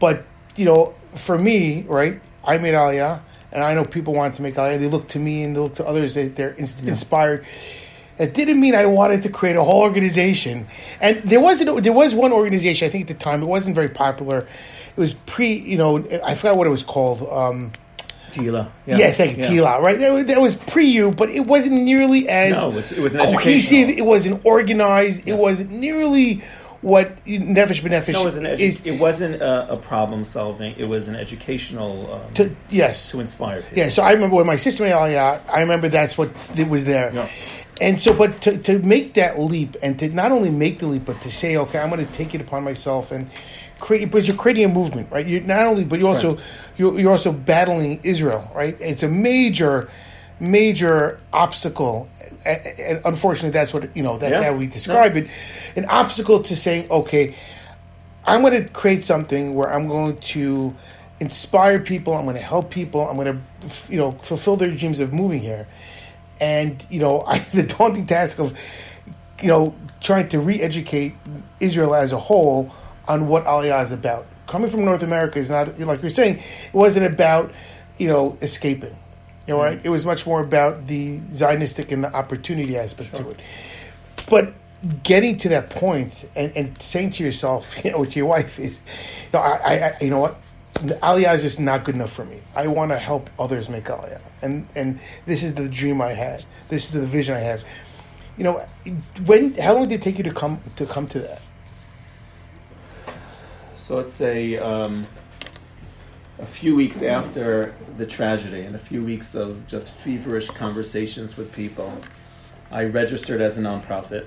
but 0.00 0.24
you 0.56 0.64
know 0.64 0.94
for 1.14 1.38
me 1.38 1.82
right 1.82 2.20
i 2.44 2.58
made 2.58 2.74
aliyah 2.74 3.20
and 3.52 3.62
i 3.62 3.74
know 3.74 3.84
people 3.84 4.14
want 4.14 4.34
to 4.34 4.42
make 4.42 4.54
aliyah 4.54 4.78
they 4.78 4.88
look 4.88 5.08
to 5.08 5.18
me 5.18 5.42
and 5.42 5.56
they 5.56 5.60
look 5.60 5.74
to 5.74 5.86
others 5.86 6.14
that 6.14 6.36
they're 6.36 6.50
in- 6.52 6.66
yeah. 6.82 6.88
inspired 6.88 7.46
it 8.18 8.34
didn't 8.34 8.60
mean 8.60 8.74
I 8.74 8.86
wanted 8.86 9.22
to 9.22 9.28
create 9.28 9.56
a 9.56 9.62
whole 9.62 9.82
organization, 9.82 10.66
and 11.00 11.22
there 11.22 11.40
wasn't. 11.40 11.82
There 11.82 11.92
was 11.92 12.14
one 12.14 12.32
organization 12.32 12.86
I 12.86 12.90
think 12.90 13.02
at 13.02 13.08
the 13.16 13.22
time. 13.22 13.42
It 13.42 13.48
wasn't 13.48 13.76
very 13.76 13.88
popular. 13.88 14.38
It 14.38 14.96
was 14.96 15.14
pre. 15.14 15.52
You 15.52 15.78
know, 15.78 16.04
I 16.24 16.34
forgot 16.34 16.56
what 16.56 16.66
it 16.66 16.70
was 16.70 16.82
called. 16.82 17.22
Um, 17.30 17.70
Tehilla. 18.30 18.70
Yeah, 18.86 18.98
yeah 18.98 19.12
thank 19.12 19.36
you, 19.36 19.44
yeah. 19.44 19.50
Tehilla. 19.50 19.80
Right, 19.80 19.98
that, 19.98 20.26
that, 20.26 20.40
was 20.40 20.56
pre 20.56 20.86
you, 20.86 21.12
but 21.12 21.30
it 21.30 21.46
wasn't 21.46 21.82
nearly 21.82 22.28
as 22.28 22.52
no, 22.52 22.70
it 22.70 22.74
was, 22.74 22.92
it 22.92 23.00
was 23.00 23.14
cohesive. 23.14 23.88
It 23.88 24.04
wasn't 24.04 24.44
organized. 24.44 25.26
Yeah. 25.26 25.34
It 25.34 25.38
wasn't 25.38 25.70
nearly 25.70 26.42
what 26.80 27.24
Nefesh 27.24 27.80
B'Nefesh 27.82 28.12
no, 28.12 28.22
it, 28.22 28.24
was 28.24 28.36
an 28.36 28.44
edu- 28.44 28.60
is, 28.60 28.80
it 28.84 29.00
wasn't 29.00 29.36
a, 29.36 29.72
a, 29.72 29.76
problem 29.76 30.24
solving. 30.24 30.76
It 30.76 30.88
was 30.88 31.08
an 31.08 31.16
educational. 31.16 32.14
Um, 32.14 32.34
to, 32.34 32.54
yes. 32.68 33.08
To 33.08 33.20
inspire. 33.20 33.62
People. 33.62 33.78
Yeah. 33.78 33.88
So 33.88 34.02
I 34.02 34.12
remember 34.12 34.36
when 34.36 34.46
my 34.46 34.56
sister 34.56 34.84
made 34.84 34.92
Aliyah, 34.92 35.42
I 35.48 35.60
remember 35.60 35.88
that's 35.88 36.16
what 36.16 36.30
it 36.56 36.68
was 36.68 36.84
there. 36.84 37.12
Yeah. 37.12 37.28
And 37.80 38.00
so, 38.00 38.12
but 38.12 38.40
to, 38.42 38.58
to 38.58 38.78
make 38.80 39.14
that 39.14 39.38
leap 39.38 39.76
and 39.82 39.98
to 39.98 40.08
not 40.08 40.32
only 40.32 40.50
make 40.50 40.78
the 40.78 40.86
leap, 40.86 41.04
but 41.04 41.20
to 41.22 41.30
say, 41.30 41.56
okay, 41.56 41.78
I'm 41.78 41.90
going 41.90 42.04
to 42.04 42.12
take 42.12 42.34
it 42.34 42.40
upon 42.40 42.64
myself 42.64 43.12
and 43.12 43.30
create, 43.78 44.04
because 44.06 44.26
you're 44.26 44.36
creating 44.36 44.64
a 44.64 44.68
movement, 44.68 45.10
right? 45.12 45.26
You're 45.26 45.42
not 45.42 45.60
only, 45.60 45.84
but 45.84 46.00
you 46.00 46.06
also, 46.08 46.34
right. 46.34 46.44
you're, 46.76 46.98
you're 46.98 47.12
also 47.12 47.32
battling 47.32 48.00
Israel, 48.02 48.50
right? 48.54 48.76
It's 48.80 49.04
a 49.04 49.08
major, 49.08 49.88
major 50.40 51.20
obstacle 51.32 52.08
and 52.44 53.00
unfortunately, 53.04 53.50
that's 53.50 53.74
what 53.74 53.94
you 53.96 54.02
know. 54.02 54.18
That's 54.18 54.40
yeah. 54.40 54.52
how 54.52 54.56
we 54.56 54.66
describe 54.66 55.16
it. 55.16 55.28
An 55.76 55.86
obstacle 55.86 56.42
to 56.42 56.56
saying, 56.56 56.90
okay, 56.90 57.34
I'm 58.24 58.42
going 58.42 58.62
to 58.62 58.68
create 58.70 59.04
something 59.04 59.54
where 59.54 59.72
I'm 59.72 59.88
going 59.88 60.18
to 60.18 60.74
inspire 61.20 61.80
people. 61.80 62.14
I'm 62.14 62.24
going 62.24 62.36
to 62.36 62.42
help 62.42 62.70
people. 62.70 63.08
I'm 63.08 63.16
going 63.16 63.26
to, 63.26 63.92
you 63.92 63.98
know, 63.98 64.12
fulfill 64.12 64.56
their 64.56 64.70
dreams 64.70 65.00
of 65.00 65.12
moving 65.12 65.40
here. 65.40 65.66
And 66.40 66.84
you 66.88 67.00
know, 67.00 67.22
I, 67.26 67.38
the 67.38 67.64
daunting 67.64 68.06
task 68.06 68.38
of, 68.38 68.58
you 69.42 69.48
know, 69.48 69.74
trying 70.00 70.28
to 70.28 70.40
re-educate 70.40 71.14
Israel 71.60 71.94
as 71.94 72.12
a 72.12 72.18
whole 72.18 72.72
on 73.08 73.26
what 73.26 73.44
Aliyah 73.44 73.82
is 73.82 73.92
about. 73.92 74.26
Coming 74.46 74.70
from 74.70 74.84
North 74.84 75.02
America 75.02 75.38
is 75.38 75.50
not 75.50 75.78
like 75.80 76.00
you're 76.02 76.10
saying. 76.10 76.38
It 76.38 76.74
wasn't 76.74 77.06
about, 77.06 77.52
you 77.98 78.08
know, 78.08 78.38
escaping 78.40 78.96
you 79.48 79.54
know, 79.54 79.62
right? 79.62 79.80
It 79.82 79.88
was 79.88 80.04
much 80.04 80.26
more 80.26 80.42
about 80.42 80.86
the 80.86 81.20
Zionistic 81.32 81.90
and 81.90 82.04
the 82.04 82.14
opportunity 82.14 82.76
aspect 82.76 83.16
sure. 83.16 83.24
to 83.24 83.30
it. 83.30 83.40
But 84.28 84.52
getting 85.02 85.38
to 85.38 85.48
that 85.48 85.70
point 85.70 86.28
and, 86.36 86.52
and 86.54 86.82
saying 86.82 87.12
to 87.12 87.24
yourself, 87.24 87.74
you 87.84 87.92
know, 87.92 87.98
with 87.98 88.14
your 88.14 88.26
wife 88.26 88.58
is, 88.58 88.82
you 89.24 89.38
know, 89.38 89.40
I, 89.40 89.74
I 89.74 89.96
you 90.02 90.10
know 90.10 90.20
what, 90.20 90.40
Aliyah 90.74 91.34
is 91.34 91.42
just 91.42 91.58
not 91.58 91.84
good 91.84 91.94
enough 91.94 92.12
for 92.12 92.26
me. 92.26 92.40
I 92.54 92.66
want 92.66 92.90
to 92.90 92.98
help 92.98 93.30
others 93.38 93.70
make 93.70 93.84
Aliyah, 93.84 94.20
and 94.42 94.68
and 94.76 95.00
this 95.24 95.42
is 95.42 95.54
the 95.54 95.66
dream 95.66 96.02
I 96.02 96.12
had. 96.12 96.44
This 96.68 96.84
is 96.84 96.90
the 96.92 97.06
vision 97.06 97.34
I 97.34 97.40
have. 97.40 97.64
You 98.36 98.44
know, 98.44 98.66
when 99.24 99.54
how 99.54 99.72
long 99.72 99.88
did 99.88 100.00
it 100.00 100.02
take 100.02 100.18
you 100.18 100.24
to 100.24 100.32
come 100.32 100.60
to 100.76 100.86
come 100.86 101.08
to 101.08 101.20
that? 101.20 101.40
So 103.78 103.96
let's 103.96 104.12
say 104.12 104.58
um, 104.58 105.06
a 106.38 106.46
few 106.46 106.76
weeks 106.76 107.02
after 107.02 107.74
the 107.96 108.06
tragedy 108.06 108.62
and 108.62 108.76
a 108.76 108.78
few 108.78 109.02
weeks 109.02 109.34
of 109.34 109.66
just 109.66 109.92
feverish 109.92 110.48
conversations 110.48 111.36
with 111.36 111.52
people, 111.52 111.92
I 112.70 112.84
registered 112.84 113.40
as 113.40 113.58
a 113.58 113.62
nonprofit. 113.62 114.26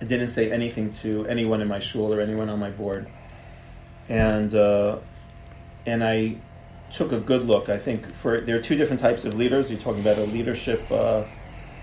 I 0.00 0.04
didn't 0.04 0.28
say 0.28 0.50
anything 0.50 0.90
to 0.92 1.26
anyone 1.26 1.60
in 1.60 1.68
my 1.68 1.80
shul 1.80 2.14
or 2.14 2.20
anyone 2.20 2.50
on 2.50 2.58
my 2.58 2.70
board, 2.70 3.08
and 4.08 4.54
uh, 4.54 4.98
and 5.86 6.04
I 6.04 6.36
took 6.92 7.12
a 7.12 7.20
good 7.20 7.46
look. 7.46 7.68
I 7.68 7.76
think 7.76 8.12
for 8.14 8.40
there 8.40 8.56
are 8.56 8.60
two 8.60 8.76
different 8.76 9.00
types 9.00 9.24
of 9.24 9.34
leaders. 9.34 9.70
You're 9.70 9.80
talking 9.80 10.00
about 10.00 10.18
a 10.18 10.24
leadership 10.24 10.82
uh, 10.90 11.24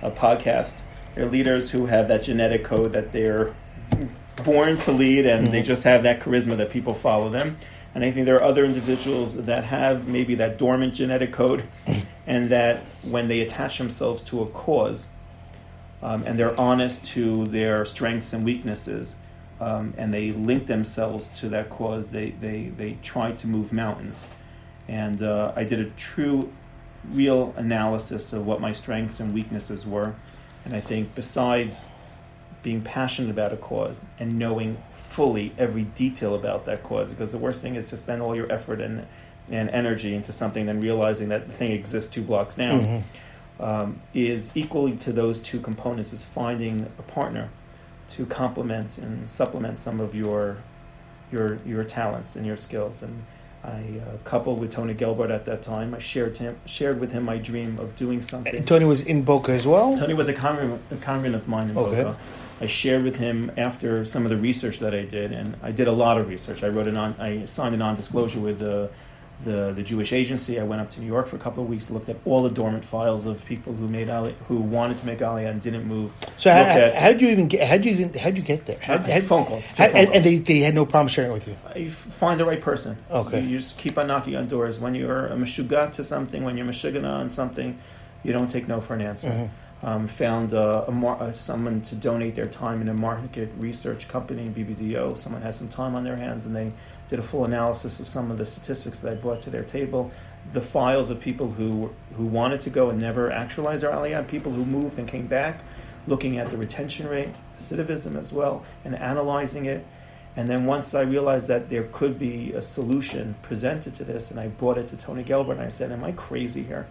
a 0.02 0.12
podcast. 0.12 0.80
There 1.16 1.26
are 1.26 1.30
leaders 1.30 1.70
who 1.70 1.86
have 1.86 2.08
that 2.08 2.24
genetic 2.24 2.64
code 2.64 2.94
that 2.94 3.12
they're 3.12 3.54
born 4.44 4.78
to 4.78 4.92
lead 4.92 5.26
and 5.26 5.48
they 5.48 5.62
just 5.62 5.84
have 5.84 6.04
that 6.04 6.22
charisma 6.22 6.58
that 6.58 6.70
people 6.70 6.94
follow 6.94 7.30
them. 7.30 7.58
And 7.94 8.04
I 8.06 8.12
think 8.12 8.26
there 8.26 8.36
are 8.36 8.44
other 8.44 8.64
individuals 8.64 9.36
that 9.46 9.66
have 9.66 10.08
maybe 10.08 10.36
that 10.36 10.58
dormant 10.58 10.94
genetic 10.94 11.34
code, 11.34 11.64
and 12.28 12.50
that 12.50 12.84
when 13.04 13.28
they 13.28 13.42
attach 13.42 13.78
themselves 13.78 14.24
to 14.26 14.42
a 14.42 14.48
cause, 14.48 15.08
um, 16.02 16.24
and 16.26 16.40
they're 16.40 16.60
honest 16.60 17.06
to 17.06 17.46
their 17.48 17.86
strengths 17.86 18.34
and 18.34 18.44
weaknesses, 18.44 19.14
um, 19.60 19.94
and 19.98 20.14
they 20.14 20.32
link 20.32 20.68
themselves 20.68 21.30
to 21.40 21.50
that 21.50 21.70
cause, 21.70 22.10
they, 22.10 22.32
they, 22.32 22.72
they 22.78 22.98
try 23.04 23.32
to 23.34 23.48
move 23.48 23.72
mountains. 23.72 24.20
And 24.88 25.22
uh, 25.22 25.54
I 25.56 25.64
did 25.64 25.80
a 25.80 25.90
true, 25.92 26.52
real 27.12 27.54
analysis 27.58 28.34
of 28.34 28.46
what 28.46 28.60
my 28.60 28.72
strengths 28.72 29.20
and 29.20 29.34
weaknesses 29.34 29.86
were. 29.86 30.16
And 30.66 30.74
I 30.74 30.80
think 30.80 31.14
besides 31.14 31.88
being 32.64 32.82
passionate 32.82 33.30
about 33.30 33.54
a 33.54 33.58
cause 33.58 34.04
and 34.20 34.38
knowing 34.38 34.78
fully 35.12 35.54
every 35.58 35.84
detail 35.84 36.36
about 36.36 36.66
that 36.66 36.84
cause, 36.84 37.10
because 37.10 37.32
the 37.32 37.38
worst 37.38 37.62
thing 37.62 37.76
is 37.76 37.90
to 37.90 37.98
spend 37.98 38.22
all 38.22 38.36
your 38.36 38.50
effort 38.52 38.80
and, 38.80 39.06
and 39.50 39.70
energy 39.70 40.16
into 40.16 40.32
something, 40.32 40.66
then 40.66 40.80
realizing 40.80 41.28
that 41.30 41.48
the 41.48 41.54
thing 41.54 41.72
exists 41.72 42.10
two 42.14 42.22
blocks 42.22 42.56
down, 42.56 42.80
mm-hmm. 42.80 43.64
um, 43.64 44.02
is 44.14 44.52
equally 44.56 44.96
to 44.98 45.12
those 45.12 45.40
two 45.40 45.60
components 45.60 46.14
is 46.14 46.24
finding 46.24 46.82
a 46.98 47.02
partner 47.04 47.50
to 48.10 48.26
complement 48.26 48.98
and 48.98 49.30
supplement 49.30 49.80
some 49.80 50.00
of 50.00 50.16
your 50.16 50.58
your 51.32 51.58
your 51.66 51.84
talents 51.84 52.36
and 52.36 52.46
your 52.46 52.58
skills. 52.58 53.04
And 53.04 53.24
I 53.64 53.70
uh, 53.70 54.18
coupled 54.24 54.60
with 54.60 54.72
Tony 54.72 54.94
Gelbart 54.94 55.30
at 55.30 55.46
that 55.46 55.62
time. 55.62 55.94
I 55.94 56.00
shared 56.00 56.38
him 56.38 56.58
shared 56.66 57.00
with 57.00 57.12
him 57.12 57.24
my 57.26 57.38
dream 57.38 57.78
of 57.80 57.96
doing 57.96 58.22
something. 58.22 58.64
Tony 58.64 58.86
was 58.86 59.02
in 59.02 59.24
Boca 59.24 59.52
as 59.52 59.68
well. 59.68 59.98
Tony 59.98 60.14
was 60.14 60.30
a 60.30 60.34
convent, 60.34 60.82
a 60.92 60.96
convent 60.96 61.36
of 61.36 61.48
mine 61.48 61.70
in 61.70 61.78
okay. 61.78 62.04
Boca. 62.04 62.18
I 62.62 62.68
shared 62.68 63.04
with 63.04 63.16
him 63.16 63.52
after 63.58 64.06
some 64.06 64.24
of 64.24 64.30
the 64.30 64.38
research 64.38 64.80
that 64.80 64.94
I 64.94 65.02
did, 65.02 65.32
and 65.32 65.58
I 65.64 65.72
did 65.72 65.88
a 65.88 65.92
lot 65.92 66.20
of 66.20 66.30
research. 66.30 66.64
I 66.64 66.68
wrote 66.68 66.88
an 66.88 66.96
on, 66.96 67.16
I 67.20 67.46
signed 67.46 67.74
a 67.74 67.78
non-disclosure 67.78 68.40
with 68.40 68.60
the 68.60 68.92
the, 69.44 69.72
the 69.74 69.82
Jewish 69.82 70.14
agency. 70.14 70.60
I 70.60 70.64
went 70.64 70.82
up 70.82 70.92
to 70.92 71.00
New 71.00 71.08
York 71.08 71.28
for 71.28 71.36
a 71.36 71.40
couple 71.40 71.64
of 71.64 71.70
weeks, 71.70 71.90
looked 71.90 72.10
at 72.10 72.18
all 72.26 72.44
the 72.44 72.50
dormant 72.50 72.86
files 72.86 73.26
of 73.26 73.44
people 73.46 73.74
who 73.74 73.88
made 73.88 74.10
Ali, 74.10 74.36
who 74.48 74.58
wanted 74.58 74.98
to 75.00 75.06
make 75.08 75.20
Aliyah 75.20 75.50
and 75.50 75.62
didn't 75.62 75.86
move. 75.86 76.14
So 76.38 76.52
how, 76.52 76.64
how 76.64 77.08
did 77.12 77.22
you 77.22 77.30
even 77.30 77.48
get? 77.48 77.68
How 77.68 77.78
did 77.78 77.98
you 77.98 78.20
how 78.20 78.26
did 78.26 78.38
you 78.38 78.44
get 78.44 78.66
there? 78.66 78.78
How, 78.80 79.00
how, 79.00 79.22
phone 79.22 79.46
calls. 79.46 79.66
How, 79.66 79.88
phone 79.88 79.96
and, 79.96 80.08
calls. 80.08 80.16
and, 80.18 80.26
they, 80.26 80.38
they 80.38 80.60
had 80.60 80.76
no 80.76 80.86
problem 80.86 81.08
sharing 81.08 81.34
with 81.34 81.48
you. 81.48 81.58
You 81.76 81.90
find 81.90 82.40
the 82.40 82.46
right 82.46 82.62
person. 82.62 82.98
Okay. 83.10 83.42
You, 83.42 83.48
you, 83.48 83.58
just 83.58 83.78
keep 83.78 83.98
on 83.98 84.08
knocking 84.08 84.36
on 84.36 84.48
doors. 84.48 84.80
When 84.80 84.96
you're 84.96 85.28
a 85.28 85.36
meshugat 85.36 85.94
to 85.94 86.04
something, 86.04 86.44
when 86.44 86.58
you're 86.58 86.68
meshugana 86.68 87.12
on 87.12 87.30
something, 87.30 87.80
you 88.24 88.34
don't 88.34 88.52
take 88.52 88.68
no 88.68 88.80
for 88.80 88.94
an 88.94 89.02
answer. 89.02 89.30
Mm-hmm. 89.30 89.56
Um, 89.84 90.08
found 90.08 90.54
a 90.54 90.92
mar- 90.92 91.20
uh, 91.20 91.32
someone 91.32 91.82
to 91.82 91.96
donate 91.96 92.36
their 92.36 92.46
time 92.46 92.82
in 92.82 92.90
a 92.90 92.94
market 92.94 93.50
research 93.58 94.08
company 94.08 94.48
BBDO. 94.48 95.18
Someone 95.18 95.42
has 95.42 95.56
some 95.56 95.70
time 95.70 95.96
on 95.96 96.04
their 96.04 96.16
hands 96.16 96.46
and 96.46 96.56
they 96.56 96.72
did 97.10 97.18
a 97.18 97.24
full 97.24 97.46
analysis 97.46 98.00
of 98.00 98.08
some 98.08 98.30
of 98.30 98.38
the 98.38 98.46
statistics 98.46 99.00
that 99.00 99.12
I 99.12 99.16
brought 99.16 99.42
to 99.42 99.50
their 99.50 99.64
table, 99.64 100.12
the 100.54 100.62
files 100.62 101.10
of 101.10 101.20
people 101.20 101.52
who 101.52 101.92
who 102.16 102.26
wanted 102.26 102.62
to 102.62 102.70
go 102.70 102.90
and 102.90 103.00
never 103.00 103.32
actualized 103.32 103.82
their 103.82 103.92
aliyah, 103.92 104.28
people 104.28 104.52
who 104.52 104.66
moved 104.66 105.00
and 105.00 105.08
came 105.08 105.26
back, 105.26 105.62
looking 106.06 106.38
at 106.38 106.52
the 106.52 106.58
retention 106.58 107.08
rate, 107.08 107.30
recidivism 107.60 108.16
as 108.18 108.32
well, 108.32 108.64
and 108.86 108.96
analyzing 108.96 109.66
it. 109.66 109.86
And 110.36 110.48
then 110.48 110.66
once 110.66 110.94
I 110.94 111.02
realized 111.02 111.48
that 111.48 111.70
there 111.70 111.84
could 111.92 112.18
be 112.18 112.54
a 112.54 112.62
solution 112.62 113.36
presented 113.42 113.96
to 113.96 114.04
this, 114.04 114.32
and 114.32 114.40
I 114.40 114.48
brought 114.48 114.78
it 114.78 114.88
to 114.90 114.96
Tony 114.96 115.24
Gelbart, 115.24 115.54
and 115.54 115.62
I 115.62 115.70
said, 115.70 115.92
"Am 115.92 116.04
I 116.04 116.12
crazy 116.14 116.64
here? 116.64 116.88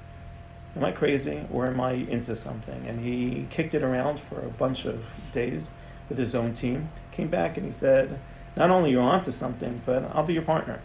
Am 0.76 0.84
I 0.84 0.92
crazy, 0.92 1.46
or 1.52 1.66
am 1.66 1.80
I 1.80 1.92
into 1.92 2.36
something?" 2.36 2.86
And 2.86 3.00
he 3.00 3.46
kicked 3.50 3.74
it 3.74 3.82
around 3.82 4.20
for 4.20 4.40
a 4.40 4.48
bunch 4.50 4.84
of 4.84 5.04
days 5.32 5.72
with 6.08 6.18
his 6.18 6.34
own 6.34 6.54
team. 6.54 6.90
Came 7.12 7.28
back 7.28 7.56
and 7.56 7.66
he 7.66 7.72
said, 7.72 8.18
not 8.56 8.70
only 8.70 8.90
you're 8.90 9.02
onto 9.02 9.30
something, 9.30 9.80
but 9.86 10.10
I'll 10.14 10.24
be 10.24 10.34
your 10.34 10.42
partner. 10.42 10.80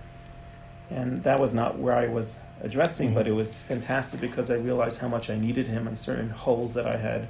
And 0.89 1.23
that 1.23 1.39
was 1.39 1.53
not 1.53 1.79
where 1.79 1.95
I 1.95 2.07
was 2.07 2.39
addressing, 2.61 3.09
mm-hmm. 3.09 3.17
but 3.17 3.27
it 3.27 3.31
was 3.31 3.57
fantastic 3.57 4.21
because 4.21 4.51
I 4.51 4.55
realized 4.55 4.99
how 4.99 5.07
much 5.07 5.29
I 5.29 5.35
needed 5.35 5.67
him 5.67 5.87
in 5.87 5.95
certain 5.95 6.29
holes 6.29 6.73
that 6.75 6.85
I 6.85 6.95
had 6.95 7.27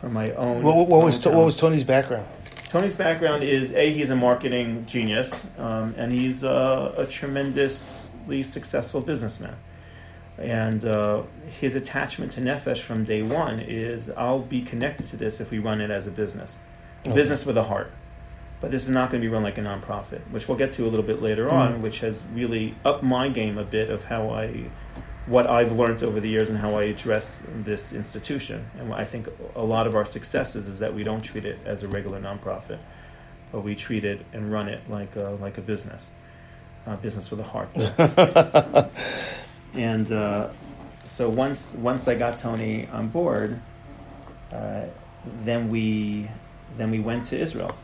from 0.00 0.12
my 0.12 0.28
own. 0.28 0.62
What, 0.62 0.88
what 0.88 1.04
was 1.04 1.24
what 1.26 1.44
was 1.44 1.56
Tony's 1.56 1.84
background? 1.84 2.28
Tony's 2.68 2.94
background 2.94 3.42
is 3.42 3.72
a 3.72 3.92
he's 3.92 4.10
a 4.10 4.16
marketing 4.16 4.86
genius, 4.86 5.46
um, 5.58 5.94
and 5.98 6.12
he's 6.12 6.44
a, 6.44 6.94
a, 6.96 7.06
tremendously 7.06 8.42
successful 8.42 9.00
businessman. 9.00 9.54
And 10.38 10.84
uh, 10.84 11.22
his 11.60 11.74
attachment 11.74 12.32
to 12.32 12.40
Nefesh 12.40 12.80
from 12.80 13.04
day 13.04 13.22
one 13.22 13.60
is 13.60 14.10
I'll 14.10 14.40
be 14.40 14.62
connected 14.62 15.08
to 15.08 15.16
this 15.16 15.40
if 15.40 15.50
we 15.50 15.58
run 15.58 15.80
it 15.80 15.90
as 15.90 16.06
a 16.06 16.10
business, 16.10 16.56
a 17.04 17.08
okay. 17.08 17.16
business 17.16 17.44
with 17.44 17.56
a 17.56 17.64
heart 17.64 17.92
but 18.62 18.70
this 18.70 18.84
is 18.84 18.90
not 18.90 19.10
going 19.10 19.20
to 19.20 19.28
be 19.28 19.30
run 19.30 19.42
like 19.42 19.58
a 19.58 19.60
nonprofit, 19.60 20.20
which 20.30 20.46
we'll 20.46 20.56
get 20.56 20.72
to 20.74 20.84
a 20.84 20.88
little 20.88 21.04
bit 21.04 21.20
later 21.20 21.48
mm 21.48 21.52
on, 21.52 21.82
which 21.82 21.98
has 21.98 22.22
really 22.32 22.76
upped 22.84 23.02
my 23.02 23.28
game 23.28 23.58
a 23.58 23.64
bit 23.64 23.90
of 23.90 24.04
how 24.04 24.30
I, 24.30 24.70
what 25.26 25.50
I've 25.50 25.72
learned 25.72 26.04
over 26.04 26.20
the 26.20 26.28
years 26.28 26.48
and 26.48 26.56
how 26.56 26.78
I 26.78 26.82
address 26.82 27.42
this 27.64 27.92
institution. 27.92 28.64
And 28.78 28.94
I 28.94 29.04
think 29.04 29.28
a 29.56 29.62
lot 29.62 29.88
of 29.88 29.96
our 29.96 30.06
successes 30.06 30.68
is 30.68 30.78
that 30.78 30.94
we 30.94 31.02
don't 31.02 31.20
treat 31.20 31.44
it 31.44 31.58
as 31.66 31.82
a 31.82 31.88
regular 31.88 32.20
nonprofit, 32.20 32.78
but 33.50 33.62
we 33.62 33.74
treat 33.74 34.04
it 34.04 34.24
and 34.32 34.52
run 34.52 34.68
it 34.68 34.88
like 34.88 35.16
a, 35.16 35.30
like 35.40 35.58
a 35.58 35.60
business, 35.60 36.08
a 36.86 36.96
business 36.96 37.32
with 37.32 37.40
a 37.40 37.42
heart. 37.42 37.68
and 39.74 40.10
uh, 40.12 40.48
so 41.04 41.28
once 41.28 41.74
once 41.76 42.08
I 42.08 42.14
got 42.14 42.38
Tony 42.38 42.88
on 42.92 43.08
board, 43.08 43.60
uh, 44.52 44.86
then 45.44 45.68
we 45.68 46.28
then 46.76 46.90
we 46.90 47.00
went 47.00 47.24
to 47.24 47.38
Israel 47.38 47.76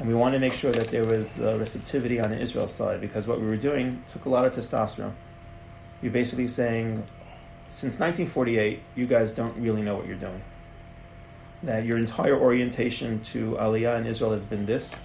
and 0.00 0.08
we 0.08 0.14
wanted 0.14 0.38
to 0.38 0.40
make 0.40 0.54
sure 0.54 0.72
that 0.72 0.88
there 0.88 1.04
was 1.04 1.38
uh, 1.38 1.58
receptivity 1.58 2.18
on 2.20 2.30
the 2.30 2.40
Israel 2.40 2.66
side 2.66 3.02
because 3.02 3.26
what 3.26 3.38
we 3.38 3.46
were 3.46 3.58
doing 3.58 4.02
took 4.10 4.24
a 4.24 4.30
lot 4.30 4.46
of 4.46 4.54
testosterone. 4.54 5.12
You're 6.00 6.10
basically 6.10 6.48
saying, 6.48 7.04
since 7.68 8.00
1948, 8.00 8.80
you 8.96 9.04
guys 9.04 9.30
don't 9.30 9.54
really 9.58 9.82
know 9.82 9.94
what 9.94 10.06
you're 10.06 10.16
doing. 10.16 10.40
That 11.64 11.84
your 11.84 11.98
entire 11.98 12.34
orientation 12.34 13.20
to 13.24 13.58
Aliyah 13.60 14.00
in 14.00 14.06
Israel 14.06 14.32
has 14.32 14.42
been 14.42 14.64
this, 14.64 14.98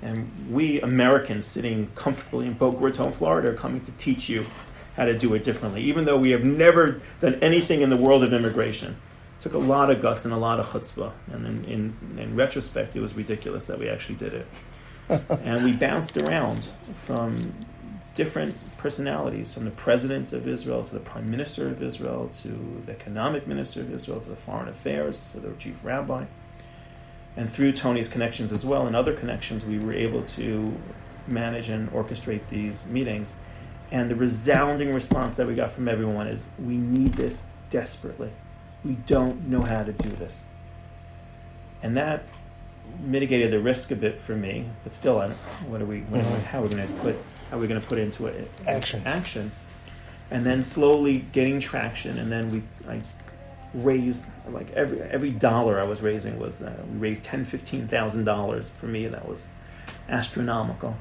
and 0.00 0.30
we 0.50 0.80
Americans 0.80 1.44
sitting 1.44 1.90
comfortably 1.94 2.46
in 2.46 2.54
Boca 2.54 2.78
Raton, 2.78 3.12
Florida, 3.12 3.50
are 3.50 3.54
coming 3.54 3.82
to 3.82 3.92
teach 3.92 4.30
you 4.30 4.46
how 4.96 5.04
to 5.04 5.16
do 5.16 5.34
it 5.34 5.44
differently, 5.44 5.82
even 5.82 6.04
though 6.04 6.18
we 6.18 6.30
have 6.30 6.44
never 6.44 7.00
done 7.20 7.34
anything 7.36 7.82
in 7.82 7.90
the 7.90 7.96
world 7.96 8.22
of 8.22 8.32
immigration 8.32 8.96
took 9.40 9.54
a 9.54 9.58
lot 9.58 9.90
of 9.90 10.02
guts 10.02 10.24
and 10.24 10.34
a 10.34 10.36
lot 10.36 10.60
of 10.60 10.66
chutzpah. 10.66 11.12
And 11.32 11.46
in, 11.46 11.64
in, 11.64 12.18
in 12.18 12.36
retrospect, 12.36 12.94
it 12.94 13.00
was 13.00 13.14
ridiculous 13.14 13.66
that 13.66 13.78
we 13.78 13.88
actually 13.88 14.16
did 14.16 14.34
it. 14.34 14.46
and 15.42 15.64
we 15.64 15.72
bounced 15.72 16.16
around 16.18 16.68
from 17.06 17.54
different 18.14 18.54
personalities, 18.76 19.54
from 19.54 19.64
the 19.64 19.70
president 19.70 20.32
of 20.32 20.46
Israel 20.46 20.84
to 20.84 20.92
the 20.92 21.00
prime 21.00 21.30
minister 21.30 21.68
of 21.68 21.82
Israel 21.82 22.30
to 22.42 22.82
the 22.86 22.92
economic 22.92 23.46
minister 23.46 23.80
of 23.80 23.92
Israel 23.92 24.20
to 24.20 24.28
the 24.28 24.36
foreign 24.36 24.68
affairs 24.68 25.32
to 25.32 25.40
the 25.40 25.50
chief 25.58 25.76
rabbi. 25.82 26.24
And 27.36 27.48
through 27.48 27.72
Tony's 27.72 28.08
connections 28.08 28.52
as 28.52 28.66
well 28.66 28.86
and 28.86 28.94
other 28.94 29.14
connections, 29.14 29.64
we 29.64 29.78
were 29.78 29.94
able 29.94 30.22
to 30.24 30.76
manage 31.26 31.68
and 31.68 31.90
orchestrate 31.92 32.46
these 32.48 32.84
meetings. 32.86 33.36
And 33.92 34.10
the 34.10 34.14
resounding 34.14 34.92
response 34.92 35.36
that 35.36 35.46
we 35.46 35.54
got 35.54 35.72
from 35.72 35.88
everyone 35.88 36.28
is 36.28 36.46
we 36.58 36.76
need 36.76 37.14
this 37.14 37.42
desperately 37.70 38.30
we 38.84 38.92
don't 39.06 39.46
know 39.48 39.62
how 39.62 39.82
to 39.82 39.92
do 39.92 40.08
this. 40.10 40.42
And 41.82 41.96
that 41.96 42.24
mitigated 43.00 43.52
the 43.52 43.60
risk 43.60 43.90
a 43.90 43.96
bit 43.96 44.20
for 44.20 44.34
me, 44.34 44.66
but 44.84 44.92
still, 44.92 45.18
I 45.18 45.28
don't, 45.28 45.36
what 45.68 45.80
are 45.80 45.86
we, 45.86 46.00
mm-hmm. 46.00 46.40
how 46.46 46.60
are 46.60 46.62
we 46.62 46.68
going 46.68 46.86
to 46.86 46.94
put, 46.94 47.16
how 47.50 47.56
are 47.56 47.60
we 47.60 47.66
going 47.66 47.80
to 47.80 47.86
put 47.86 47.98
into 47.98 48.26
it? 48.26 48.50
Action. 48.66 49.02
Action. 49.04 49.52
And 50.30 50.44
then 50.44 50.62
slowly 50.62 51.26
getting 51.32 51.60
traction, 51.60 52.18
and 52.18 52.30
then 52.30 52.50
we, 52.50 52.62
I 52.88 53.00
raised 53.74 54.24
like 54.48 54.70
every 54.72 55.00
every 55.02 55.30
dollar 55.30 55.80
I 55.80 55.86
was 55.86 56.00
raising 56.02 56.38
was 56.38 56.62
uh, 56.62 56.72
we 56.92 56.98
raised 56.98 57.24
ten 57.24 57.44
fifteen 57.44 57.88
thousand 57.88 58.24
dollars 58.24 58.70
for 58.78 58.86
me 58.86 59.08
that 59.08 59.26
was 59.26 59.50
astronomical. 60.08 60.96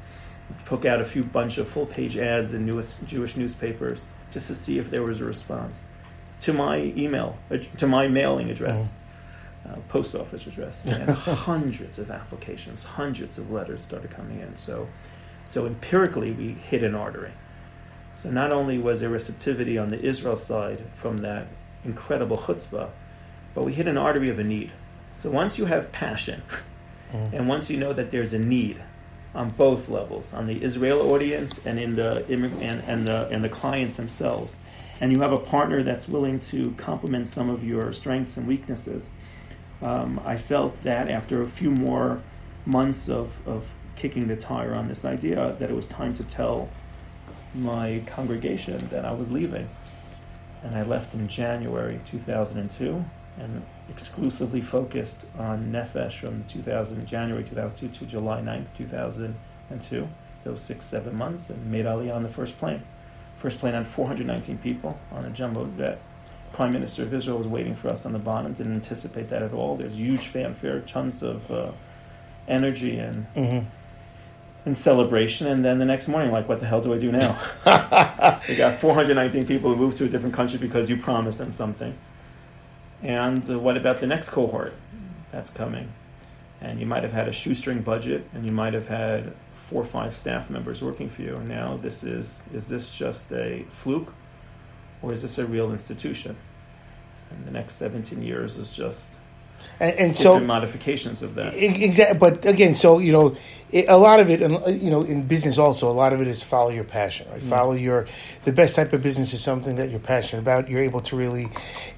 Took 0.65 0.85
out 0.85 1.01
a 1.01 1.05
few 1.05 1.23
bunch 1.23 1.57
of 1.57 1.67
full 1.67 1.85
page 1.85 2.17
ads 2.17 2.53
in 2.53 2.65
newest 2.65 2.95
Jewish 3.05 3.35
newspapers 3.35 4.07
just 4.31 4.47
to 4.47 4.55
see 4.55 4.77
if 4.77 4.91
there 4.91 5.03
was 5.03 5.21
a 5.21 5.25
response 5.25 5.87
to 6.41 6.53
my 6.53 6.77
email, 6.95 7.37
uh, 7.51 7.57
to 7.77 7.87
my 7.87 8.07
mailing 8.07 8.49
address, 8.49 8.91
oh. 9.65 9.71
uh, 9.71 9.75
post 9.89 10.15
office 10.15 10.47
address, 10.47 10.85
and 10.85 11.09
hundreds 11.09 11.99
of 11.99 12.11
applications, 12.11 12.83
hundreds 12.83 13.37
of 13.37 13.51
letters 13.51 13.83
started 13.83 14.09
coming 14.11 14.39
in. 14.39 14.55
So, 14.57 14.87
so 15.45 15.65
empirically, 15.65 16.31
we 16.31 16.49
hit 16.49 16.83
an 16.83 16.95
artery. 16.95 17.31
So 18.13 18.31
not 18.31 18.53
only 18.53 18.77
was 18.77 19.01
there 19.01 19.09
receptivity 19.09 19.77
on 19.77 19.89
the 19.89 20.01
Israel 20.01 20.37
side 20.37 20.83
from 20.95 21.17
that 21.17 21.47
incredible 21.85 22.37
chutzpah, 22.37 22.89
but 23.53 23.65
we 23.65 23.73
hit 23.73 23.87
an 23.87 23.97
artery 23.97 24.29
of 24.29 24.39
a 24.39 24.43
need. 24.43 24.71
So 25.13 25.29
once 25.29 25.57
you 25.57 25.65
have 25.65 25.91
passion, 25.91 26.41
mm. 27.11 27.33
and 27.33 27.47
once 27.47 27.69
you 27.69 27.77
know 27.77 27.93
that 27.93 28.11
there's 28.11 28.33
a 28.33 28.39
need 28.39 28.81
on 29.33 29.49
both 29.49 29.89
levels, 29.89 30.33
on 30.33 30.47
the 30.47 30.63
Israel 30.63 31.13
audience 31.13 31.65
and 31.65 31.79
in 31.79 31.95
the 31.95 32.25
and, 32.27 32.81
and 32.83 33.07
the 33.07 33.27
and 33.29 33.43
the 33.43 33.49
clients 33.49 33.97
themselves, 33.97 34.57
and 34.99 35.11
you 35.13 35.21
have 35.21 35.31
a 35.31 35.37
partner 35.37 35.83
that's 35.83 36.07
willing 36.07 36.39
to 36.39 36.71
complement 36.71 37.27
some 37.27 37.49
of 37.49 37.63
your 37.63 37.93
strengths 37.93 38.37
and 38.37 38.47
weaknesses, 38.47 39.09
um, 39.81 40.19
I 40.25 40.37
felt 40.37 40.81
that 40.83 41.09
after 41.09 41.41
a 41.41 41.47
few 41.47 41.71
more 41.71 42.21
months 42.65 43.09
of, 43.09 43.31
of 43.47 43.65
kicking 43.95 44.27
the 44.27 44.35
tire 44.35 44.75
on 44.75 44.87
this 44.87 45.05
idea 45.05 45.55
that 45.59 45.69
it 45.69 45.75
was 45.75 45.85
time 45.85 46.13
to 46.15 46.23
tell 46.23 46.69
my 47.55 48.03
congregation 48.07 48.87
that 48.89 49.05
I 49.05 49.11
was 49.11 49.31
leaving. 49.31 49.69
And 50.63 50.75
I 50.75 50.83
left 50.83 51.13
in 51.13 51.27
January 51.27 51.99
2002 52.05 53.05
and 53.39 53.63
exclusively 53.89 54.61
focused 54.61 55.25
on 55.37 55.71
Nefesh 55.71 56.19
from 56.19 56.43
2000, 56.45 57.05
January 57.07 57.43
2002 57.43 57.99
to 57.99 58.05
July 58.05 58.41
9th, 58.41 58.67
2002, 58.77 60.07
those 60.43 60.61
six, 60.61 60.85
seven 60.85 61.17
months, 61.17 61.49
and 61.49 61.71
made 61.71 61.85
Aliyah 61.85 62.15
on 62.15 62.23
the 62.23 62.29
first 62.29 62.57
plane. 62.57 62.81
First 63.37 63.59
plane 63.59 63.73
had 63.73 63.87
419 63.87 64.57
people 64.57 64.99
on 65.11 65.25
a 65.25 65.29
jumbo 65.29 65.65
jet. 65.77 65.99
Prime 66.51 66.71
Minister 66.71 67.03
of 67.03 67.13
Israel 67.13 67.37
was 67.37 67.47
waiting 67.47 67.75
for 67.75 67.89
us 67.89 68.05
on 68.05 68.11
the 68.11 68.19
bottom, 68.19 68.53
didn't 68.53 68.73
anticipate 68.73 69.29
that 69.29 69.41
at 69.43 69.53
all. 69.53 69.77
There's 69.77 69.95
huge 69.95 70.27
fanfare, 70.27 70.81
tons 70.81 71.23
of 71.23 71.49
uh, 71.51 71.71
energy 72.47 72.97
and 72.97 73.25
Mm-hmm. 73.35 73.65
and 74.65 74.77
celebration. 74.77 75.47
And 75.47 75.63
then 75.63 75.79
the 75.79 75.85
next 75.85 76.07
morning, 76.09 76.31
like, 76.31 76.49
what 76.49 76.59
the 76.59 76.65
hell 76.65 76.81
do 76.81 76.93
I 76.93 76.97
do 76.97 77.11
now? 77.11 77.33
they 78.47 78.55
got 78.57 78.79
419 78.79 79.45
people 79.45 79.73
who 79.73 79.77
moved 79.77 79.97
to 79.99 80.05
a 80.05 80.07
different 80.07 80.35
country 80.35 80.57
because 80.59 80.89
you 80.89 80.97
promised 80.97 81.37
them 81.37 81.51
something. 81.51 81.95
And 83.01 83.49
uh, 83.49 83.59
what 83.59 83.77
about 83.77 83.99
the 83.99 84.07
next 84.07 84.29
cohort 84.29 84.73
that's 85.31 85.49
coming? 85.49 85.91
And 86.61 86.79
you 86.79 86.85
might 86.85 87.03
have 87.03 87.13
had 87.13 87.27
a 87.27 87.33
shoestring 87.33 87.81
budget, 87.81 88.27
and 88.33 88.45
you 88.45 88.51
might 88.51 88.73
have 88.73 88.87
had 88.87 89.33
four 89.69 89.81
or 89.81 89.85
five 89.85 90.15
staff 90.15 90.49
members 90.49 90.81
working 90.81 91.09
for 91.09 91.21
you. 91.21 91.35
And 91.35 91.47
now 91.47 91.77
this 91.77 92.03
is 92.03 92.43
is 92.53 92.67
this 92.67 92.93
just 92.95 93.31
a 93.31 93.65
fluke, 93.69 94.13
or 95.01 95.13
is 95.13 95.21
this 95.21 95.37
a 95.37 95.45
real 95.45 95.71
institution? 95.71 96.35
And 97.31 97.45
the 97.45 97.51
next 97.51 97.75
17 97.75 98.21
years 98.23 98.57
is 98.57 98.69
just 98.69 99.15
And, 99.79 99.99
and 99.99 100.17
so, 100.17 100.39
modifications 100.39 101.21
of 101.21 101.35
that. 101.35 101.55
exactly. 101.55 102.17
But 102.19 102.45
again, 102.45 102.75
so 102.75 102.99
you 102.99 103.13
know, 103.13 103.37
it, 103.71 103.85
a 103.87 103.97
lot 103.97 104.19
of 104.19 104.29
it, 104.29 104.41
and 104.41 104.81
you 104.81 104.89
know, 104.89 105.01
in 105.01 105.23
business 105.23 105.57
also, 105.57 105.89
a 105.89 105.93
lot 105.93 106.11
of 106.11 106.21
it 106.21 106.27
is 106.27 106.43
follow 106.43 106.69
your 106.69 106.83
passion. 106.83 107.29
Right? 107.31 107.41
Mm. 107.41 107.49
Follow 107.49 107.73
your. 107.73 108.07
The 108.43 108.51
best 108.51 108.75
type 108.75 108.91
of 108.91 109.01
business 109.01 109.33
is 109.33 109.41
something 109.41 109.75
that 109.77 109.89
you're 109.89 109.99
passionate 109.99 110.41
about. 110.41 110.69
You're 110.69 110.81
able 110.81 110.99
to 111.01 111.15
really. 111.15 111.47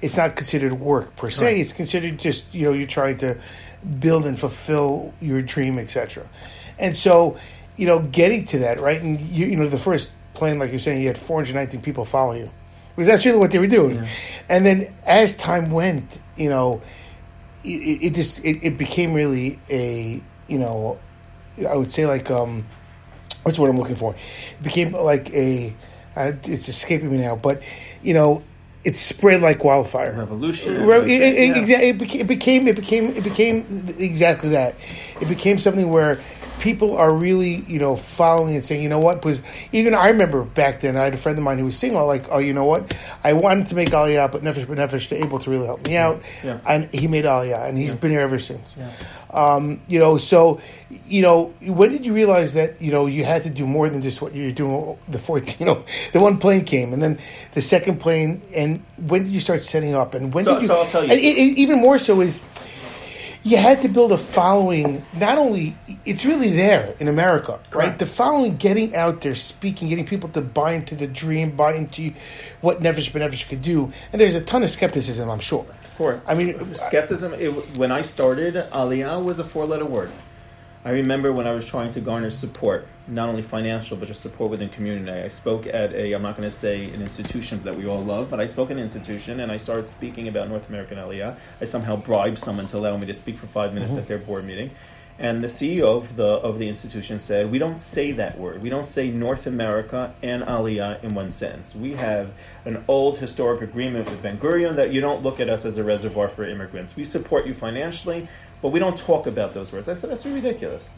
It's 0.00 0.16
not 0.16 0.36
considered 0.36 0.74
work 0.74 1.16
per 1.16 1.30
se. 1.30 1.46
Right. 1.46 1.58
It's 1.58 1.72
considered 1.72 2.18
just 2.18 2.54
you 2.54 2.66
know 2.66 2.72
you're 2.72 2.86
trying 2.86 3.16
to 3.18 3.38
build 3.98 4.26
and 4.26 4.38
fulfill 4.38 5.12
your 5.20 5.42
dream, 5.42 5.78
etc. 5.78 6.28
And 6.78 6.94
so, 6.94 7.36
you 7.76 7.86
know, 7.86 7.98
getting 7.98 8.44
to 8.46 8.60
that 8.60 8.80
right, 8.80 9.02
and 9.02 9.20
you 9.20 9.46
you 9.46 9.56
know, 9.56 9.66
the 9.66 9.78
first 9.78 10.10
plane, 10.34 10.58
like 10.58 10.70
you're 10.70 10.78
saying, 10.78 11.00
you 11.00 11.08
had 11.08 11.18
419 11.18 11.82
people 11.82 12.04
follow 12.04 12.32
you. 12.32 12.50
Because 12.94 13.08
that's 13.08 13.24
really 13.24 13.38
what 13.38 13.50
they 13.50 13.58
were 13.58 13.66
doing. 13.66 14.06
And 14.48 14.66
then 14.66 14.94
as 15.06 15.34
time 15.34 15.70
went, 15.70 16.18
you 16.36 16.50
know, 16.50 16.82
it, 17.64 18.04
it 18.04 18.14
just 18.14 18.44
it, 18.44 18.58
it 18.62 18.78
became 18.78 19.12
really 19.14 19.58
a 19.70 20.20
you 20.48 20.58
know 20.58 20.98
I 21.68 21.76
would 21.76 21.90
say 21.90 22.06
like 22.06 22.30
um 22.30 22.64
what's 23.42 23.56
the 23.56 23.62
word 23.62 23.70
I'm 23.70 23.78
looking 23.78 23.96
for? 23.96 24.14
It 24.14 24.62
became 24.62 24.92
like 24.92 25.30
a 25.32 25.74
uh, 26.16 26.32
it's 26.44 26.68
escaping 26.68 27.10
me 27.10 27.18
now, 27.18 27.36
but 27.36 27.62
you 28.02 28.14
know 28.14 28.42
it 28.84 28.96
spread 28.96 29.40
like 29.42 29.62
wildfire. 29.62 30.12
Revolution. 30.12 30.84
Right, 30.84 31.04
it, 31.04 31.10
it, 31.10 31.56
Yeah. 31.56 31.62
exa- 31.62 31.82
it, 31.90 31.98
beca- 31.98 32.20
it 32.20 32.26
became 32.26 32.66
it 32.68 32.76
became 32.76 33.10
it 33.16 33.22
became 33.24 33.64
exactly 33.98 34.50
that. 34.50 34.74
It 35.20 35.28
became 35.28 35.58
something 35.58 35.88
where 35.88 36.20
people 36.62 36.96
are 36.96 37.12
really 37.12 37.56
you 37.66 37.78
know 37.80 37.96
following 37.96 38.54
and 38.54 38.64
saying 38.64 38.82
you 38.82 38.88
know 38.88 39.00
what 39.00 39.16
because 39.20 39.42
even 39.72 39.94
I 39.94 40.08
remember 40.08 40.42
back 40.44 40.80
then 40.80 40.96
I 40.96 41.04
had 41.04 41.14
a 41.14 41.16
friend 41.16 41.36
of 41.36 41.42
mine 41.44 41.58
who 41.58 41.64
was 41.66 41.76
single 41.76 42.06
like 42.06 42.26
oh 42.30 42.38
you 42.38 42.54
know 42.54 42.64
what 42.64 42.96
I 43.24 43.32
wanted 43.32 43.66
to 43.66 43.74
make 43.74 43.90
Aliyah 43.90 44.30
but 44.30 44.42
Nefesh 44.42 44.66
B'Nefesh 44.66 45.08
to 45.08 45.16
able 45.16 45.40
to 45.40 45.50
really 45.50 45.66
help 45.66 45.84
me 45.86 45.96
out 45.96 46.22
Yeah. 46.44 46.60
and 46.66 46.92
he 46.94 47.08
made 47.08 47.24
Aliyah 47.24 47.68
and 47.68 47.76
he's 47.76 47.94
been 47.94 48.12
here 48.12 48.20
ever 48.20 48.38
since. 48.38 48.76
Yeah. 48.78 48.90
Um, 49.30 49.80
you 49.88 49.98
know, 49.98 50.18
so 50.18 50.60
you 51.06 51.22
know, 51.22 51.54
when 51.66 51.90
did 51.90 52.04
you 52.06 52.12
realize 52.12 52.52
that 52.54 52.80
you 52.82 52.92
know 52.92 53.06
you 53.06 53.24
had 53.24 53.42
to 53.44 53.50
do 53.50 53.66
more 53.66 53.88
than 53.88 54.02
just 54.02 54.20
what 54.22 54.34
you 54.34 54.44
were 54.44 54.52
doing? 54.52 54.98
The 55.08 55.18
fourteen, 55.18 55.56
you 55.60 55.66
know, 55.66 55.84
the 56.12 56.20
one 56.20 56.36
plane 56.38 56.64
came, 56.66 56.92
and 56.92 57.02
then 57.02 57.18
the 57.52 57.62
second 57.62 57.98
plane, 57.98 58.42
and 58.54 58.82
when 58.98 59.24
did 59.24 59.32
you 59.32 59.40
start 59.40 59.62
setting 59.62 59.94
up? 59.94 60.12
And 60.14 60.34
when 60.34 60.44
So- 60.44 60.54
did 60.54 60.62
you? 60.62 60.68
so 60.68 60.76
I'll 60.80 60.86
tell 60.86 61.02
you. 61.02 61.10
And 61.10 61.18
it, 61.18 61.24
it- 61.38 61.58
even 61.58 61.80
more 61.80 61.98
so 61.98 62.20
is 62.20 62.38
you 63.42 63.56
had 63.56 63.80
to 63.82 63.88
build 63.88 64.12
a 64.12 64.18
following. 64.18 65.04
Not 65.16 65.38
only 65.38 65.76
it's 66.04 66.24
really 66.24 66.50
there 66.50 66.94
in 67.00 67.08
America, 67.08 67.52
right? 67.52 67.70
Correct. 67.70 67.98
The 67.98 68.06
following, 68.06 68.56
getting 68.56 68.94
out 68.94 69.20
there, 69.20 69.34
speaking, 69.34 69.88
getting 69.88 70.06
people 70.06 70.28
to 70.30 70.40
buy 70.40 70.72
into 70.72 70.94
the 70.94 71.06
dream, 71.06 71.56
buy 71.56 71.74
into 71.74 72.12
what 72.60 72.80
Nefesh 72.80 73.10
B'Nefesh 73.10 73.48
could 73.48 73.62
do, 73.62 73.92
and 74.12 74.20
there's 74.20 74.34
a 74.34 74.40
ton 74.40 74.62
of 74.62 74.70
skepticism, 74.70 75.30
I'm 75.30 75.40
sure. 75.40 75.66
Sure. 75.96 76.22
I 76.26 76.34
mean, 76.34 76.74
skepticism. 76.74 77.34
It, 77.34 77.50
when 77.76 77.92
I 77.92 78.02
started, 78.02 78.54
Aliyah 78.54 79.22
was 79.22 79.38
a 79.38 79.44
four-letter 79.44 79.84
word. 79.84 80.10
I 80.84 80.90
remember 80.90 81.32
when 81.32 81.46
I 81.46 81.52
was 81.52 81.64
trying 81.64 81.92
to 81.92 82.00
garner 82.00 82.30
support, 82.30 82.88
not 83.06 83.28
only 83.28 83.42
financial 83.42 83.96
but 83.96 84.08
just 84.08 84.20
support 84.20 84.50
within 84.50 84.68
community. 84.68 85.12
I 85.12 85.28
spoke 85.28 85.66
at 85.66 85.94
a, 85.94 86.12
I'm 86.12 86.22
not 86.22 86.36
going 86.36 86.48
to 86.48 86.54
say 86.54 86.86
an 86.86 87.00
institution 87.00 87.62
that 87.62 87.76
we 87.76 87.86
all 87.86 88.02
love, 88.02 88.30
but 88.30 88.40
I 88.40 88.48
spoke 88.48 88.72
at 88.72 88.76
an 88.76 88.82
institution 88.82 89.38
and 89.38 89.52
I 89.52 89.58
started 89.58 89.86
speaking 89.86 90.26
about 90.26 90.48
North 90.48 90.68
American 90.68 90.98
Aliyah. 90.98 91.36
I 91.60 91.64
somehow 91.66 91.94
bribed 91.94 92.38
someone 92.38 92.66
to 92.68 92.78
allow 92.78 92.96
me 92.96 93.06
to 93.06 93.14
speak 93.14 93.38
for 93.38 93.46
five 93.46 93.74
minutes 93.74 93.92
mm-hmm. 93.92 94.00
at 94.00 94.08
their 94.08 94.18
board 94.18 94.44
meeting. 94.44 94.72
And 95.18 95.44
the 95.44 95.48
CEO 95.48 95.84
of 95.84 96.16
the 96.16 96.24
of 96.24 96.58
the 96.58 96.68
institution 96.68 97.18
said, 97.18 97.52
"We 97.52 97.58
don't 97.58 97.78
say 97.78 98.12
that 98.12 98.38
word. 98.38 98.62
We 98.62 98.70
don't 98.70 98.88
say 98.88 99.10
North 99.10 99.46
America 99.46 100.14
and 100.22 100.42
Aliyah 100.42 101.04
in 101.04 101.14
one 101.14 101.30
sentence. 101.30 101.76
We 101.76 101.92
have 101.92 102.32
an 102.64 102.82
old 102.88 103.18
historic 103.18 103.60
agreement 103.60 104.10
with 104.10 104.22
Ben 104.22 104.38
Gurion 104.38 104.74
that 104.76 104.92
you 104.92 105.02
don't 105.02 105.22
look 105.22 105.38
at 105.38 105.50
us 105.50 105.66
as 105.66 105.76
a 105.76 105.84
reservoir 105.84 106.28
for 106.28 106.44
immigrants. 106.44 106.96
We 106.96 107.04
support 107.04 107.46
you 107.46 107.52
financially, 107.52 108.26
but 108.62 108.72
we 108.72 108.80
don't 108.80 108.96
talk 108.96 109.26
about 109.26 109.52
those 109.52 109.72
words." 109.72 109.88
I 109.88 109.94
said, 109.94 110.10
"That's 110.10 110.24
ridiculous." 110.24 110.88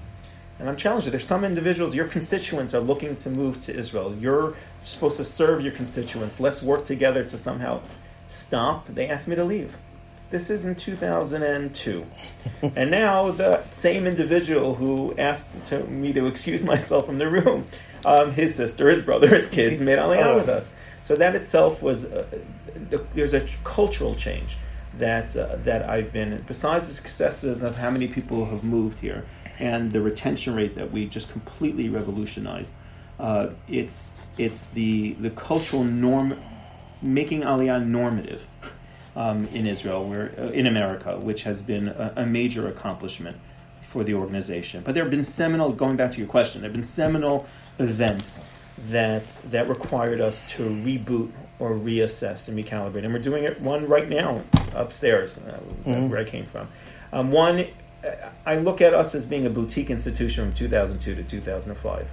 And 0.58 0.68
I'm 0.68 0.76
challenged. 0.76 1.08
There's 1.08 1.26
some 1.26 1.44
individuals, 1.44 1.94
your 1.94 2.06
constituents 2.06 2.74
are 2.74 2.80
looking 2.80 3.16
to 3.16 3.30
move 3.30 3.60
to 3.66 3.74
Israel. 3.74 4.14
You're 4.20 4.54
supposed 4.84 5.16
to 5.16 5.24
serve 5.24 5.62
your 5.62 5.72
constituents. 5.72 6.38
Let's 6.38 6.62
work 6.62 6.84
together 6.84 7.24
to 7.24 7.36
somehow 7.36 7.80
stop. 8.28 8.86
They 8.88 9.08
asked 9.08 9.26
me 9.26 9.34
to 9.34 9.44
leave. 9.44 9.76
This 10.30 10.50
is 10.50 10.64
in 10.64 10.74
2002. 10.76 12.06
and 12.76 12.90
now 12.90 13.30
the 13.32 13.64
same 13.70 14.06
individual 14.06 14.74
who 14.74 15.14
asked 15.18 15.64
to, 15.66 15.84
me 15.84 16.12
to 16.12 16.26
excuse 16.26 16.64
myself 16.64 17.06
from 17.06 17.18
the 17.18 17.28
room, 17.28 17.66
um, 18.04 18.32
his 18.32 18.54
sister, 18.54 18.88
his 18.90 19.02
brother, 19.02 19.28
his 19.34 19.46
kids 19.46 19.80
made 19.80 19.98
Aliyah 19.98 20.36
with 20.36 20.48
us. 20.48 20.76
So 21.02 21.16
that 21.16 21.34
itself 21.34 21.82
was, 21.82 22.04
uh, 22.04 22.26
there's 23.14 23.34
a 23.34 23.46
cultural 23.64 24.14
change 24.14 24.56
that, 24.98 25.36
uh, 25.36 25.56
that 25.56 25.88
I've 25.88 26.12
been, 26.12 26.42
besides 26.46 26.88
the 26.88 26.94
successes 26.94 27.62
of 27.62 27.76
how 27.76 27.90
many 27.90 28.08
people 28.08 28.46
have 28.46 28.64
moved 28.64 29.00
here 29.00 29.24
and 29.58 29.90
the 29.90 30.00
retention 30.00 30.54
rate 30.54 30.74
that 30.74 30.90
we 30.90 31.06
just 31.06 31.30
completely 31.30 31.88
revolutionized, 31.88 32.72
uh, 33.18 33.48
it's, 33.68 34.12
it's 34.38 34.66
the, 34.66 35.12
the 35.14 35.30
cultural 35.30 35.84
norm, 35.84 36.40
making 37.02 37.42
Aliyah 37.42 37.86
normative 37.86 38.42
um, 39.16 39.46
in 39.48 39.66
Israel, 39.66 40.08
where 40.08 40.32
uh, 40.38 40.46
in 40.48 40.66
America, 40.66 41.18
which 41.18 41.42
has 41.44 41.62
been 41.62 41.88
a, 41.88 42.12
a 42.16 42.26
major 42.26 42.68
accomplishment 42.68 43.36
for 43.82 44.02
the 44.02 44.14
organization. 44.14 44.82
But 44.84 44.94
there 44.94 45.04
have 45.04 45.10
been 45.10 45.24
seminal, 45.24 45.70
going 45.70 45.96
back 45.96 46.10
to 46.12 46.18
your 46.18 46.26
question, 46.26 46.62
there 46.62 46.68
have 46.68 46.74
been 46.74 46.82
seminal 46.82 47.46
events 47.78 48.40
that 48.90 49.26
that 49.50 49.68
required 49.68 50.20
us 50.20 50.42
to 50.50 50.62
reboot 50.62 51.30
or 51.58 51.70
reassess 51.70 52.48
and 52.48 52.62
recalibrate, 52.62 53.04
and 53.04 53.12
we're 53.12 53.20
doing 53.20 53.44
it 53.44 53.60
one 53.60 53.86
right 53.86 54.08
now 54.08 54.42
upstairs, 54.74 55.38
uh, 55.38 55.60
where 55.84 56.18
I 56.18 56.24
came 56.24 56.46
from. 56.46 56.68
Um, 57.12 57.30
one, 57.30 57.66
uh, 58.04 58.10
I 58.44 58.56
look 58.58 58.80
at 58.80 58.94
us 58.94 59.14
as 59.14 59.24
being 59.24 59.46
a 59.46 59.50
boutique 59.50 59.90
institution 59.90 60.44
from 60.44 60.52
2002 60.52 61.14
to 61.14 61.22
2005 61.22 62.08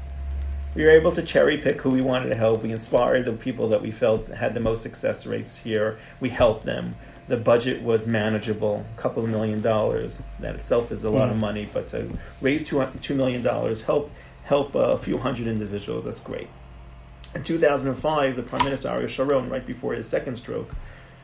we 0.73 0.86
were 0.86 0.91
able 0.91 1.12
to 1.12 1.21
cherry 1.21 1.58
pick 1.58 1.82
who 1.82 1.89
we 1.89 2.01
wanted 2.01 2.30
to 2.30 2.36
help. 2.36 2.63
We 2.63 2.71
inspired 2.71 3.25
the 3.25 3.34
people 3.34 3.67
that 3.69 3.82
we 3.82 3.91
felt 3.91 4.27
had 4.30 4.54
the 4.54 4.60
most 4.60 4.82
success 4.82 5.25
rates 5.25 5.58
here. 5.58 5.99
We 6.19 6.30
helped 6.30 6.65
them. 6.65 6.95
The 7.27 7.38
budget 7.38 7.82
was 7.82 8.08
manageable, 8.08 8.86
a 8.97 9.01
couple 9.01 9.23
of 9.23 9.30
million 9.30 9.62
dollars. 9.62 10.21
That 10.39 10.56
itself 10.56 10.91
is 10.91 11.04
a 11.04 11.10
lot 11.10 11.30
of 11.30 11.38
money, 11.38 11.69
but 11.71 11.88
to 11.89 12.10
raise 12.41 12.65
two, 12.65 12.77
$2 12.77 13.15
million, 13.15 13.43
help, 13.43 14.12
help 14.43 14.75
a 14.75 14.97
few 14.97 15.17
hundred 15.17 15.47
individuals, 15.47 16.06
that's 16.06 16.19
great. 16.19 16.47
In 17.34 17.44
2005, 17.44 18.36
the 18.36 18.44
Prime 18.44 18.65
Minister 18.65 18.89
Ariel 18.89 19.08
Sharon, 19.08 19.50
right 19.50 19.65
before 19.65 19.94
his 19.94 20.08
second 20.08 20.36
stroke, 20.36 20.76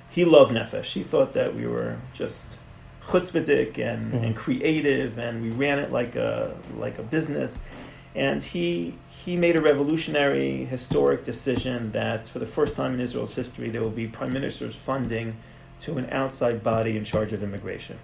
he 0.09 0.23
loved 0.23 0.53
Nefesh. 0.53 0.93
He 0.93 1.03
thought 1.03 1.33
that 1.33 1.53
we 1.53 1.67
were 1.67 1.97
just 2.13 2.57
chutzpahdik 3.07 3.77
and, 3.77 4.11
mm-hmm. 4.11 4.23
and 4.23 4.35
creative, 4.35 5.17
and 5.17 5.41
we 5.41 5.51
ran 5.51 5.79
it 5.79 5.91
like 5.91 6.15
a 6.15 6.55
like 6.77 6.97
a 6.97 7.03
business. 7.03 7.61
And 8.15 8.41
he 8.41 8.95
he 9.09 9.35
made 9.35 9.55
a 9.57 9.61
revolutionary, 9.61 10.65
historic 10.65 11.23
decision 11.23 11.91
that 11.91 12.27
for 12.27 12.39
the 12.39 12.45
first 12.45 12.75
time 12.75 12.93
in 12.93 13.01
Israel's 13.01 13.35
history, 13.35 13.69
there 13.69 13.81
will 13.81 13.89
be 13.89 14.07
prime 14.07 14.33
minister's 14.33 14.75
funding 14.75 15.35
to 15.81 15.97
an 15.97 16.09
outside 16.11 16.63
body 16.63 16.97
in 16.97 17.03
charge 17.03 17.33
of 17.33 17.43
immigration. 17.43 17.99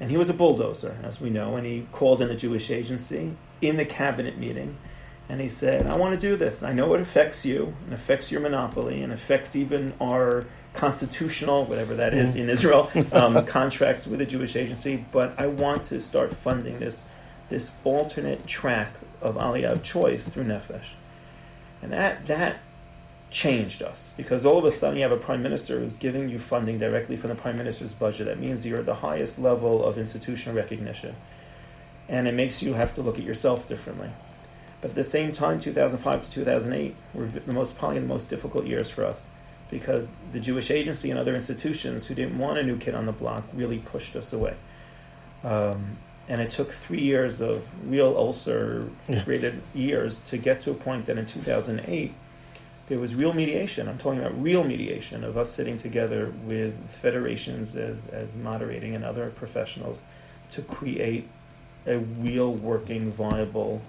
And 0.00 0.10
he 0.10 0.16
was 0.16 0.30
a 0.30 0.34
bulldozer, 0.34 0.96
as 1.02 1.20
we 1.20 1.30
know, 1.30 1.56
and 1.56 1.66
he 1.66 1.86
called 1.90 2.22
in 2.22 2.28
the 2.28 2.36
Jewish 2.36 2.70
agency 2.70 3.36
in 3.60 3.76
the 3.76 3.84
cabinet 3.84 4.38
meeting. 4.38 4.76
And 5.28 5.40
he 5.40 5.48
said, 5.48 5.86
I 5.86 5.96
want 5.96 6.18
to 6.18 6.20
do 6.20 6.36
this. 6.36 6.62
I 6.62 6.72
know 6.72 6.94
it 6.94 7.00
affects 7.00 7.44
you, 7.44 7.74
and 7.84 7.92
affects 7.92 8.32
your 8.32 8.40
monopoly, 8.40 9.02
and 9.02 9.12
affects 9.12 9.54
even 9.56 9.92
our 10.00 10.46
constitutional, 10.72 11.64
whatever 11.66 11.94
that 11.96 12.14
is 12.14 12.36
in 12.36 12.48
Israel, 12.48 12.90
um, 13.12 13.44
contracts 13.46 14.06
with 14.06 14.20
the 14.20 14.26
Jewish 14.26 14.56
agency, 14.56 15.04
but 15.12 15.38
I 15.38 15.46
want 15.46 15.84
to 15.84 16.00
start 16.00 16.34
funding 16.34 16.78
this 16.78 17.04
this 17.48 17.70
alternate 17.84 18.46
track 18.46 18.92
of 19.22 19.36
Aliyah 19.36 19.72
of 19.72 19.82
choice 19.82 20.28
through 20.28 20.44
Nefesh. 20.44 20.84
And 21.82 21.92
that, 21.92 22.26
that 22.26 22.56
changed 23.30 23.82
us 23.82 24.14
because 24.16 24.46
all 24.46 24.58
of 24.58 24.64
a 24.64 24.70
sudden 24.70 24.96
you 24.96 25.02
have 25.02 25.12
a 25.12 25.16
prime 25.16 25.42
minister 25.42 25.78
who's 25.78 25.96
giving 25.96 26.28
you 26.28 26.38
funding 26.38 26.78
directly 26.78 27.16
from 27.16 27.28
the 27.28 27.34
prime 27.34 27.56
minister's 27.56 27.92
budget. 27.92 28.26
That 28.26 28.38
means 28.38 28.66
you're 28.66 28.80
at 28.80 28.86
the 28.86 28.94
highest 28.94 29.38
level 29.38 29.84
of 29.84 29.98
institutional 29.98 30.54
recognition. 30.54 31.14
And 32.08 32.26
it 32.26 32.34
makes 32.34 32.62
you 32.62 32.74
have 32.74 32.94
to 32.94 33.02
look 33.02 33.18
at 33.18 33.24
yourself 33.24 33.68
differently. 33.68 34.10
But 34.80 34.90
at 34.90 34.94
the 34.94 35.04
same 35.04 35.32
time, 35.32 35.60
2005 35.60 36.24
to 36.24 36.30
2008 36.30 36.94
were 37.14 37.26
the 37.26 37.52
most, 37.52 37.76
probably 37.76 38.00
the 38.00 38.06
most 38.06 38.28
difficult 38.28 38.66
years 38.66 38.88
for 38.88 39.04
us 39.04 39.26
because 39.70 40.10
the 40.32 40.40
Jewish 40.40 40.70
Agency 40.70 41.10
and 41.10 41.18
other 41.18 41.34
institutions 41.34 42.06
who 42.06 42.14
didn't 42.14 42.38
want 42.38 42.58
a 42.58 42.62
new 42.62 42.78
kid 42.78 42.94
on 42.94 43.06
the 43.06 43.12
block 43.12 43.44
really 43.52 43.78
pushed 43.78 44.16
us 44.16 44.32
away. 44.32 44.54
Um, 45.44 45.98
and 46.28 46.40
it 46.40 46.50
took 46.50 46.72
three 46.72 47.00
years 47.00 47.40
of 47.40 47.64
real 47.90 48.14
ulcer 48.16 48.88
created 49.24 49.60
years 49.74 50.20
to 50.20 50.36
get 50.36 50.60
to 50.62 50.70
a 50.70 50.74
point 50.74 51.06
that 51.06 51.18
in 51.18 51.26
2008 51.26 52.12
there 52.88 52.98
was 52.98 53.14
real 53.14 53.34
mediation. 53.34 53.88
I'm 53.88 53.98
talking 53.98 54.20
about 54.20 54.40
real 54.40 54.64
mediation 54.64 55.24
of 55.24 55.36
us 55.36 55.50
sitting 55.50 55.76
together 55.76 56.32
with 56.44 56.74
federations 56.90 57.76
as, 57.76 58.06
as 58.08 58.34
moderating 58.36 58.94
and 58.94 59.04
other 59.04 59.30
professionals 59.30 60.00
to 60.50 60.62
create 60.62 61.28
a 61.86 61.98
real 61.98 62.54
working, 62.54 63.10
viable 63.10 63.82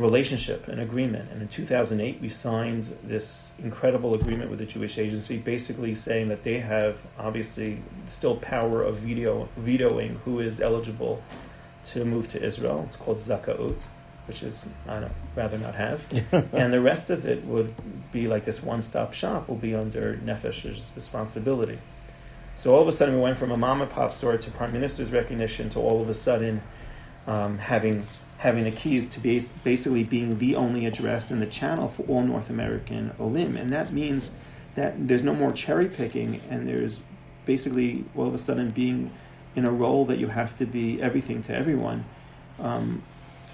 relationship 0.00 0.66
and 0.68 0.80
agreement. 0.80 1.30
And 1.30 1.42
in 1.42 1.48
2008, 1.48 2.20
we 2.20 2.28
signed 2.28 2.96
this 3.04 3.50
incredible 3.62 4.14
agreement 4.14 4.50
with 4.50 4.58
the 4.58 4.66
Jewish 4.66 4.98
Agency, 4.98 5.36
basically 5.36 5.94
saying 5.94 6.28
that 6.28 6.42
they 6.42 6.58
have 6.58 6.98
obviously 7.18 7.82
still 8.08 8.36
power 8.36 8.82
of 8.82 8.96
veto, 8.98 9.48
vetoing 9.58 10.20
who 10.24 10.40
is 10.40 10.60
eligible 10.60 11.22
to 11.86 12.04
move 12.04 12.30
to 12.32 12.42
Israel. 12.42 12.82
It's 12.86 12.96
called 12.96 13.18
Zakaut, 13.18 13.80
which 14.26 14.42
is 14.42 14.66
I 14.88 15.00
don't 15.00 15.12
rather 15.36 15.58
not 15.58 15.74
have. 15.74 16.02
and 16.52 16.72
the 16.72 16.80
rest 16.80 17.10
of 17.10 17.26
it 17.26 17.44
would 17.44 17.74
be 18.10 18.26
like 18.26 18.44
this 18.44 18.62
one-stop 18.62 19.12
shop 19.12 19.48
will 19.48 19.56
be 19.56 19.74
under 19.74 20.16
Nefesh's 20.24 20.92
responsibility. 20.96 21.78
So 22.56 22.74
all 22.74 22.82
of 22.82 22.88
a 22.88 22.92
sudden, 22.92 23.14
we 23.14 23.20
went 23.20 23.38
from 23.38 23.52
a 23.52 23.56
mom 23.56 23.80
and 23.80 23.90
pop 23.90 24.12
store 24.12 24.36
to 24.36 24.50
prime 24.50 24.72
minister's 24.72 25.12
recognition 25.12 25.70
to 25.70 25.78
all 25.78 26.02
of 26.02 26.08
a 26.08 26.14
sudden 26.14 26.60
um, 27.26 27.58
having 27.58 28.02
having 28.40 28.64
the 28.64 28.70
keys 28.70 29.06
to 29.06 29.20
base, 29.20 29.52
basically 29.52 30.02
being 30.02 30.38
the 30.38 30.56
only 30.56 30.86
address 30.86 31.30
in 31.30 31.40
the 31.40 31.46
channel 31.46 31.88
for 31.88 32.04
all 32.04 32.22
North 32.22 32.48
American 32.48 33.12
Olim. 33.20 33.54
And 33.54 33.68
that 33.68 33.92
means 33.92 34.30
that 34.76 35.08
there's 35.08 35.22
no 35.22 35.34
more 35.34 35.52
cherry 35.52 35.90
picking, 35.90 36.40
and 36.48 36.66
there's 36.66 37.02
basically 37.44 38.06
all 38.16 38.26
of 38.26 38.34
a 38.34 38.38
sudden 38.38 38.70
being 38.70 39.10
in 39.54 39.66
a 39.66 39.70
role 39.70 40.06
that 40.06 40.18
you 40.18 40.28
have 40.28 40.56
to 40.56 40.64
be 40.64 41.02
everything 41.02 41.42
to 41.42 41.54
everyone, 41.54 42.06
um, 42.60 43.02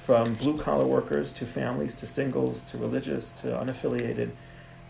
from 0.05 0.35
blue 0.35 0.57
collar 0.57 0.87
workers 0.87 1.33
to 1.33 1.47
families 1.47 1.97
to 1.97 2.07
singles 2.07 2.63
to 2.71 2.79
religious 2.79 3.33
to 3.33 3.49
unaffiliated. 3.49 4.31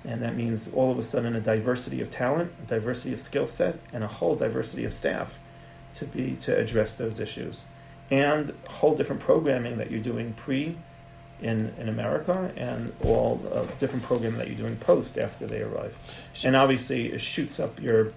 And 0.05 0.21
that 0.21 0.37
means 0.37 0.69
all 0.75 0.93
of 0.93 0.99
a 0.99 1.03
sudden 1.03 1.35
a 1.35 1.41
diversity 1.41 2.03
of 2.03 2.11
talent, 2.11 2.53
a 2.63 2.67
diversity 2.67 3.15
of 3.15 3.21
skill 3.23 3.47
set, 3.47 3.79
and 3.95 4.05
a 4.05 4.09
whole 4.09 4.35
diversity 4.35 4.85
of 4.85 4.93
staff 4.93 5.39
to 5.95 6.05
be 6.05 6.37
to 6.43 6.55
address 6.55 6.97
those 6.97 7.19
issues 7.19 7.65
and 8.11 8.53
whole 8.69 8.95
different 8.97 9.21
programming 9.21 9.79
that 9.79 9.91
you're 9.91 10.01
doing 10.01 10.33
pre 10.35 10.77
in, 11.43 11.73
in 11.79 11.89
America 11.89 12.51
and 12.57 12.93
all 13.05 13.41
uh, 13.53 13.65
different 13.79 14.03
programming 14.05 14.39
that 14.39 14.49
you're 14.49 14.57
doing 14.57 14.77
post 14.77 15.19
after 15.19 15.47
they 15.47 15.61
arrive. 15.63 15.97
And 16.45 16.57
obviously, 16.57 17.13
it 17.13 17.21
shoots 17.21 17.61
up 17.61 17.81
your 17.81 18.13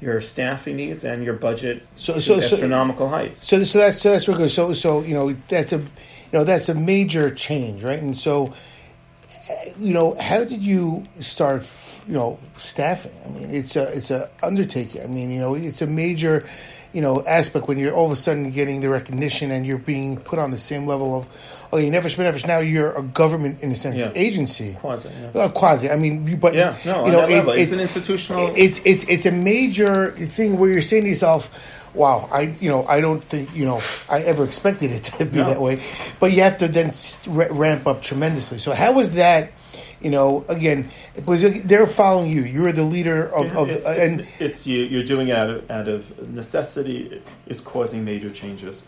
your 0.00 0.20
staffing 0.22 0.76
needs 0.76 1.04
and 1.04 1.24
your 1.24 1.34
budget 1.34 1.82
So- 1.96 2.14
to 2.14 2.22
so- 2.22 2.40
so- 2.40 2.54
astronomical 2.54 3.08
heights. 3.08 3.46
So, 3.46 3.62
so 3.64 3.78
that's 3.78 4.00
so 4.00 4.12
that's 4.12 4.26
real 4.28 4.38
good. 4.38 4.50
So, 4.50 4.72
so 4.74 5.02
you 5.02 5.14
know 5.14 5.34
that's 5.48 5.72
a 5.72 5.78
you 5.78 5.88
know 6.32 6.44
that's 6.44 6.68
a 6.68 6.74
major 6.74 7.30
change, 7.30 7.82
right? 7.82 8.00
And 8.00 8.16
so, 8.16 8.46
uh, 8.46 9.52
you 9.78 9.92
know, 9.94 10.14
how 10.18 10.44
did 10.44 10.62
you 10.62 11.04
start? 11.20 11.68
You 12.06 12.14
know, 12.14 12.38
staffing. 12.56 13.12
I 13.26 13.28
mean, 13.28 13.50
it's 13.50 13.76
a 13.76 13.84
it's 13.96 14.10
a 14.10 14.30
undertaking. 14.42 15.02
I 15.02 15.06
mean, 15.06 15.30
you 15.30 15.38
know, 15.40 15.54
it's 15.54 15.82
a 15.82 15.86
major 15.86 16.46
you 16.92 17.00
know 17.00 17.24
aspect 17.26 17.68
when 17.68 17.78
you're 17.78 17.94
all 17.94 18.06
of 18.06 18.12
a 18.12 18.16
sudden 18.16 18.50
getting 18.50 18.80
the 18.80 18.88
recognition 18.88 19.50
and 19.50 19.66
you're 19.66 19.78
being 19.78 20.16
put 20.16 20.38
on 20.38 20.50
the 20.50 20.58
same 20.58 20.86
level 20.86 21.16
of 21.16 21.26
oh 21.72 21.76
you 21.78 21.90
never 21.90 22.08
spent 22.08 22.26
never. 22.34 22.46
Now 22.46 22.58
you're 22.58 22.92
a 22.96 23.02
government 23.02 23.62
in 23.62 23.70
a 23.70 23.74
sense 23.74 24.00
Yeah. 24.02 24.12
agency. 24.14 24.76
Quasi, 24.80 25.08
yeah. 25.34 25.40
Uh, 25.40 25.48
quasi. 25.48 25.90
I 25.90 25.96
mean, 25.96 26.36
but 26.38 26.54
Yeah, 26.54 26.76
no, 26.84 27.06
you 27.06 27.12
know, 27.12 27.20
that 27.20 27.30
level, 27.30 27.52
it's 27.52 27.72
an 27.72 27.80
institutional- 27.80 28.52
It's 28.56 28.80
it's 28.84 29.04
it's 29.04 29.26
a 29.26 29.30
major 29.30 30.10
thing 30.12 30.58
where 30.58 30.70
you're 30.70 30.82
saying 30.82 31.02
to 31.04 31.08
yourself, 31.08 31.50
"Wow, 31.94 32.28
I 32.32 32.54
you 32.60 32.68
know 32.70 32.84
I 32.88 33.00
don't 33.00 33.22
think 33.22 33.54
you 33.54 33.64
know 33.66 33.80
I 34.08 34.20
ever 34.22 34.44
expected 34.44 34.90
it 34.90 35.04
to 35.18 35.24
be 35.24 35.38
No. 35.38 35.48
that 35.50 35.60
way," 35.60 35.80
but 36.18 36.32
you 36.32 36.42
have 36.42 36.58
to 36.58 36.68
then 36.68 36.92
ramp 37.28 37.86
up 37.86 38.02
tremendously. 38.02 38.58
So 38.58 38.72
how 38.72 38.92
was 38.92 39.12
that? 39.12 39.52
You 40.00 40.10
know, 40.10 40.44
again, 40.48 40.90
because 41.14 41.62
they're 41.64 41.86
following 41.86 42.32
you. 42.32 42.42
You're 42.42 42.72
the 42.72 42.82
leader 42.82 43.26
of, 43.34 43.54
of 43.54 43.68
it's, 43.68 43.86
uh, 43.86 43.90
it's, 43.90 44.12
and 44.12 44.28
it's 44.38 44.66
you, 44.66 44.84
you're 44.84 45.04
doing 45.04 45.28
it 45.28 45.36
out 45.36 45.50
of, 45.50 45.70
out 45.70 45.88
of 45.88 46.32
necessity 46.32 47.22
is 47.46 47.60
causing 47.60 48.04
major 48.04 48.30
changes 48.30 48.82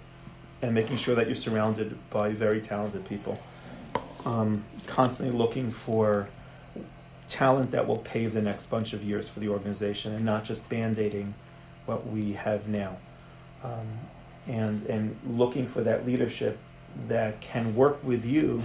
and 0.63 0.73
making 0.73 0.97
sure 0.97 1.15
that 1.15 1.27
you're 1.27 1.37
surrounded 1.37 1.99
by 2.09 2.31
very 2.31 2.61
talented 2.61 3.05
people 3.07 3.39
um, 4.25 4.65
constantly 4.87 5.37
looking 5.37 5.71
for 5.71 6.29
talent 7.29 7.71
that 7.71 7.87
will 7.87 7.99
pave 7.99 8.35
the 8.35 8.43
next 8.43 8.67
bunch 8.67 8.93
of 8.93 9.03
years 9.03 9.29
for 9.29 9.41
the 9.41 9.49
organization 9.49 10.15
and 10.15 10.25
not 10.25 10.45
just 10.45 10.69
band-aiding 10.69 11.35
what 11.87 12.07
we 12.07 12.33
have 12.33 12.69
now 12.69 12.97
um, 13.65 13.87
and 14.47 14.85
and 14.87 15.17
looking 15.27 15.67
for 15.67 15.83
that 15.83 16.07
leadership 16.07 16.59
that 17.09 17.41
can 17.41 17.75
work 17.75 18.03
with 18.05 18.25
you 18.25 18.63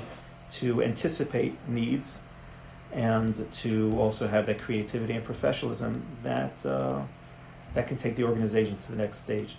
to 0.51 0.83
anticipate 0.83 1.55
needs 1.67 2.21
and 2.93 3.51
to 3.51 3.91
also 3.97 4.27
have 4.27 4.45
that 4.47 4.59
creativity 4.59 5.13
and 5.13 5.23
professionalism 5.23 6.03
that 6.23 6.65
uh, 6.65 7.01
that 7.73 7.87
can 7.87 7.97
take 7.97 8.15
the 8.15 8.23
organization 8.23 8.77
to 8.77 8.91
the 8.91 8.97
next 8.97 9.19
stage, 9.19 9.55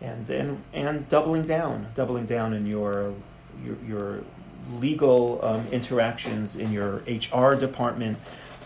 and 0.00 0.28
and 0.30 0.62
and 0.72 1.08
doubling 1.08 1.42
down, 1.42 1.88
doubling 1.94 2.26
down 2.26 2.52
in 2.54 2.66
your 2.66 3.14
your, 3.64 3.76
your 3.86 4.24
legal 4.78 5.40
um, 5.44 5.66
interactions 5.72 6.56
in 6.56 6.72
your 6.72 7.02
HR 7.06 7.54
department 7.54 8.16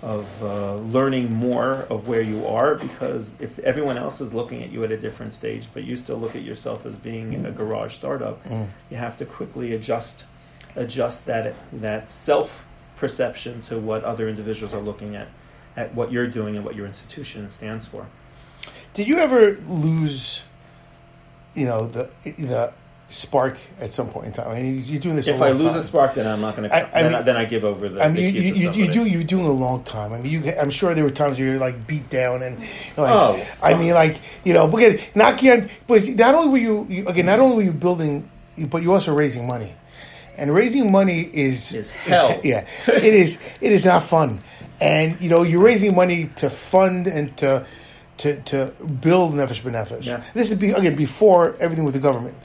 of 0.03 0.29
uh, 0.43 0.75
learning 0.77 1.33
more 1.35 1.87
of 1.89 2.07
where 2.07 2.21
you 2.21 2.47
are 2.47 2.75
because 2.75 3.35
if 3.41 3.59
everyone 3.61 3.97
else 3.97 4.21
is 4.21 4.35
looking 4.35 4.63
at 4.63 4.71
you 4.71 4.85
at 4.85 4.93
a 4.93 4.97
different 4.97 5.33
stage 5.33 5.69
but 5.73 5.85
you 5.85 5.97
still 5.97 6.19
look 6.19 6.37
at 6.37 6.43
yourself 6.43 6.85
as 6.85 6.95
being 6.97 7.47
a 7.47 7.51
garage 7.51 7.95
startup 7.95 8.45
you 8.91 8.97
have 8.97 9.17
to 9.17 9.25
quickly 9.25 9.73
adjust 9.73 10.27
adjust 10.77 11.25
that 11.25 11.55
that 11.73 12.11
self 12.11 12.66
perception 12.97 13.61
to 13.61 13.79
what 13.79 14.03
other 14.05 14.29
individuals 14.29 14.73
are 14.75 14.81
looking 14.81 15.15
at 15.17 15.29
at 15.77 15.95
what 15.95 16.11
you're 16.11 16.27
doing 16.27 16.57
and 16.57 16.65
what 16.65 16.75
your 16.75 16.87
institution 16.87 17.49
stands 17.51 17.87
for 17.87 18.07
did 18.97 19.07
you 19.07 19.19
ever 19.19 19.59
lose? 19.69 20.43
You 21.55 21.67
know 21.67 21.87
the 21.87 22.09
the 22.25 22.73
spark 23.11 23.59
at 23.79 23.93
some 23.93 24.09
point 24.09 24.29
in 24.29 24.33
time. 24.33 24.49
I 24.49 24.61
mean, 24.61 24.83
you're 24.85 24.99
doing 24.99 25.17
this. 25.17 25.29
if 25.29 25.41
I 25.41 25.51
lose 25.51 25.73
time. 25.73 25.79
a 25.79 25.83
spark 25.83 26.15
then 26.15 26.27
I'm 26.27 26.41
not 26.41 26.57
going 26.57 26.69
to 26.69 26.75
then, 26.75 26.91
I, 26.93 27.03
mean- 27.09 27.25
then 27.25 27.37
I 27.37 27.45
give 27.45 27.65
over 27.65 27.89
the, 27.89 28.03
I 28.03 28.09
mean, 28.09 28.17
the 28.17 28.23
you, 28.41 28.55
you, 28.55 28.71
you, 28.73 28.85
you 28.87 28.93
do 28.93 29.05
you're 29.07 29.23
doing 29.23 29.45
a 29.45 29.53
long 29.53 29.85
time. 29.85 30.15
I 30.15 30.19
mean, 30.19 30.33
you, 30.33 30.53
I'm 30.59 30.71
sure 30.71 30.95
there 30.95 31.05
were 31.05 31.11
times 31.11 31.39
where 31.39 31.47
you're 31.47 31.59
like 31.59 31.87
beat 31.87 32.09
down 32.09 32.43
and 32.43 32.59
like, 32.59 33.13
Oh. 33.13 33.47
I 33.63 33.75
oh. 33.75 33.79
mean, 33.79 33.93
like 33.93 34.19
you 34.45 34.55
know, 34.55 34.67
again, 34.75 34.99
not 35.15 35.39
again, 35.39 35.69
but 35.87 36.09
not 36.09 36.35
only 36.35 36.49
were 36.49 36.59
you, 36.59 36.87
you 36.89 37.07
again, 37.07 37.27
not 37.27 37.39
only 37.39 37.57
were 37.57 37.63
you 37.63 37.73
building, 37.73 38.29
but 38.71 38.83
you're 38.83 38.95
also 38.95 39.15
raising 39.15 39.47
money, 39.47 39.75
and 40.37 40.55
raising 40.55 40.93
money 40.93 41.21
is 41.21 41.73
Is 41.73 41.91
hell. 41.91 42.41
yeah, 42.45 42.67
it 42.87 43.03
is. 43.03 43.39
It 43.61 43.73
is 43.73 43.85
not 43.85 44.03
fun, 44.05 44.41
and 44.81 45.21
you 45.21 45.29
know, 45.29 45.43
you're 45.43 45.63
raising 45.63 45.95
money 45.95 46.31
to 46.37 46.51
fund 46.51 47.07
and 47.07 47.37
to 47.39 47.67
to 48.19 48.41
to 48.43 48.73
build 49.01 49.35
Nefesh 49.35 49.63
B'Nefesh. 49.63 50.05
Yeah. 50.05 50.23
This 50.35 50.51
is 50.51 50.59
be, 50.59 50.71
again 50.71 50.97
before 50.97 51.57
everything 51.61 51.85
with 51.85 51.95
the 51.95 52.01
government. 52.01 52.37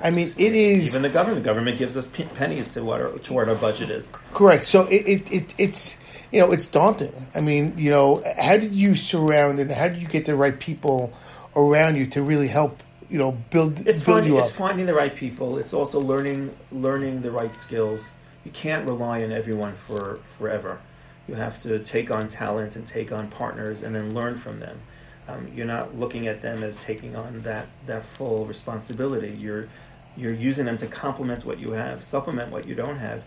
I 0.00 0.10
mean, 0.10 0.32
it 0.36 0.54
is 0.54 0.88
even 0.88 1.02
the 1.02 1.08
government 1.08 1.44
the 1.44 1.48
government 1.48 1.78
gives 1.78 1.96
us 1.96 2.08
pe- 2.08 2.26
pennies 2.26 2.70
to 2.70 2.84
what 2.84 3.00
our, 3.00 3.10
to 3.18 3.32
what 3.32 3.48
our 3.48 3.54
budget 3.54 3.90
is 3.90 4.08
Correct. 4.32 4.64
So 4.64 4.86
it, 4.86 5.06
it, 5.06 5.32
it 5.32 5.54
it's 5.58 5.96
you 6.32 6.40
know 6.40 6.50
it's 6.50 6.66
daunting. 6.66 7.14
I 7.34 7.40
mean, 7.40 7.74
you 7.76 7.90
know, 7.90 8.22
how 8.38 8.56
did 8.56 8.72
you 8.72 8.94
surround 8.94 9.60
and 9.60 9.70
how 9.70 9.88
did 9.88 10.02
you 10.02 10.08
get 10.08 10.26
the 10.26 10.34
right 10.34 10.58
people 10.58 11.12
around 11.54 11.96
you 11.96 12.06
to 12.06 12.22
really 12.22 12.48
help 12.48 12.82
you 13.12 13.18
know 13.18 13.32
build 13.50 13.86
it's 13.86 14.02
build 14.02 14.20
finding 14.20 14.32
you 14.32 14.38
it's 14.38 14.50
finding 14.50 14.86
the 14.86 14.94
right 14.94 15.14
people. 15.14 15.58
It's 15.58 15.74
also 15.74 16.00
learning 16.00 16.50
learning 16.72 17.20
the 17.20 17.30
right 17.30 17.54
skills. 17.54 18.10
You 18.44 18.50
can't 18.52 18.88
rely 18.88 19.22
on 19.22 19.32
everyone 19.32 19.74
for 19.86 20.20
forever. 20.38 20.80
You 21.28 21.34
have 21.34 21.62
to 21.62 21.78
take 21.80 22.10
on 22.10 22.26
talent 22.28 22.74
and 22.74 22.86
take 22.86 23.12
on 23.12 23.28
partners 23.28 23.82
and 23.82 23.94
then 23.94 24.14
learn 24.14 24.38
from 24.38 24.60
them. 24.60 24.80
Um, 25.28 25.52
you're 25.54 25.66
not 25.66 25.96
looking 25.96 26.26
at 26.26 26.40
them 26.40 26.62
as 26.64 26.78
taking 26.78 27.14
on 27.14 27.42
that 27.42 27.66
that 27.86 28.02
full 28.04 28.46
responsibility. 28.46 29.36
You're 29.38 29.68
you're 30.16 30.34
using 30.34 30.64
them 30.64 30.78
to 30.78 30.86
complement 30.86 31.44
what 31.44 31.58
you 31.58 31.72
have, 31.72 32.02
supplement 32.02 32.50
what 32.50 32.66
you 32.66 32.74
don't 32.74 32.96
have, 32.96 33.22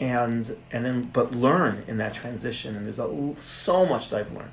and 0.00 0.56
and 0.72 0.84
then 0.84 1.02
but 1.12 1.32
learn 1.32 1.84
in 1.86 1.96
that 1.98 2.12
transition. 2.12 2.74
And 2.74 2.84
there's 2.84 2.98
a, 2.98 3.34
so 3.36 3.86
much 3.86 4.10
that 4.10 4.18
I've 4.18 4.32
learned. 4.32 4.50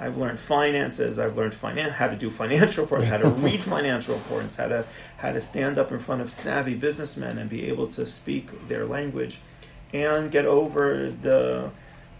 I've 0.00 0.16
learned 0.16 0.40
finances. 0.40 1.18
I've 1.18 1.36
learned 1.36 1.52
finan- 1.52 1.92
how 1.92 2.08
to 2.08 2.16
do 2.16 2.30
financial 2.30 2.84
reports, 2.84 3.06
how 3.08 3.18
to 3.18 3.28
read 3.46 3.62
financial 3.62 4.14
reports, 4.14 4.56
how 4.56 4.68
to 4.68 4.86
how 5.18 5.32
to 5.32 5.40
stand 5.40 5.78
up 5.78 5.92
in 5.92 5.98
front 5.98 6.22
of 6.22 6.30
savvy 6.30 6.74
businessmen 6.74 7.36
and 7.36 7.50
be 7.50 7.68
able 7.68 7.86
to 7.88 8.06
speak 8.06 8.68
their 8.68 8.86
language, 8.86 9.38
and 9.92 10.32
get 10.32 10.46
over 10.46 11.10
the 11.10 11.70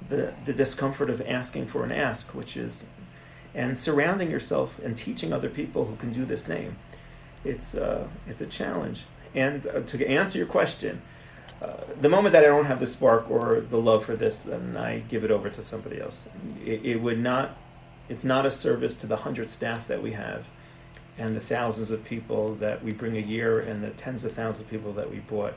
the, 0.09 0.35
the 0.45 0.53
discomfort 0.53 1.09
of 1.09 1.23
asking 1.23 1.67
for 1.67 1.83
an 1.83 1.93
ask, 1.93 2.35
which 2.35 2.57
is 2.57 2.85
and 3.55 3.79
surrounding 3.79 4.31
yourself 4.31 4.79
and 4.85 4.97
teaching 4.97 5.33
other 5.33 5.49
people 5.49 5.87
who 5.87 5.97
can 5.97 6.13
do 6.13 6.25
the 6.25 6.37
same. 6.37 6.77
It's 7.45 7.75
uh, 7.75 8.07
it's 8.29 8.43
a 8.43 8.47
challenge. 8.47 9.05
And 9.35 9.67
uh, 9.67 9.81
to 9.81 10.07
answer 10.07 10.37
your 10.37 10.47
question, 10.47 11.01
uh, 11.63 11.77
the 12.01 12.09
moment 12.09 12.33
that 12.33 12.43
I 12.43 12.47
don't 12.47 12.65
have 12.67 12.81
the 12.81 12.87
spark 12.87 13.31
or 13.31 13.61
the 13.61 13.77
love 13.79 14.05
for 14.05 14.17
this, 14.17 14.43
then 14.43 14.77
I 14.77 15.01
give 15.01 15.25
it 15.25 15.31
over 15.31 15.49
to 15.49 15.63
somebody 15.63 16.01
else. 16.01 16.29
It, 16.65 16.85
it 16.85 16.97
would 17.01 17.19
not. 17.19 17.57
It's 18.11 18.25
not 18.25 18.45
a 18.45 18.51
service 18.51 18.95
to 18.97 19.07
the 19.07 19.17
hundred 19.17 19.49
staff 19.49 19.89
that 19.89 20.03
we 20.03 20.13
have, 20.13 20.45
and 21.17 21.35
the 21.35 21.41
thousands 21.41 21.91
of 21.91 22.05
people 22.05 22.57
that 22.57 22.85
we 22.85 22.93
bring 22.93 23.17
a 23.17 23.21
year, 23.21 23.61
and 23.61 23.83
the 23.83 23.91
tens 23.91 24.25
of 24.25 24.33
thousands 24.33 24.67
of 24.67 24.71
people 24.71 24.93
that 24.95 25.11
we 25.11 25.21
brought, 25.21 25.55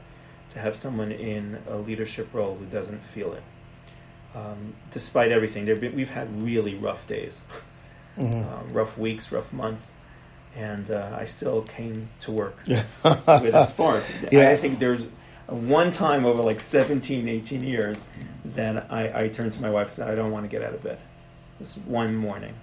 to 0.52 0.60
have 0.60 0.78
someone 0.78 1.12
in 1.12 1.58
a 1.68 1.76
leadership 1.76 2.30
role 2.32 2.56
who 2.56 2.66
doesn't 2.66 3.04
feel 3.04 3.34
it. 3.34 3.44
Um, 4.36 4.74
despite 4.92 5.32
everything, 5.32 5.66
been, 5.66 5.96
we've 5.96 6.10
had 6.10 6.42
really 6.42 6.76
rough 6.76 7.06
days, 7.08 7.42
mm-hmm. 8.18 8.48
um, 8.48 8.74
rough 8.74 8.98
weeks, 8.98 9.32
rough 9.32 9.52
months 9.52 9.92
and 10.56 10.92
uh, 10.92 11.18
I 11.20 11.26
still 11.26 11.64
came 11.64 12.10
to 12.22 12.32
work 12.32 12.58
with 12.68 12.86
a 13.04 13.66
spark. 13.66 14.04
Yeah. 14.32 14.50
I 14.50 14.58
think 14.58 14.80
there's 14.80 15.06
one 15.48 15.90
time 15.90 16.26
over 16.26 16.42
like 16.42 16.60
17, 16.60 17.28
18 17.28 17.64
years 17.64 18.06
that 18.46 18.92
I, 18.92 19.24
I 19.24 19.28
turned 19.30 19.54
to 19.54 19.62
my 19.62 19.70
wife 19.70 19.88
and 19.88 19.96
said, 19.98 20.10
I 20.10 20.16
don't 20.16 20.32
want 20.32 20.46
to 20.46 20.50
get 20.50 20.62
out 20.62 20.74
of 20.74 20.84
bed. 20.84 21.00
This 21.60 21.78
one 21.78 22.16
morning. 22.16 22.54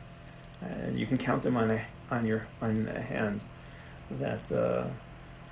And 0.60 0.98
you 0.98 1.06
can 1.06 1.16
count 1.16 1.42
them 1.42 1.56
on, 1.56 1.70
a, 1.70 1.82
on 2.10 2.26
your 2.26 2.46
on 2.60 2.86
a 2.94 3.00
hand 3.00 3.42
that 4.10 4.52
uh, 4.52 4.84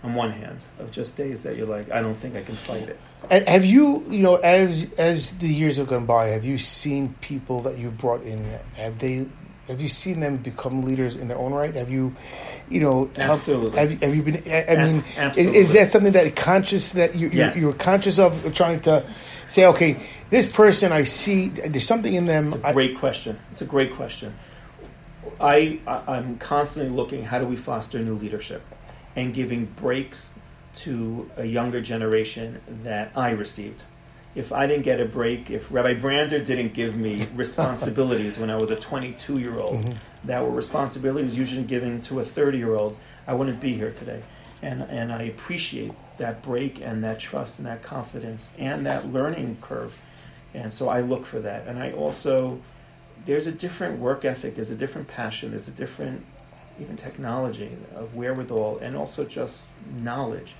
on 0.03 0.15
one 0.15 0.31
hand 0.31 0.65
of 0.79 0.91
just 0.91 1.17
days 1.17 1.43
that 1.43 1.57
you're 1.57 1.67
like, 1.67 1.91
I 1.91 2.03
don't 2.03 2.15
think 2.15 2.37
I 2.37 2.43
can 2.43 2.57
fight 2.57 2.89
it. 2.89 3.01
Have 3.49 3.65
you, 3.65 4.05
you 4.09 4.23
know, 4.23 4.37
as 4.37 4.93
as 4.99 5.31
the 5.39 5.49
years 5.49 5.77
have 5.79 5.89
gone 5.89 6.07
by, 6.07 6.29
have 6.29 6.45
you 6.45 6.59
seen 6.59 7.15
people 7.21 7.61
that 7.63 7.79
you 7.79 7.91
brought 7.91 8.23
in? 8.23 8.45
Have 8.77 8.99
they 8.99 9.27
have 9.67 9.81
you 9.81 9.89
seen 9.89 10.21
them 10.21 10.37
become 10.39 10.83
leaders 10.83 11.17
in 11.17 11.29
their 11.29 11.37
own 11.37 11.53
right? 11.53 11.75
Have 11.75 11.91
you, 11.91 12.15
you 12.69 12.81
know, 12.81 13.11
absolutely. 13.17 13.79
Have, 13.79 14.01
have 14.01 14.15
you 14.15 14.23
been? 14.23 14.37
I, 14.47 14.77
mean, 14.77 15.05
is, 15.37 15.39
is, 15.39 15.73
that 15.73 15.91
something 15.91 16.13
that 16.13 16.37
conscious 16.37 16.93
that 16.93 17.15
you 17.15 17.29
you're, 17.29 17.33
yes. 17.33 17.57
you're, 17.57 17.73
conscious 17.75 18.19
of 18.19 18.55
trying 18.55 18.81
to 18.81 19.05
say, 19.49 19.67
okay, 19.67 20.01
this 20.31 20.47
person 20.47 20.93
I 20.93 21.05
see, 21.05 21.49
there's 21.49 21.87
something 21.87 22.15
in 22.15 22.27
them. 22.27 22.49
It's 22.49 22.57
a 22.57 22.73
great 22.73 22.97
I, 22.97 23.01
question. 23.01 23.39
It's 23.51 23.63
a 23.63 23.67
great 23.67 23.95
question. 23.95 24.35
I 25.41 25.81
I'm 25.87 26.39
constantly 26.39 26.95
looking. 26.95 27.25
How 27.25 27.39
do 27.39 27.47
we 27.47 27.57
foster 27.57 27.99
new 27.99 28.15
leadership, 28.15 28.63
and 29.17 29.35
giving 29.35 29.67
breaks 29.67 30.31
to 30.77 31.31
a 31.37 31.45
younger 31.45 31.81
generation 31.81 32.61
that 32.85 33.13
I 33.15 33.31
received 33.31 33.83
if 34.39 34.53
I 34.53 34.67
didn't 34.69 34.85
get 34.85 35.01
a 35.01 35.05
break, 35.05 35.51
if 35.51 35.71
Rabbi 35.73 35.95
Brander 35.95 36.39
didn't 36.39 36.73
give 36.73 36.97
me 36.97 37.27
responsibilities 37.35 38.39
when 38.39 38.51
I 38.51 38.57
was 38.57 38.71
a 38.71 38.77
22 38.77 39.39
year 39.39 39.59
old, 39.59 39.77
mm-hmm. 39.77 39.93
that 40.29 40.43
were 40.43 40.51
responsibilities 40.51 41.37
usually 41.37 41.65
given 41.65 42.01
to 42.03 42.21
a 42.21 42.25
30 42.25 42.57
year 42.57 42.75
old, 42.75 42.97
I 43.27 43.35
wouldn't 43.35 43.61
be 43.61 43.73
here 43.73 43.91
today. 43.93 44.23
And, 44.63 44.83
and 44.83 45.13
I 45.13 45.23
appreciate 45.23 45.93
that 46.19 46.43
break 46.43 46.81
and 46.81 47.03
that 47.05 47.21
trust 47.21 47.59
and 47.59 47.67
that 47.67 47.83
confidence 47.83 48.51
and 48.59 48.85
that 48.87 49.13
learning 49.13 49.59
curve. 49.61 49.95
And 50.55 50.73
so 50.73 50.89
I 50.89 51.01
look 51.01 51.27
for 51.27 51.39
that. 51.41 51.67
And 51.67 51.79
I 51.79 51.93
also, 51.93 52.61
there's 53.25 53.47
a 53.47 53.53
different 53.53 53.99
work 53.99 54.25
ethic, 54.25 54.57
there's 54.57 54.71
a 54.71 54.75
different 54.75 55.09
passion, 55.09 55.51
there's 55.51 55.69
a 55.69 55.73
different 55.73 56.25
even 56.81 56.97
technology 56.97 57.71
of 57.95 58.15
wherewithal, 58.15 58.79
and 58.79 58.97
also 58.97 59.25
just 59.25 59.67
knowledge 59.97 60.55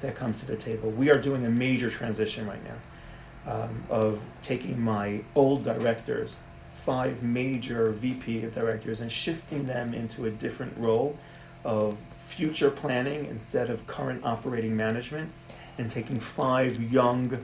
that 0.00 0.14
comes 0.14 0.40
to 0.40 0.46
the 0.46 0.56
table. 0.56 0.90
We 0.90 1.10
are 1.10 1.18
doing 1.18 1.44
a 1.46 1.50
major 1.50 1.90
transition 1.90 2.46
right 2.46 2.60
now 2.64 3.52
um, 3.52 3.82
of 3.88 4.20
taking 4.42 4.80
my 4.80 5.22
old 5.34 5.64
directors, 5.64 6.36
five 6.84 7.22
major 7.22 7.90
VP 7.92 8.40
directors, 8.50 9.00
and 9.00 9.10
shifting 9.10 9.66
them 9.66 9.94
into 9.94 10.26
a 10.26 10.30
different 10.30 10.76
role 10.78 11.16
of 11.64 11.96
future 12.36 12.70
planning 12.70 13.26
instead 13.26 13.70
of 13.70 13.86
current 13.86 14.24
operating 14.24 14.76
management, 14.76 15.30
and 15.78 15.90
taking 15.90 16.18
five 16.18 16.80
young 16.92 17.38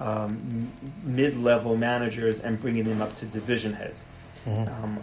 um, 0.00 0.70
mid-level 1.02 1.76
managers 1.76 2.40
and 2.40 2.60
bringing 2.60 2.84
them 2.84 3.00
up 3.02 3.14
to 3.14 3.26
division 3.26 3.72
heads. 3.72 4.04
Mm-hmm. 4.46 4.84
Um, 4.84 5.02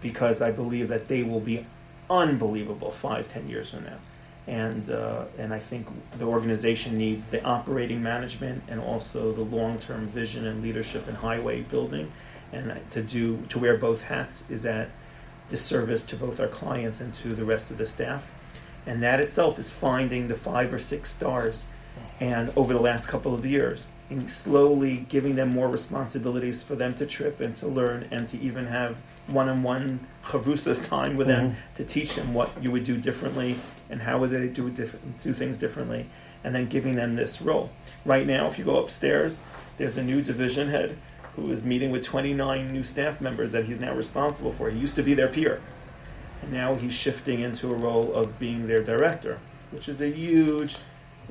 because 0.00 0.40
I 0.40 0.50
believe 0.50 0.88
that 0.88 1.08
they 1.08 1.22
will 1.22 1.40
be 1.40 1.66
unbelievable 2.08 2.90
five, 2.90 3.28
ten 3.28 3.48
years 3.48 3.70
from 3.70 3.84
now 3.84 3.98
and 4.46 4.90
uh, 4.90 5.24
and 5.38 5.54
I 5.54 5.58
think 5.58 5.86
the 6.18 6.24
organization 6.24 6.96
needs 6.96 7.28
the 7.28 7.42
operating 7.44 8.02
management 8.02 8.62
and 8.68 8.80
also 8.80 9.30
the 9.32 9.44
long-term 9.44 10.08
vision 10.08 10.46
and 10.46 10.62
leadership 10.62 11.06
and 11.06 11.16
highway 11.16 11.62
building, 11.62 12.10
and 12.52 12.74
to 12.90 13.02
do 13.02 13.40
to 13.48 13.58
wear 13.58 13.76
both 13.76 14.02
hats 14.02 14.50
is 14.50 14.66
at 14.66 14.90
disservice 15.48 16.02
to 16.02 16.16
both 16.16 16.40
our 16.40 16.48
clients 16.48 17.00
and 17.00 17.14
to 17.14 17.28
the 17.28 17.44
rest 17.44 17.70
of 17.70 17.78
the 17.78 17.86
staff, 17.86 18.24
and 18.90 19.04
that 19.04 19.20
itself 19.20 19.56
is 19.56 19.70
finding 19.70 20.26
the 20.26 20.34
five 20.34 20.74
or 20.74 20.78
six 20.80 21.14
stars, 21.14 21.66
and 22.18 22.52
over 22.56 22.72
the 22.72 22.80
last 22.80 23.06
couple 23.06 23.32
of 23.32 23.46
years, 23.46 23.86
and 24.10 24.28
slowly 24.28 25.06
giving 25.08 25.36
them 25.36 25.50
more 25.50 25.68
responsibilities 25.68 26.64
for 26.64 26.74
them 26.74 26.92
to 26.94 27.06
trip 27.06 27.40
and 27.40 27.54
to 27.54 27.68
learn 27.68 28.08
and 28.10 28.28
to 28.28 28.36
even 28.40 28.66
have 28.66 28.96
one-on-one 29.28 30.04
chavrusas 30.24 30.84
time 30.88 31.16
with 31.16 31.28
mm-hmm. 31.28 31.46
them 31.46 31.56
to 31.76 31.84
teach 31.84 32.16
them 32.16 32.34
what 32.34 32.50
you 32.60 32.72
would 32.72 32.82
do 32.82 32.96
differently 32.96 33.56
and 33.90 34.02
how 34.02 34.18
would 34.18 34.30
they 34.30 34.48
do 34.48 34.68
different, 34.70 35.22
do 35.22 35.32
things 35.32 35.56
differently, 35.56 36.04
and 36.42 36.52
then 36.52 36.66
giving 36.66 36.96
them 36.96 37.14
this 37.14 37.40
role. 37.40 37.70
Right 38.04 38.26
now, 38.26 38.48
if 38.48 38.58
you 38.58 38.64
go 38.64 38.82
upstairs, 38.82 39.40
there's 39.78 39.98
a 39.98 40.02
new 40.02 40.20
division 40.20 40.66
head 40.66 40.98
who 41.36 41.52
is 41.52 41.62
meeting 41.62 41.92
with 41.92 42.02
29 42.02 42.66
new 42.66 42.82
staff 42.82 43.20
members 43.20 43.52
that 43.52 43.66
he's 43.66 43.78
now 43.78 43.94
responsible 43.94 44.52
for. 44.52 44.68
He 44.68 44.80
used 44.80 44.96
to 44.96 45.04
be 45.04 45.14
their 45.14 45.28
peer, 45.28 45.60
now 46.48 46.74
he's 46.74 46.94
shifting 46.94 47.40
into 47.40 47.70
a 47.70 47.74
role 47.74 48.14
of 48.14 48.38
being 48.38 48.66
their 48.66 48.82
director, 48.82 49.38
which 49.70 49.88
is 49.88 50.00
a 50.00 50.08
huge, 50.08 50.76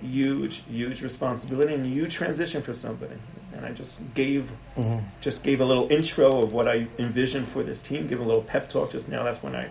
huge, 0.01 0.63
huge 0.69 1.01
responsibility 1.01 1.73
and 1.73 1.85
a 1.85 1.89
huge 1.89 2.13
transition 2.13 2.61
for 2.61 2.73
somebody. 2.73 3.15
And 3.53 3.65
I 3.65 3.71
just 3.71 4.13
gave 4.13 4.49
mm-hmm. 4.77 5.05
just 5.21 5.43
gave 5.43 5.59
a 5.59 5.65
little 5.65 5.91
intro 5.91 6.41
of 6.43 6.53
what 6.53 6.67
I 6.67 6.87
envisioned 6.97 7.47
for 7.49 7.63
this 7.63 7.79
team, 7.79 8.07
give 8.07 8.19
a 8.19 8.23
little 8.23 8.43
pep 8.43 8.69
talk 8.69 8.91
just 8.91 9.09
now. 9.09 9.23
That's 9.23 9.41
when 9.41 9.55
I 9.55 9.67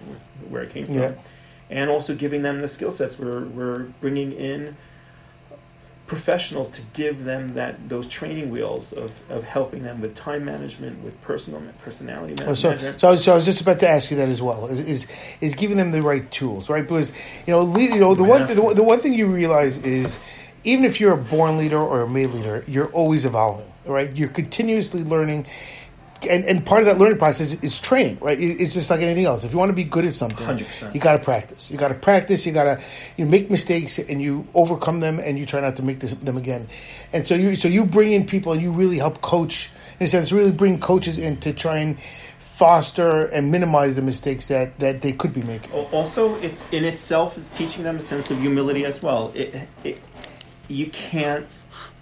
where 0.49 0.63
I 0.63 0.67
came 0.67 0.87
from. 0.87 0.97
Yeah 0.97 1.15
and 1.71 1.91
also 1.91 2.15
giving 2.15 2.43
them 2.43 2.61
the 2.61 2.69
skill 2.69 2.91
sets. 2.91 3.19
We're, 3.19 3.45
we're 3.45 3.85
bringing 4.01 4.33
in 4.33 4.77
professionals 6.09 6.71
to 6.71 6.83
give 6.95 7.25
them 7.25 7.49
that 7.55 7.89
those 7.89 8.09
training 8.09 8.51
wheels 8.51 8.93
of, 8.95 9.13
of 9.31 9.45
helping 9.45 9.83
them 9.83 10.01
with 10.01 10.17
time 10.17 10.45
management, 10.45 11.05
with 11.05 11.21
personal 11.23 11.63
personality 11.85 12.35
management. 12.43 12.49
Oh, 12.51 12.55
so, 12.55 12.97
so, 12.97 13.17
so 13.17 13.33
I 13.33 13.37
was 13.37 13.45
just 13.45 13.61
about 13.61 13.79
to 13.81 13.89
ask 13.89 14.11
you 14.11 14.17
that 14.17 14.29
as 14.29 14.43
well. 14.43 14.67
Is 14.67 14.81
is, 14.81 15.07
is 15.41 15.55
giving 15.55 15.77
them 15.77 15.93
the 15.93 16.03
right 16.03 16.29
tools, 16.33 16.69
right? 16.69 16.83
Because 16.83 17.13
you 17.47 17.53
know, 17.53 17.63
lead, 17.63 17.91
you 17.91 18.01
know, 18.01 18.15
the 18.15 18.25
one 18.25 18.47
the, 18.47 18.55
the 18.55 18.83
one 18.83 18.99
thing 18.99 19.13
you 19.13 19.27
realize 19.27 19.77
is 19.79 20.19
even 20.65 20.85
if 20.85 20.99
you're 20.99 21.13
a 21.13 21.17
born 21.17 21.59
leader 21.59 21.79
or 21.79 22.01
a 22.01 22.09
made 22.09 22.31
leader, 22.31 22.65
you're 22.67 22.89
always 22.89 23.25
evolving, 23.25 23.71
right? 23.85 24.15
You're 24.17 24.29
continuously 24.29 25.05
learning 25.05 25.47
and, 26.29 26.45
and 26.45 26.65
part 26.65 26.81
of 26.81 26.87
that 26.87 26.99
learning 26.99 27.19
process 27.19 27.55
is 27.63 27.81
training, 27.81 28.19
right? 28.21 28.41
It's 28.41 28.75
just 28.75 28.91
like 28.91 29.01
anything 29.01 29.25
else. 29.25 29.45
If 29.45 29.53
you 29.53 29.59
want 29.59 29.71
to 29.71 29.75
be 29.75 29.85
good 29.85 30.05
at 30.05 30.15
something, 30.15 30.47
100%. 30.47 30.95
you 30.95 31.01
got 31.01 31.17
to 31.17 31.23
practice. 31.23 31.71
You 31.71 31.77
got 31.77 31.89
to 31.89 31.95
practice. 31.95 32.47
You 32.47 32.53
got 32.53 32.65
to 32.65 32.83
you 33.17 33.27
make 33.27 33.51
mistakes 33.51 33.99
and 33.99 34.21
you 34.21 34.47
overcome 34.55 35.01
them, 35.01 35.21
and 35.21 35.39
you 35.39 35.47
try 35.47 35.61
not 35.61 35.77
to 35.77 35.83
make 35.83 36.01
this, 36.01 36.15
them 36.15 36.37
again. 36.37 36.69
And 37.13 37.27
so 37.27 37.35
you 37.35 37.57
so 37.57 37.69
you 37.69 37.85
bring 37.85 38.13
in 38.13 38.27
people 38.27 38.53
and 38.53 38.63
you 38.63 38.73
really 38.73 38.99
help 38.99 39.21
coach. 39.21 39.71
In 40.01 40.05
a 40.05 40.09
sense, 40.09 40.31
really 40.31 40.53
bring 40.53 40.79
coaches 40.79 41.19
in 41.19 41.39
to 41.39 41.53
try 41.53 41.79
and 41.79 41.99
foster 42.39 43.27
and 43.27 43.53
minimize 43.53 43.95
the 43.95 44.03
mistakes 44.03 44.49
that, 44.49 44.77
that 44.81 45.01
they 45.01 45.13
could 45.13 45.33
be 45.33 45.43
making. 45.43 45.71
Also, 45.93 46.35
it's 46.37 46.65
in 46.73 46.85
itself, 46.85 47.39
it's 47.39 47.51
teaching 47.51 47.85
them 47.85 47.99
a 47.99 48.01
sense 48.01 48.33
of 48.33 48.41
humility 48.41 48.85
as 48.85 49.01
well. 49.01 49.31
It, 49.35 49.55
it, 49.85 50.01
you 50.69 50.87
can't 50.87 51.47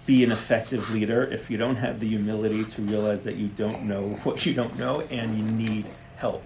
be 0.07 0.23
an 0.23 0.31
effective 0.31 0.89
leader 0.89 1.21
if 1.21 1.51
you 1.51 1.57
don't 1.57 1.75
have 1.75 1.99
the 1.99 2.07
humility 2.07 2.63
to 2.63 2.81
realize 2.81 3.25
that 3.25 3.35
you 3.35 3.49
don't 3.49 3.83
know 3.83 4.07
what 4.23 4.43
you 4.45 4.53
don't 4.53 4.79
know 4.79 5.01
and 5.01 5.37
you 5.37 5.43
need 5.43 5.85
help. 6.15 6.43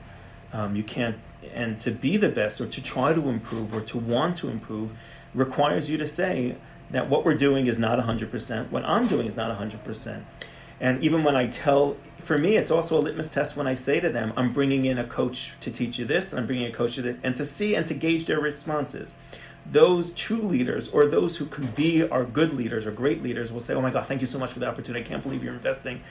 Um, 0.52 0.76
you 0.76 0.84
can't, 0.84 1.16
and 1.54 1.80
to 1.82 1.92
be 1.92 2.18
the 2.18 2.28
best 2.28 2.60
or 2.60 2.68
to 2.68 2.84
try 2.84 3.14
to 3.14 3.30
improve 3.30 3.74
or 3.74 3.82
to 3.82 3.98
want 3.98 4.36
to 4.38 4.50
improve 4.50 4.92
requires 5.34 5.90
you 5.90 5.98
to 5.98 6.08
say 6.08 6.58
that 6.90 7.10
what 7.10 7.24
we're 7.24 7.38
doing 7.38 7.68
is 7.68 7.80
not 7.80 8.00
100%, 8.00 8.70
what 8.70 8.84
I'm 8.84 9.08
doing 9.08 9.28
is 9.28 9.38
not 9.38 9.58
100%. 9.58 10.24
And 10.82 11.02
even 11.04 11.24
when 11.24 11.36
I 11.36 11.48
tell, 11.48 11.96
for 12.24 12.38
me, 12.38 12.58
it's 12.58 12.72
also 12.72 12.98
a 12.98 13.02
litmus 13.02 13.30
test 13.30 13.56
when 13.56 13.68
I 13.68 13.76
say 13.76 14.00
to 14.02 14.10
them, 14.10 14.34
I'm 14.36 14.52
bringing 14.52 14.84
in 14.86 14.98
a 14.98 15.06
coach 15.06 15.54
to 15.62 15.72
teach 15.72 15.98
you 16.00 16.06
this, 16.06 16.34
I'm 16.34 16.48
bringing 16.48 16.66
a 16.66 16.72
coach 16.72 16.96
to 16.96 17.04
this, 17.04 17.18
and 17.24 17.36
to 17.38 17.46
see 17.46 17.76
and 17.76 17.88
to 17.88 17.94
gauge 17.94 18.26
their 18.26 18.42
responses 18.42 19.14
those 19.66 20.12
true 20.14 20.42
leaders 20.42 20.90
or 20.90 21.06
those 21.06 21.38
who 21.38 21.46
can 21.46 21.68
be 21.68 22.08
our 22.10 22.24
good 22.24 22.54
leaders 22.54 22.86
or 22.86 22.92
great 22.92 23.22
leaders 23.24 23.52
will 23.52 23.60
say, 23.60 23.74
Oh 23.74 23.82
my 23.82 23.92
God, 23.92 24.06
thank 24.06 24.22
you 24.22 24.28
so 24.28 24.40
much 24.40 24.52
for 24.52 24.60
the 24.60 24.68
opportunity. 24.68 25.04
I 25.04 25.08
can't 25.08 25.24
believe 25.24 25.44
you're 25.44 25.54
investing 25.54 26.02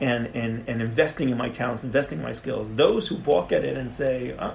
and, 0.00 0.26
and, 0.34 0.64
and 0.68 0.82
investing 0.82 1.30
in 1.30 1.38
my 1.38 1.48
talents, 1.48 1.84
investing 1.84 2.18
in 2.18 2.24
my 2.24 2.32
skills. 2.32 2.74
Those 2.74 3.08
who 3.08 3.16
balk 3.16 3.52
at 3.52 3.64
it 3.64 3.76
and 3.76 3.90
say, 3.90 4.34
oh, 4.38 4.54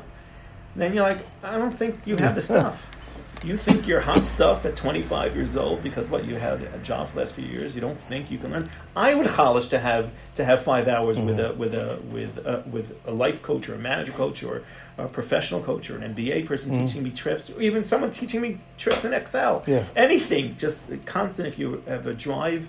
then 0.76 0.94
you're 0.94 1.04
like, 1.04 1.26
I 1.44 1.58
don't 1.58 1.72
think 1.72 2.06
you 2.06 2.16
have 2.18 2.36
the 2.36 2.42
stuff. 2.42 2.88
You 3.44 3.58
think 3.58 3.88
you're 3.88 4.02
hot 4.02 4.22
stuff 4.22 4.66
at 4.66 4.76
25 4.76 5.36
years 5.36 5.58
old 5.58 5.82
because 5.82 6.08
what 6.08 6.26
you 6.26 6.36
had 6.36 6.62
a 6.62 6.78
job 6.84 7.08
for 7.08 7.16
the 7.16 7.20
last 7.22 7.34
few 7.34 7.48
years. 7.48 7.74
You 7.74 7.82
don't 7.82 8.00
think 8.02 8.30
you 8.30 8.38
can 8.38 8.52
learn. 8.52 8.70
I 8.96 9.16
would 9.16 9.30
college 9.30 9.70
to 9.70 9.80
have 9.80 10.12
to 10.36 10.46
have 10.46 10.64
five 10.64 10.88
hours 10.88 11.20
with 11.20 11.40
mm-hmm. 11.40 11.52
a 11.52 11.56
with 11.56 11.74
a 11.74 12.00
with 12.12 12.38
a, 12.38 12.64
with 12.70 12.96
a 13.08 13.12
life 13.12 13.42
coach 13.42 13.68
or 13.68 13.74
a 13.74 13.80
manager 13.80 14.12
coach 14.12 14.44
or 14.44 14.64
a 14.98 15.08
professional 15.08 15.62
coach 15.62 15.90
or 15.90 15.98
an 15.98 16.14
MBA 16.14 16.46
person 16.46 16.72
mm-hmm. 16.72 16.86
teaching 16.86 17.04
me 17.04 17.12
trips, 17.12 17.50
or 17.50 17.62
even 17.62 17.84
someone 17.84 18.12
teaching 18.12 18.42
me 18.42 18.58
tricks 18.78 19.06
in 19.06 19.14
Excel. 19.14 19.64
Yeah. 19.68 19.86
Anything, 19.96 20.56
just 20.58 20.90
constant. 21.06 21.48
If 21.48 21.60
you 21.60 21.84
have 21.88 22.08
a 22.08 22.14
drive 22.14 22.68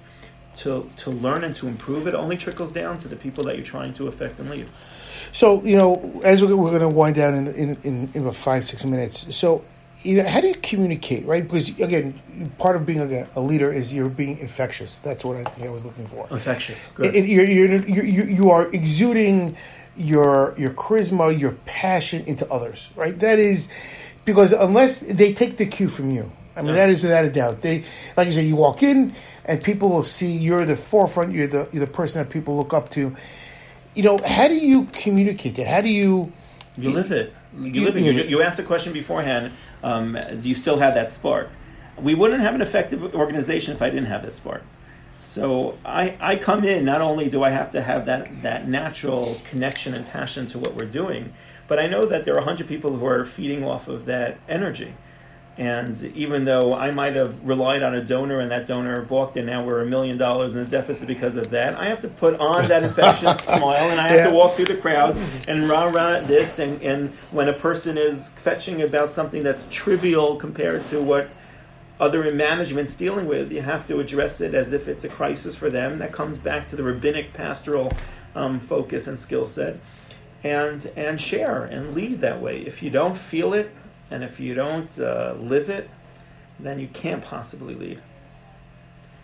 to 0.57 0.91
to 0.99 1.11
learn 1.11 1.45
and 1.45 1.55
to 1.57 1.67
improve, 1.67 2.07
it 2.07 2.15
only 2.15 2.37
trickles 2.37 2.73
down 2.73 2.99
to 2.99 3.09
the 3.09 3.17
people 3.17 3.45
that 3.45 3.57
you're 3.57 3.67
trying 3.67 3.95
to 3.95 4.09
affect 4.09 4.39
and 4.39 4.51
lead. 4.51 4.69
So 5.33 5.63
you 5.63 5.77
know, 5.77 6.21
as 6.25 6.43
we're, 6.43 6.55
we're 6.57 6.71
going 6.71 6.81
to 6.81 6.89
wind 6.89 7.17
down 7.17 7.35
in, 7.35 7.47
in, 7.49 7.77
in, 7.83 8.11
in 8.15 8.23
about 8.23 8.37
five 8.37 8.65
six 8.65 8.85
minutes. 8.85 9.35
So 9.35 9.63
you 10.05 10.23
know, 10.23 10.29
how 10.29 10.41
do 10.41 10.49
you 10.49 10.55
communicate, 10.57 11.25
right? 11.27 11.43
Because 11.43 11.69
again, 11.81 12.21
part 12.59 12.77
of 12.77 12.85
being 12.85 13.01
a, 13.01 13.29
a 13.37 13.41
leader 13.41 13.73
is 13.73 13.93
you're 13.93 14.09
being 14.09 14.39
infectious. 14.39 14.99
That's 14.99 15.25
what 15.25 15.37
I 15.37 15.45
think 15.45 15.67
I 15.67 15.71
was 15.71 15.85
looking 15.85 16.07
for. 16.07 16.27
Infectious. 16.31 16.89
It- 16.99 17.15
it- 17.15 17.27
you're, 17.27 17.49
you're, 17.49 17.83
you're, 17.87 18.05
you 18.05 18.23
you 18.25 18.51
are 18.51 18.69
exuding 18.69 19.57
your 19.97 20.55
your 20.59 20.71
charisma, 20.71 21.39
your 21.39 21.53
passion 21.67 22.25
into 22.27 22.51
others, 22.51 22.89
right? 22.97 23.19
That 23.19 23.39
is 23.39 23.71
because 24.25 24.53
unless 24.53 25.01
they 25.01 25.33
take 25.33 25.57
the 25.57 25.67
cue 25.67 25.89
from 25.89 26.11
you, 26.11 26.31
I 26.57 26.63
mean, 26.63 26.75
that 26.75 26.89
is 26.91 27.03
without 27.03 27.25
a 27.25 27.31
doubt. 27.31 27.63
They, 27.63 27.85
like 28.17 28.27
you 28.27 28.33
said, 28.33 28.45
you 28.47 28.57
walk 28.57 28.83
in 28.83 29.15
and 29.45 29.63
people 29.63 29.89
will 29.91 30.05
see 30.05 30.33
you're 30.33 30.65
the 30.65 30.77
forefront. 30.77 31.33
You're 31.33 31.47
the 31.49 31.69
you're 31.73 31.85
the 31.85 31.93
person 31.93 32.23
that 32.23 32.31
people 32.31 32.57
look 32.57 32.73
up 32.73 32.91
to. 32.91 33.15
You 33.95 34.03
know, 34.03 34.19
how 34.25 34.49
do 34.49 34.55
you 34.55 34.87
communicate 34.93 35.57
that? 35.57 35.67
How 35.67 35.81
do 35.83 35.89
you? 35.91 36.33
You 36.79 36.91
live 36.91 37.13
it. 37.13 37.33
You, 37.59 37.71
You- 37.71 37.85
live 37.85 37.97
it. 37.97 38.03
you- 38.03 38.13
You, 38.13 38.23
you 38.25 38.43
asked 38.43 38.57
the 38.57 38.63
question 38.63 38.93
beforehand. 38.93 39.53
Um, 39.83 40.17
do 40.41 40.49
you 40.49 40.55
still 40.55 40.79
have 40.79 40.95
that 40.95 41.13
spark? 41.13 41.51
We 41.99 42.15
wouldn't 42.15 42.43
have 42.43 42.55
an 42.55 42.63
effective 42.63 43.15
organization 43.15 43.75
if 43.75 43.83
I 43.83 43.91
didn't 43.91 44.07
have 44.07 44.23
that 44.23 44.33
spark. 44.33 44.63
So 45.23 45.79
I, 45.85 46.17
I 46.21 46.37
come 46.37 46.65
in. 46.65 46.85
Not 46.85 47.01
only 47.01 47.31
do 47.31 47.43
I 47.45 47.51
have 47.51 47.71
to 47.73 47.83
have 47.83 48.07
that 48.07 48.43
that 48.43 48.69
natural 48.69 49.37
connection 49.49 49.95
and 49.95 50.07
passion 50.09 50.47
to 50.49 50.59
what 50.59 50.75
we're 50.75 50.87
doing, 50.91 51.33
but 51.69 51.79
I 51.79 51.87
know 51.87 52.05
that 52.05 52.25
there 52.25 52.37
are 52.37 52.43
hundred 52.43 52.67
people 52.69 52.97
who 52.97 53.07
are 53.07 53.25
feeding 53.25 53.65
off 53.65 53.89
of 53.89 54.05
that 54.07 54.39
energy. 54.49 54.95
And 55.59 56.03
even 56.17 56.47
though 56.47 56.75
I 56.75 56.91
might 56.91 57.15
have 57.15 57.47
relied 57.47 57.83
on 57.83 57.95
a 57.95 58.03
donor 58.03 58.41
and 58.41 58.51
that 58.51 58.67
donor 58.67 59.03
balked, 59.03 59.37
and 59.37 59.47
now 59.47 59.63
we're 59.65 59.83
a 59.83 59.87
million 59.87 60.17
dollars 60.19 60.55
in 60.55 60.63
a 60.63 60.65
deficit 60.65 61.07
because 61.07 61.37
of 61.37 61.51
that, 61.51 61.75
I 61.77 61.89
have 61.89 62.01
to 62.01 62.09
put 62.09 62.41
on 62.41 62.69
that 62.69 62.83
infectious 62.83 63.39
smile 63.45 63.91
and 63.91 64.01
I 64.01 64.09
have 64.09 64.17
Yeah. 64.17 64.29
to 64.31 64.35
walk 64.35 64.55
through 64.55 64.65
the 64.65 64.77
crowds 64.79 65.21
and 65.49 65.69
rah 65.69 65.85
rah 65.85 66.21
this. 66.21 66.59
And, 66.59 66.81
and 66.83 67.11
when 67.33 67.49
a 67.51 67.53
person 67.53 67.99
is 67.99 68.31
fetching 68.31 68.81
about 68.83 69.11
something 69.11 69.43
that's 69.45 69.67
trivial 69.71 70.37
compared 70.37 70.87
to 70.87 71.01
what 71.03 71.29
other 72.03 72.25
in 72.25 72.37
management's 72.37 72.97
dealing 72.97 73.29
with, 73.29 73.53
you 73.53 73.63
have 73.63 73.87
to 73.87 74.01
address 74.01 74.41
it 74.41 74.57
as 74.57 74.73
if 74.73 74.89
it's 74.89 75.05
a 75.05 75.09
crisis 75.09 75.55
for 75.55 75.71
them. 75.71 76.01
That 76.01 76.13
comes 76.13 76.37
back 76.37 76.69
to 76.71 76.77
the 76.77 76.83
rabbinic 76.83 77.33
pastoral 77.33 77.93
um, 78.35 78.59
focus 78.59 79.07
and 79.07 79.17
skill 79.17 79.47
set, 79.47 79.77
and 80.43 80.85
and 80.97 81.21
share 81.21 81.63
and 81.63 81.95
lead 81.95 82.21
that 82.23 82.43
way. 82.43 82.63
If 82.63 82.83
you 82.83 82.91
don't 82.91 83.17
feel 83.17 83.55
it, 83.55 83.71
and 84.11 84.25
if 84.25 84.41
you 84.41 84.53
don't 84.53 84.99
uh, 84.99 85.37
live 85.39 85.71
it, 85.71 85.89
then 86.59 86.81
you 86.81 86.89
can't 86.89 87.23
possibly 87.23 87.77
lead. 87.77 88.03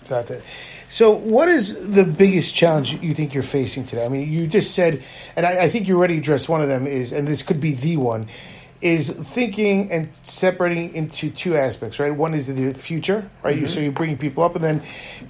Got 0.09 0.29
that. 0.29 0.43
So, 0.89 1.11
what 1.11 1.49
is 1.49 1.89
the 1.89 2.05
biggest 2.05 2.55
challenge 2.55 2.95
you 3.03 3.13
think 3.13 3.35
you're 3.35 3.43
facing 3.43 3.85
today? 3.85 4.05
I 4.05 4.09
mean, 4.09 4.33
you 4.33 4.47
just 4.47 4.75
said, 4.75 5.03
and 5.35 5.45
I, 5.45 5.65
I 5.65 5.69
think 5.69 5.89
you 5.89 5.99
already 5.99 6.19
addressed 6.19 6.49
one 6.49 6.63
of 6.63 6.69
them 6.69 6.87
is, 6.87 7.13
and 7.13 7.27
this 7.27 7.43
could 7.43 7.61
be 7.61 7.73
the 7.73 7.97
one, 7.97 8.29
is 8.81 9.11
thinking 9.11 9.91
and 9.91 10.09
separating 10.23 10.95
into 10.95 11.31
two 11.31 11.57
aspects, 11.57 11.99
right? 11.99 12.15
One 12.15 12.33
is 12.33 12.47
the 12.47 12.73
future, 12.75 13.29
right? 13.43 13.59
You 13.59 13.67
So 13.67 13.81
you're 13.81 13.91
bringing 13.93 14.17
people 14.17 14.45
up, 14.45 14.55
and 14.55 14.63
then 14.63 14.83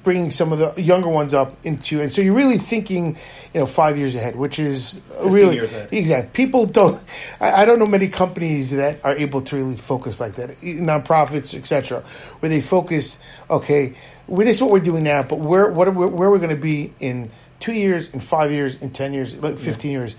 bringing 0.03 0.31
some 0.31 0.53
of 0.53 0.59
the 0.59 0.81
younger 0.81 1.09
ones 1.09 1.33
up 1.33 1.57
into, 1.65 2.01
and 2.01 2.13
so 2.13 2.21
you're 2.21 2.35
really 2.35 2.59
thinking, 2.59 3.17
you 3.55 3.61
know, 3.61 3.67
five 3.67 3.97
years 3.97 4.15
ahead, 4.15 4.37
which 4.37 4.59
is 4.59 5.01
really 5.23 5.59
exact. 5.91 6.35
People 6.35 6.67
don't. 6.67 7.03
I, 7.41 7.63
I 7.63 7.65
don't 7.65 7.79
know 7.79 7.87
many 7.87 8.09
companies 8.09 8.71
that 8.71 9.03
are 9.03 9.15
able 9.17 9.41
to 9.43 9.57
really 9.57 9.77
focus 9.77 10.21
like 10.21 10.35
that, 10.35 10.51
nonprofits, 10.61 11.55
etc., 11.57 12.03
where 12.41 12.51
they 12.51 12.61
focus. 12.61 13.19
Okay, 13.49 13.95
well, 14.27 14.45
this 14.45 14.57
is 14.57 14.63
what 14.63 14.73
we're 14.73 14.81
doing 14.81 15.05
now, 15.05 15.23
but 15.23 15.39
where 15.39 15.71
what 15.71 15.89
are 15.89 15.93
we, 15.93 16.05
where 16.07 16.31
we're 16.31 16.39
going 16.39 16.51
to 16.51 16.57
be 16.57 16.93
in 17.01 17.31
two 17.61 17.73
years, 17.73 18.09
in 18.09 18.21
five 18.21 18.53
years, 18.53 18.77
in 18.77 18.91
ten 18.91 19.15
years, 19.15 19.35
like 19.37 19.59
fifteen 19.59 19.93
years. 19.93 20.17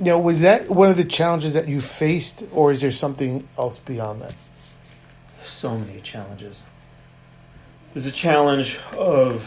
Know, 0.00 0.18
was 0.18 0.40
that 0.40 0.70
one 0.70 0.90
of 0.90 0.96
the 0.96 1.04
challenges 1.04 1.52
that 1.52 1.68
you 1.68 1.80
faced, 1.80 2.42
or 2.52 2.72
is 2.72 2.80
there 2.80 2.90
something 2.90 3.46
else 3.58 3.78
beyond 3.78 4.22
that? 4.22 4.34
so 5.60 5.76
many 5.76 6.00
challenges. 6.00 6.62
There's 7.92 8.06
a 8.06 8.12
challenge 8.12 8.78
of 8.96 9.46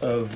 of 0.00 0.34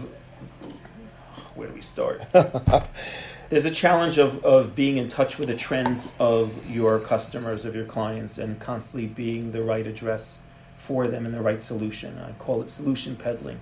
where 1.55 1.69
do 1.69 1.75
we 1.75 1.81
start? 1.81 2.23
There's 3.51 3.65
a 3.65 3.71
challenge 3.71 4.19
of, 4.19 4.45
of 4.45 4.77
being 4.77 4.99
in 4.99 5.09
touch 5.09 5.39
with 5.39 5.49
the 5.49 5.57
trends 5.57 6.13
of 6.21 6.71
your 6.71 7.01
customers, 7.01 7.65
of 7.65 7.75
your 7.75 7.87
clients, 7.87 8.37
and 8.37 8.61
constantly 8.61 9.07
being 9.07 9.53
the 9.53 9.63
right 9.63 9.87
address 9.87 10.37
for 10.77 11.07
them 11.07 11.25
and 11.25 11.33
the 11.35 11.41
right 11.41 11.63
solution. 11.63 12.19
I 12.19 12.33
call 12.33 12.61
it 12.61 12.69
solution 12.69 13.17
peddling. 13.17 13.59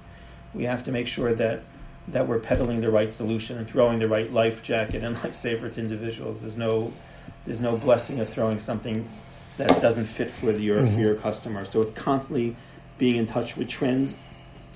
We 0.54 0.64
have 0.64 0.82
to 0.84 0.92
make 0.92 1.06
sure 1.06 1.34
that 1.34 1.62
that 2.08 2.26
we're 2.26 2.38
peddling 2.38 2.80
the 2.80 2.90
right 2.90 3.12
solution 3.12 3.58
and 3.58 3.66
throwing 3.66 3.98
the 3.98 4.08
right 4.08 4.32
life 4.32 4.62
jacket 4.62 5.02
and 5.02 5.16
lifesaver 5.18 5.72
to 5.74 5.80
individuals. 5.80 6.40
There's 6.40 6.56
no 6.56 6.92
there's 7.44 7.60
no 7.60 7.76
blessing 7.76 8.20
of 8.20 8.28
throwing 8.28 8.58
something 8.58 9.08
that 9.56 9.80
doesn't 9.80 10.06
fit 10.06 10.30
for 10.30 10.50
your 10.50 10.84
for 10.86 10.92
your 10.92 11.14
customer. 11.14 11.64
So 11.64 11.80
it's 11.80 11.92
constantly 11.92 12.56
being 12.98 13.16
in 13.16 13.26
touch 13.26 13.56
with 13.56 13.68
trends 13.68 14.14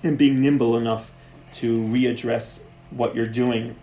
and 0.03 0.17
being 0.17 0.37
nimble 0.37 0.77
enough 0.77 1.11
to 1.55 1.77
readdress 1.77 2.63
what 2.91 3.15
you're 3.15 3.27
doing 3.27 3.77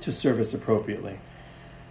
to 0.00 0.12
service 0.12 0.54
appropriately. 0.54 1.18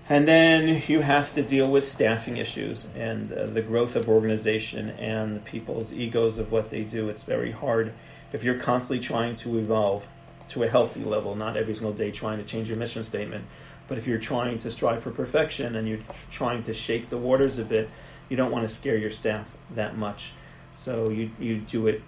And 0.08 0.28
then 0.28 0.82
you 0.88 1.02
have 1.02 1.34
to 1.36 1.44
deal 1.44 1.70
with 1.70 1.88
staffing 1.88 2.38
issues 2.38 2.88
and 2.96 3.32
uh, 3.32 3.46
the 3.46 3.62
growth 3.62 3.96
of 3.96 4.10
organization 4.10 4.90
and 4.92 5.36
the 5.36 5.40
people's 5.42 5.94
egos 5.94 6.40
of 6.40 6.52
what 6.52 6.72
they 6.72 6.84
do. 6.84 7.10
It's 7.10 7.22
very 7.22 7.52
hard 7.52 7.94
if 8.34 8.44
you're 8.44 8.58
constantly 8.58 9.00
trying 9.00 9.36
to 9.38 9.60
evolve 9.60 10.04
to 10.50 10.64
a 10.64 10.68
healthy 10.68 11.04
level, 11.04 11.36
not 11.36 11.58
every 11.58 11.74
single 11.74 11.94
day 11.94 12.12
trying 12.12 12.38
to 12.38 12.44
change 12.44 12.70
your 12.70 12.78
mission 12.78 13.04
statement. 13.04 13.46
But 13.88 13.98
if 13.98 14.06
you're 14.06 14.20
trying 14.20 14.60
to 14.60 14.72
strive 14.72 15.04
for 15.04 15.12
perfection 15.12 15.76
and 15.76 15.88
you're 15.88 16.00
trying 16.32 16.64
to 16.64 16.74
shake 16.74 17.10
the 17.10 17.18
waters 17.18 17.58
a 17.58 17.66
bit, 17.66 17.90
you 18.30 18.38
don't 18.38 18.52
want 18.52 18.68
to 18.68 18.74
scare 18.74 18.98
your 18.98 19.12
staff 19.12 19.48
that 19.72 19.98
much. 19.98 20.32
So 20.72 21.10
you, 21.10 21.32
you 21.40 21.58
do 21.58 21.88
it 21.88 22.02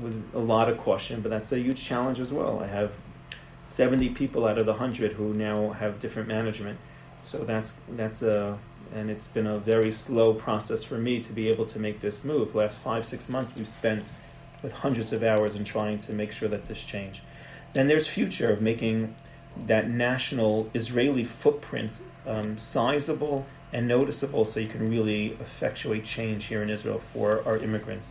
with 0.00 0.22
a 0.34 0.38
lot 0.38 0.68
of 0.68 0.78
caution, 0.78 1.20
but 1.20 1.30
that's 1.30 1.52
a 1.52 1.58
huge 1.58 1.82
challenge 1.82 2.20
as 2.20 2.32
well. 2.32 2.60
I 2.60 2.66
have 2.66 2.92
70 3.64 4.10
people 4.10 4.46
out 4.46 4.58
of 4.58 4.66
the 4.66 4.72
100 4.72 5.12
who 5.12 5.34
now 5.34 5.70
have 5.70 6.00
different 6.00 6.28
management. 6.28 6.78
So 7.22 7.38
that's 7.38 7.74
that's 7.96 8.22
a 8.22 8.58
and 8.94 9.10
it's 9.10 9.28
been 9.28 9.46
a 9.46 9.58
very 9.58 9.90
slow 9.90 10.34
process 10.34 10.84
for 10.84 10.98
me 10.98 11.22
to 11.22 11.32
be 11.32 11.48
able 11.48 11.64
to 11.66 11.78
make 11.78 12.00
this 12.00 12.22
move. 12.22 12.54
Last 12.54 12.78
5 12.80 13.06
6 13.06 13.28
months 13.30 13.56
we've 13.56 13.68
spent 13.68 14.04
with 14.62 14.72
hundreds 14.72 15.12
of 15.12 15.22
hours 15.22 15.56
in 15.56 15.64
trying 15.64 15.98
to 16.00 16.12
make 16.12 16.32
sure 16.32 16.48
that 16.48 16.68
this 16.68 16.84
change. 16.84 17.22
Then 17.74 17.88
there's 17.88 18.06
future 18.06 18.50
of 18.50 18.62
making 18.62 19.14
that 19.66 19.90
national 19.90 20.70
Israeli 20.74 21.24
footprint 21.24 21.92
um, 22.26 22.56
sizable 22.56 23.46
and 23.72 23.86
noticeable 23.86 24.44
so 24.44 24.60
you 24.60 24.68
can 24.68 24.88
really 24.88 25.32
effectuate 25.40 26.04
change 26.04 26.46
here 26.46 26.62
in 26.62 26.70
Israel 26.70 27.00
for 27.12 27.46
our 27.46 27.58
immigrants 27.58 28.08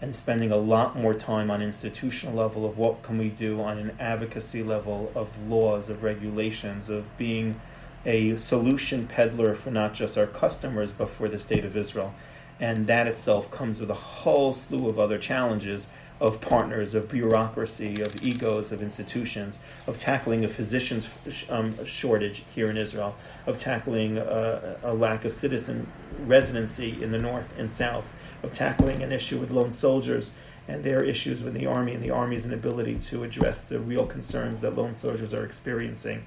and 0.00 0.14
spending 0.14 0.50
a 0.50 0.56
lot 0.56 0.96
more 0.96 1.12
time 1.12 1.50
on 1.50 1.60
institutional 1.60 2.34
level 2.34 2.64
of 2.64 2.78
what 2.78 3.02
can 3.02 3.18
we 3.18 3.28
do 3.28 3.60
on 3.60 3.78
an 3.78 3.94
advocacy 3.98 4.62
level 4.62 5.12
of 5.14 5.28
laws 5.48 5.88
of 5.88 6.02
regulations 6.02 6.88
of 6.88 7.04
being 7.18 7.60
a 8.06 8.36
solution 8.38 9.06
peddler 9.06 9.54
for 9.54 9.70
not 9.70 9.92
just 9.92 10.16
our 10.16 10.26
customers 10.26 10.90
but 10.96 11.10
for 11.10 11.28
the 11.28 11.38
state 11.38 11.64
of 11.64 11.76
Israel. 11.76 12.14
And 12.58 12.86
that 12.86 13.06
itself 13.06 13.50
comes 13.50 13.80
with 13.80 13.90
a 13.90 13.94
whole 13.94 14.54
slew 14.54 14.88
of 14.88 14.98
other 14.98 15.18
challenges 15.18 15.88
of 16.20 16.40
partners, 16.40 16.94
of 16.94 17.08
bureaucracy, 17.08 18.00
of 18.02 18.22
egos, 18.22 18.72
of 18.72 18.82
institutions, 18.82 19.58
of 19.86 19.96
tackling 19.96 20.44
a 20.44 20.48
physician's 20.48 21.08
um, 21.48 21.84
shortage 21.86 22.44
here 22.54 22.66
in 22.66 22.76
Israel, 22.76 23.16
of 23.46 23.56
tackling 23.56 24.18
uh, 24.18 24.76
a 24.82 24.92
lack 24.92 25.24
of 25.24 25.32
citizen 25.32 25.86
residency 26.26 27.02
in 27.02 27.10
the 27.10 27.18
north 27.18 27.46
and 27.58 27.72
south, 27.72 28.04
of 28.42 28.52
tackling 28.52 29.02
an 29.02 29.12
issue 29.12 29.38
with 29.38 29.50
lone 29.50 29.70
soldiers 29.70 30.32
and 30.68 30.84
their 30.84 31.02
issues 31.02 31.42
with 31.42 31.54
the 31.54 31.66
army 31.66 31.94
and 31.94 32.02
the 32.02 32.10
army's 32.10 32.44
inability 32.44 32.96
to 32.98 33.24
address 33.24 33.64
the 33.64 33.78
real 33.78 34.06
concerns 34.06 34.60
that 34.60 34.76
lone 34.76 34.94
soldiers 34.94 35.34
are 35.34 35.44
experiencing, 35.44 36.22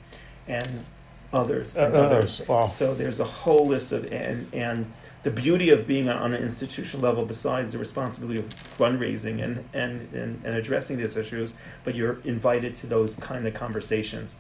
and 0.48 0.86
others. 1.32 1.76
And 1.76 1.94
Uh, 1.94 2.00
others, 2.00 2.42
wow. 2.48 2.66
So 2.66 2.94
there's 2.94 3.20
a 3.20 3.26
whole 3.26 3.68
list 3.68 3.92
of 3.92 4.12
and 4.12 4.48
and 4.54 4.92
the 5.24 5.32
beauty 5.32 5.70
of 5.70 5.88
being 5.88 6.10
on 6.10 6.34
an 6.34 6.44
institutional 6.44 7.02
level, 7.02 7.26
besides 7.26 7.72
the 7.72 7.80
responsibility 7.80 8.40
of 8.40 8.50
fundraising 8.78 9.44
and, 9.44 9.64
and, 9.74 10.14
and, 10.14 10.42
and 10.44 10.56
addressing 10.56 10.98
these 10.98 11.16
issues, 11.16 11.56
but 11.86 11.96
you're 11.96 12.20
invited 12.26 12.76
to 12.76 12.88
those 12.88 13.16
kind 13.16 13.48
of 13.48 13.54
conversations. 13.54 14.36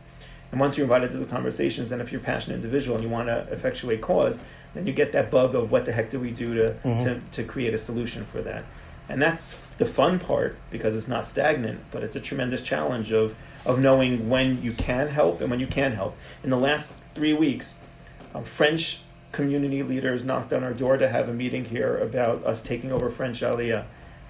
And 0.51 0.59
once 0.59 0.77
you're 0.77 0.83
invited 0.83 1.11
to 1.11 1.17
the 1.17 1.25
conversations, 1.25 1.91
and 1.91 2.01
if 2.01 2.11
you're 2.11 2.21
a 2.21 2.23
passionate 2.23 2.57
individual 2.57 2.95
and 2.95 3.03
you 3.03 3.09
want 3.09 3.27
to 3.27 3.47
effectuate 3.51 4.01
cause, 4.01 4.43
then 4.73 4.85
you 4.85 4.93
get 4.93 5.13
that 5.13 5.31
bug 5.31 5.55
of 5.55 5.71
what 5.71 5.85
the 5.85 5.91
heck 5.91 6.11
do 6.11 6.19
we 6.19 6.31
do 6.31 6.53
to, 6.53 6.73
mm-hmm. 6.73 6.99
to, 6.99 7.21
to 7.31 7.43
create 7.43 7.73
a 7.73 7.79
solution 7.79 8.25
for 8.25 8.41
that. 8.41 8.65
And 9.09 9.21
that's 9.21 9.55
the 9.77 9.85
fun 9.85 10.19
part 10.19 10.57
because 10.69 10.95
it's 10.95 11.07
not 11.07 11.27
stagnant, 11.27 11.81
but 11.91 12.03
it's 12.03 12.15
a 12.15 12.19
tremendous 12.19 12.61
challenge 12.61 13.11
of, 13.11 13.35
of 13.65 13.79
knowing 13.79 14.29
when 14.29 14.61
you 14.61 14.73
can 14.73 15.07
help 15.07 15.41
and 15.41 15.49
when 15.49 15.59
you 15.59 15.67
can't 15.67 15.95
help. 15.95 16.17
In 16.43 16.49
the 16.49 16.59
last 16.59 16.97
three 17.15 17.33
weeks, 17.33 17.79
um, 18.35 18.43
French 18.43 19.01
community 19.33 19.83
leaders 19.83 20.23
knocked 20.23 20.53
on 20.53 20.63
our 20.63 20.73
door 20.73 20.95
to 20.95 21.09
have 21.09 21.27
a 21.27 21.33
meeting 21.33 21.65
here 21.65 21.97
about 21.97 22.45
us 22.45 22.61
taking 22.61 22.93
over 22.93 23.09
French 23.09 23.41
Aliyah. 23.41 23.83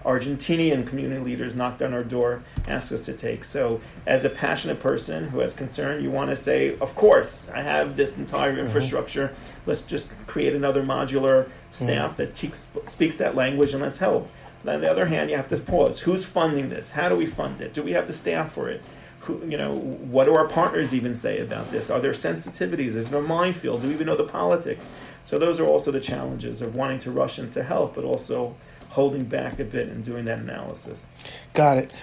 Argentinian 0.03 0.85
community 0.85 1.21
leaders 1.23 1.55
knocked 1.55 1.81
on 1.81 1.93
our 1.93 2.03
door, 2.03 2.43
asked 2.67 2.91
us 2.91 3.03
to 3.03 3.13
take. 3.13 3.45
So, 3.45 3.79
as 4.05 4.25
a 4.25 4.29
passionate 4.29 4.81
person 4.81 5.29
who 5.29 5.39
has 5.39 5.53
concern, 5.53 6.03
you 6.03 6.11
want 6.11 6.29
to 6.29 6.35
say, 6.35 6.77
"Of 6.81 6.93
course, 6.95 7.49
I 7.53 7.61
have 7.61 7.95
this 7.95 8.17
entire 8.17 8.51
mm-hmm. 8.51 8.65
infrastructure. 8.65 9.27
Mm-hmm. 9.27 9.69
Let's 9.69 9.81
just 9.81 10.11
create 10.27 10.55
another 10.55 10.83
modular 10.83 11.49
staff 11.71 12.17
mm-hmm. 12.17 12.17
that 12.17 12.35
te- 12.35 12.89
speaks 12.89 13.17
that 13.17 13.35
language, 13.35 13.73
and 13.73 13.83
let's 13.83 13.99
help." 13.99 14.29
on 14.65 14.79
the 14.79 14.89
other 14.89 15.05
hand, 15.07 15.29
you 15.29 15.35
have 15.35 15.49
to 15.49 15.57
pause. 15.57 15.99
Who's 15.99 16.23
funding 16.23 16.69
this? 16.69 16.91
How 16.91 17.09
do 17.09 17.15
we 17.15 17.25
fund 17.25 17.59
it? 17.59 17.73
Do 17.73 17.83
we 17.83 17.91
have 17.91 18.07
the 18.07 18.13
staff 18.13 18.53
for 18.53 18.69
it? 18.69 18.81
Who, 19.23 19.41
you 19.47 19.57
know, 19.57 19.75
what 19.75 20.25
do 20.25 20.35
our 20.35 20.47
partners 20.47 20.93
even 20.93 21.15
say 21.15 21.39
about 21.39 21.71
this? 21.71 21.89
Are 21.89 21.99
there 21.99 22.11
sensitivities? 22.11 22.95
Is 22.95 23.09
there 23.09 23.19
a 23.19 23.23
minefield? 23.23 23.81
Do 23.81 23.87
we 23.87 23.93
even 23.93 24.07
know 24.07 24.17
the 24.17 24.25
politics? 24.25 24.89
So 25.25 25.37
those 25.37 25.59
are 25.59 25.65
also 25.65 25.91
the 25.91 26.01
challenges 26.01 26.61
of 26.61 26.75
wanting 26.75 26.99
to 26.99 27.11
rush 27.11 27.39
in 27.39 27.49
to 27.51 27.63
help, 27.63 27.95
but 27.95 28.03
also 28.03 28.55
holding 28.93 29.25
back 29.25 29.59
a 29.59 29.63
bit 29.63 29.87
and 29.87 30.05
doing 30.05 30.25
that 30.25 30.37
analysis. 30.37 31.07
Got 31.53 31.77
it. 31.77 31.93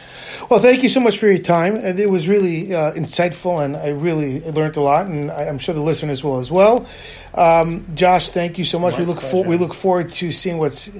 Well, 0.50 0.58
thank 0.58 0.82
you 0.82 0.88
so 0.88 0.98
much 0.98 1.18
for 1.18 1.28
your 1.28 1.38
time. 1.38 1.76
It 1.76 2.10
was 2.10 2.26
really 2.26 2.74
uh, 2.74 2.92
insightful, 2.94 3.62
and 3.62 3.76
I 3.76 3.88
really 3.88 4.40
learned 4.50 4.76
a 4.76 4.80
lot, 4.80 5.06
and 5.06 5.30
I'm 5.30 5.58
sure 5.58 5.72
the 5.72 5.80
listeners 5.80 6.24
will 6.24 6.38
as 6.38 6.50
well. 6.50 6.88
Um, 7.34 7.86
Josh, 7.94 8.30
thank 8.30 8.58
you 8.58 8.64
so 8.64 8.78
much. 8.78 8.94
My 8.94 9.00
we 9.00 9.04
look 9.04 9.20
for, 9.20 9.44
we 9.44 9.56
look 9.56 9.72
forward 9.72 10.08
to 10.08 10.32
seeing 10.32 10.58
what's. 10.58 10.90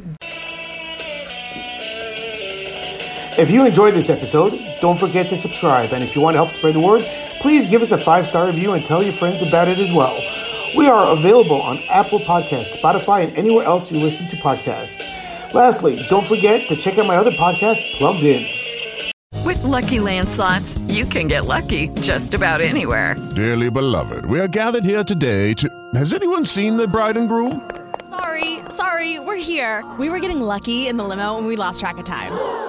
If 3.41 3.51
you 3.51 3.64
enjoyed 3.64 3.95
this 3.95 4.11
episode, 4.11 4.53
don't 4.82 4.99
forget 4.99 5.30
to 5.30 5.36
subscribe, 5.38 5.95
and 5.95 6.05
if 6.05 6.14
you 6.14 6.20
want 6.20 6.34
to 6.34 6.38
help 6.38 6.51
spread 6.51 6.74
the 6.74 6.80
word, 6.80 7.01
please 7.41 7.70
give 7.70 7.80
us 7.80 7.91
a 7.91 7.97
five 7.97 8.26
star 8.26 8.45
review 8.45 8.74
and 8.74 8.84
tell 8.84 9.03
your 9.03 9.14
friends 9.14 9.41
about 9.41 9.66
it 9.66 9.78
as 9.78 9.91
well. 9.95 10.14
We 10.76 10.88
are 10.88 11.16
available 11.16 11.62
on 11.62 11.78
Apple 11.88 12.18
Podcasts, 12.18 12.76
Spotify, 12.76 13.26
and 13.26 13.34
anywhere 13.38 13.64
else 13.64 13.91
you 13.91 13.99
listen 13.99 14.26
to 14.26 14.36
podcasts. 14.36 15.55
Lastly, 15.55 16.05
don't 16.11 16.26
forget 16.26 16.68
to 16.68 16.76
check 16.76 16.99
out 16.99 17.07
my 17.07 17.16
other 17.16 17.30
podcast, 17.30 17.80
Plugged 17.97 18.24
In. 18.24 18.43
With 19.43 19.62
LuckyLand 19.62 20.28
Slots, 20.28 20.76
you 20.88 21.07
can 21.07 21.26
get 21.26 21.47
lucky 21.47 21.88
just 22.03 22.34
about 22.34 22.61
anywhere. 22.61 23.16
Dearly 23.34 23.70
beloved, 23.70 24.26
we 24.26 24.38
are 24.38 24.49
gathered 24.49 24.84
here 24.84 25.03
today 25.03 25.55
to. 25.55 25.66
Has 25.95 26.12
anyone 26.12 26.45
seen 26.45 26.76
the 26.76 26.86
bride 26.86 27.16
and 27.16 27.26
groom? 27.26 27.70
Sorry, 28.11 28.59
sorry, 28.68 29.18
we're 29.18 29.36
here. 29.36 29.82
We 29.99 30.11
were 30.11 30.20
getting 30.20 30.43
lucky 30.43 30.88
in 30.88 30.99
the 30.99 31.05
limo 31.05 31.38
and 31.38 31.47
we 31.47 31.57
lost 31.57 31.80
track 31.80 31.97
of 31.97 32.05
time. 32.05 32.68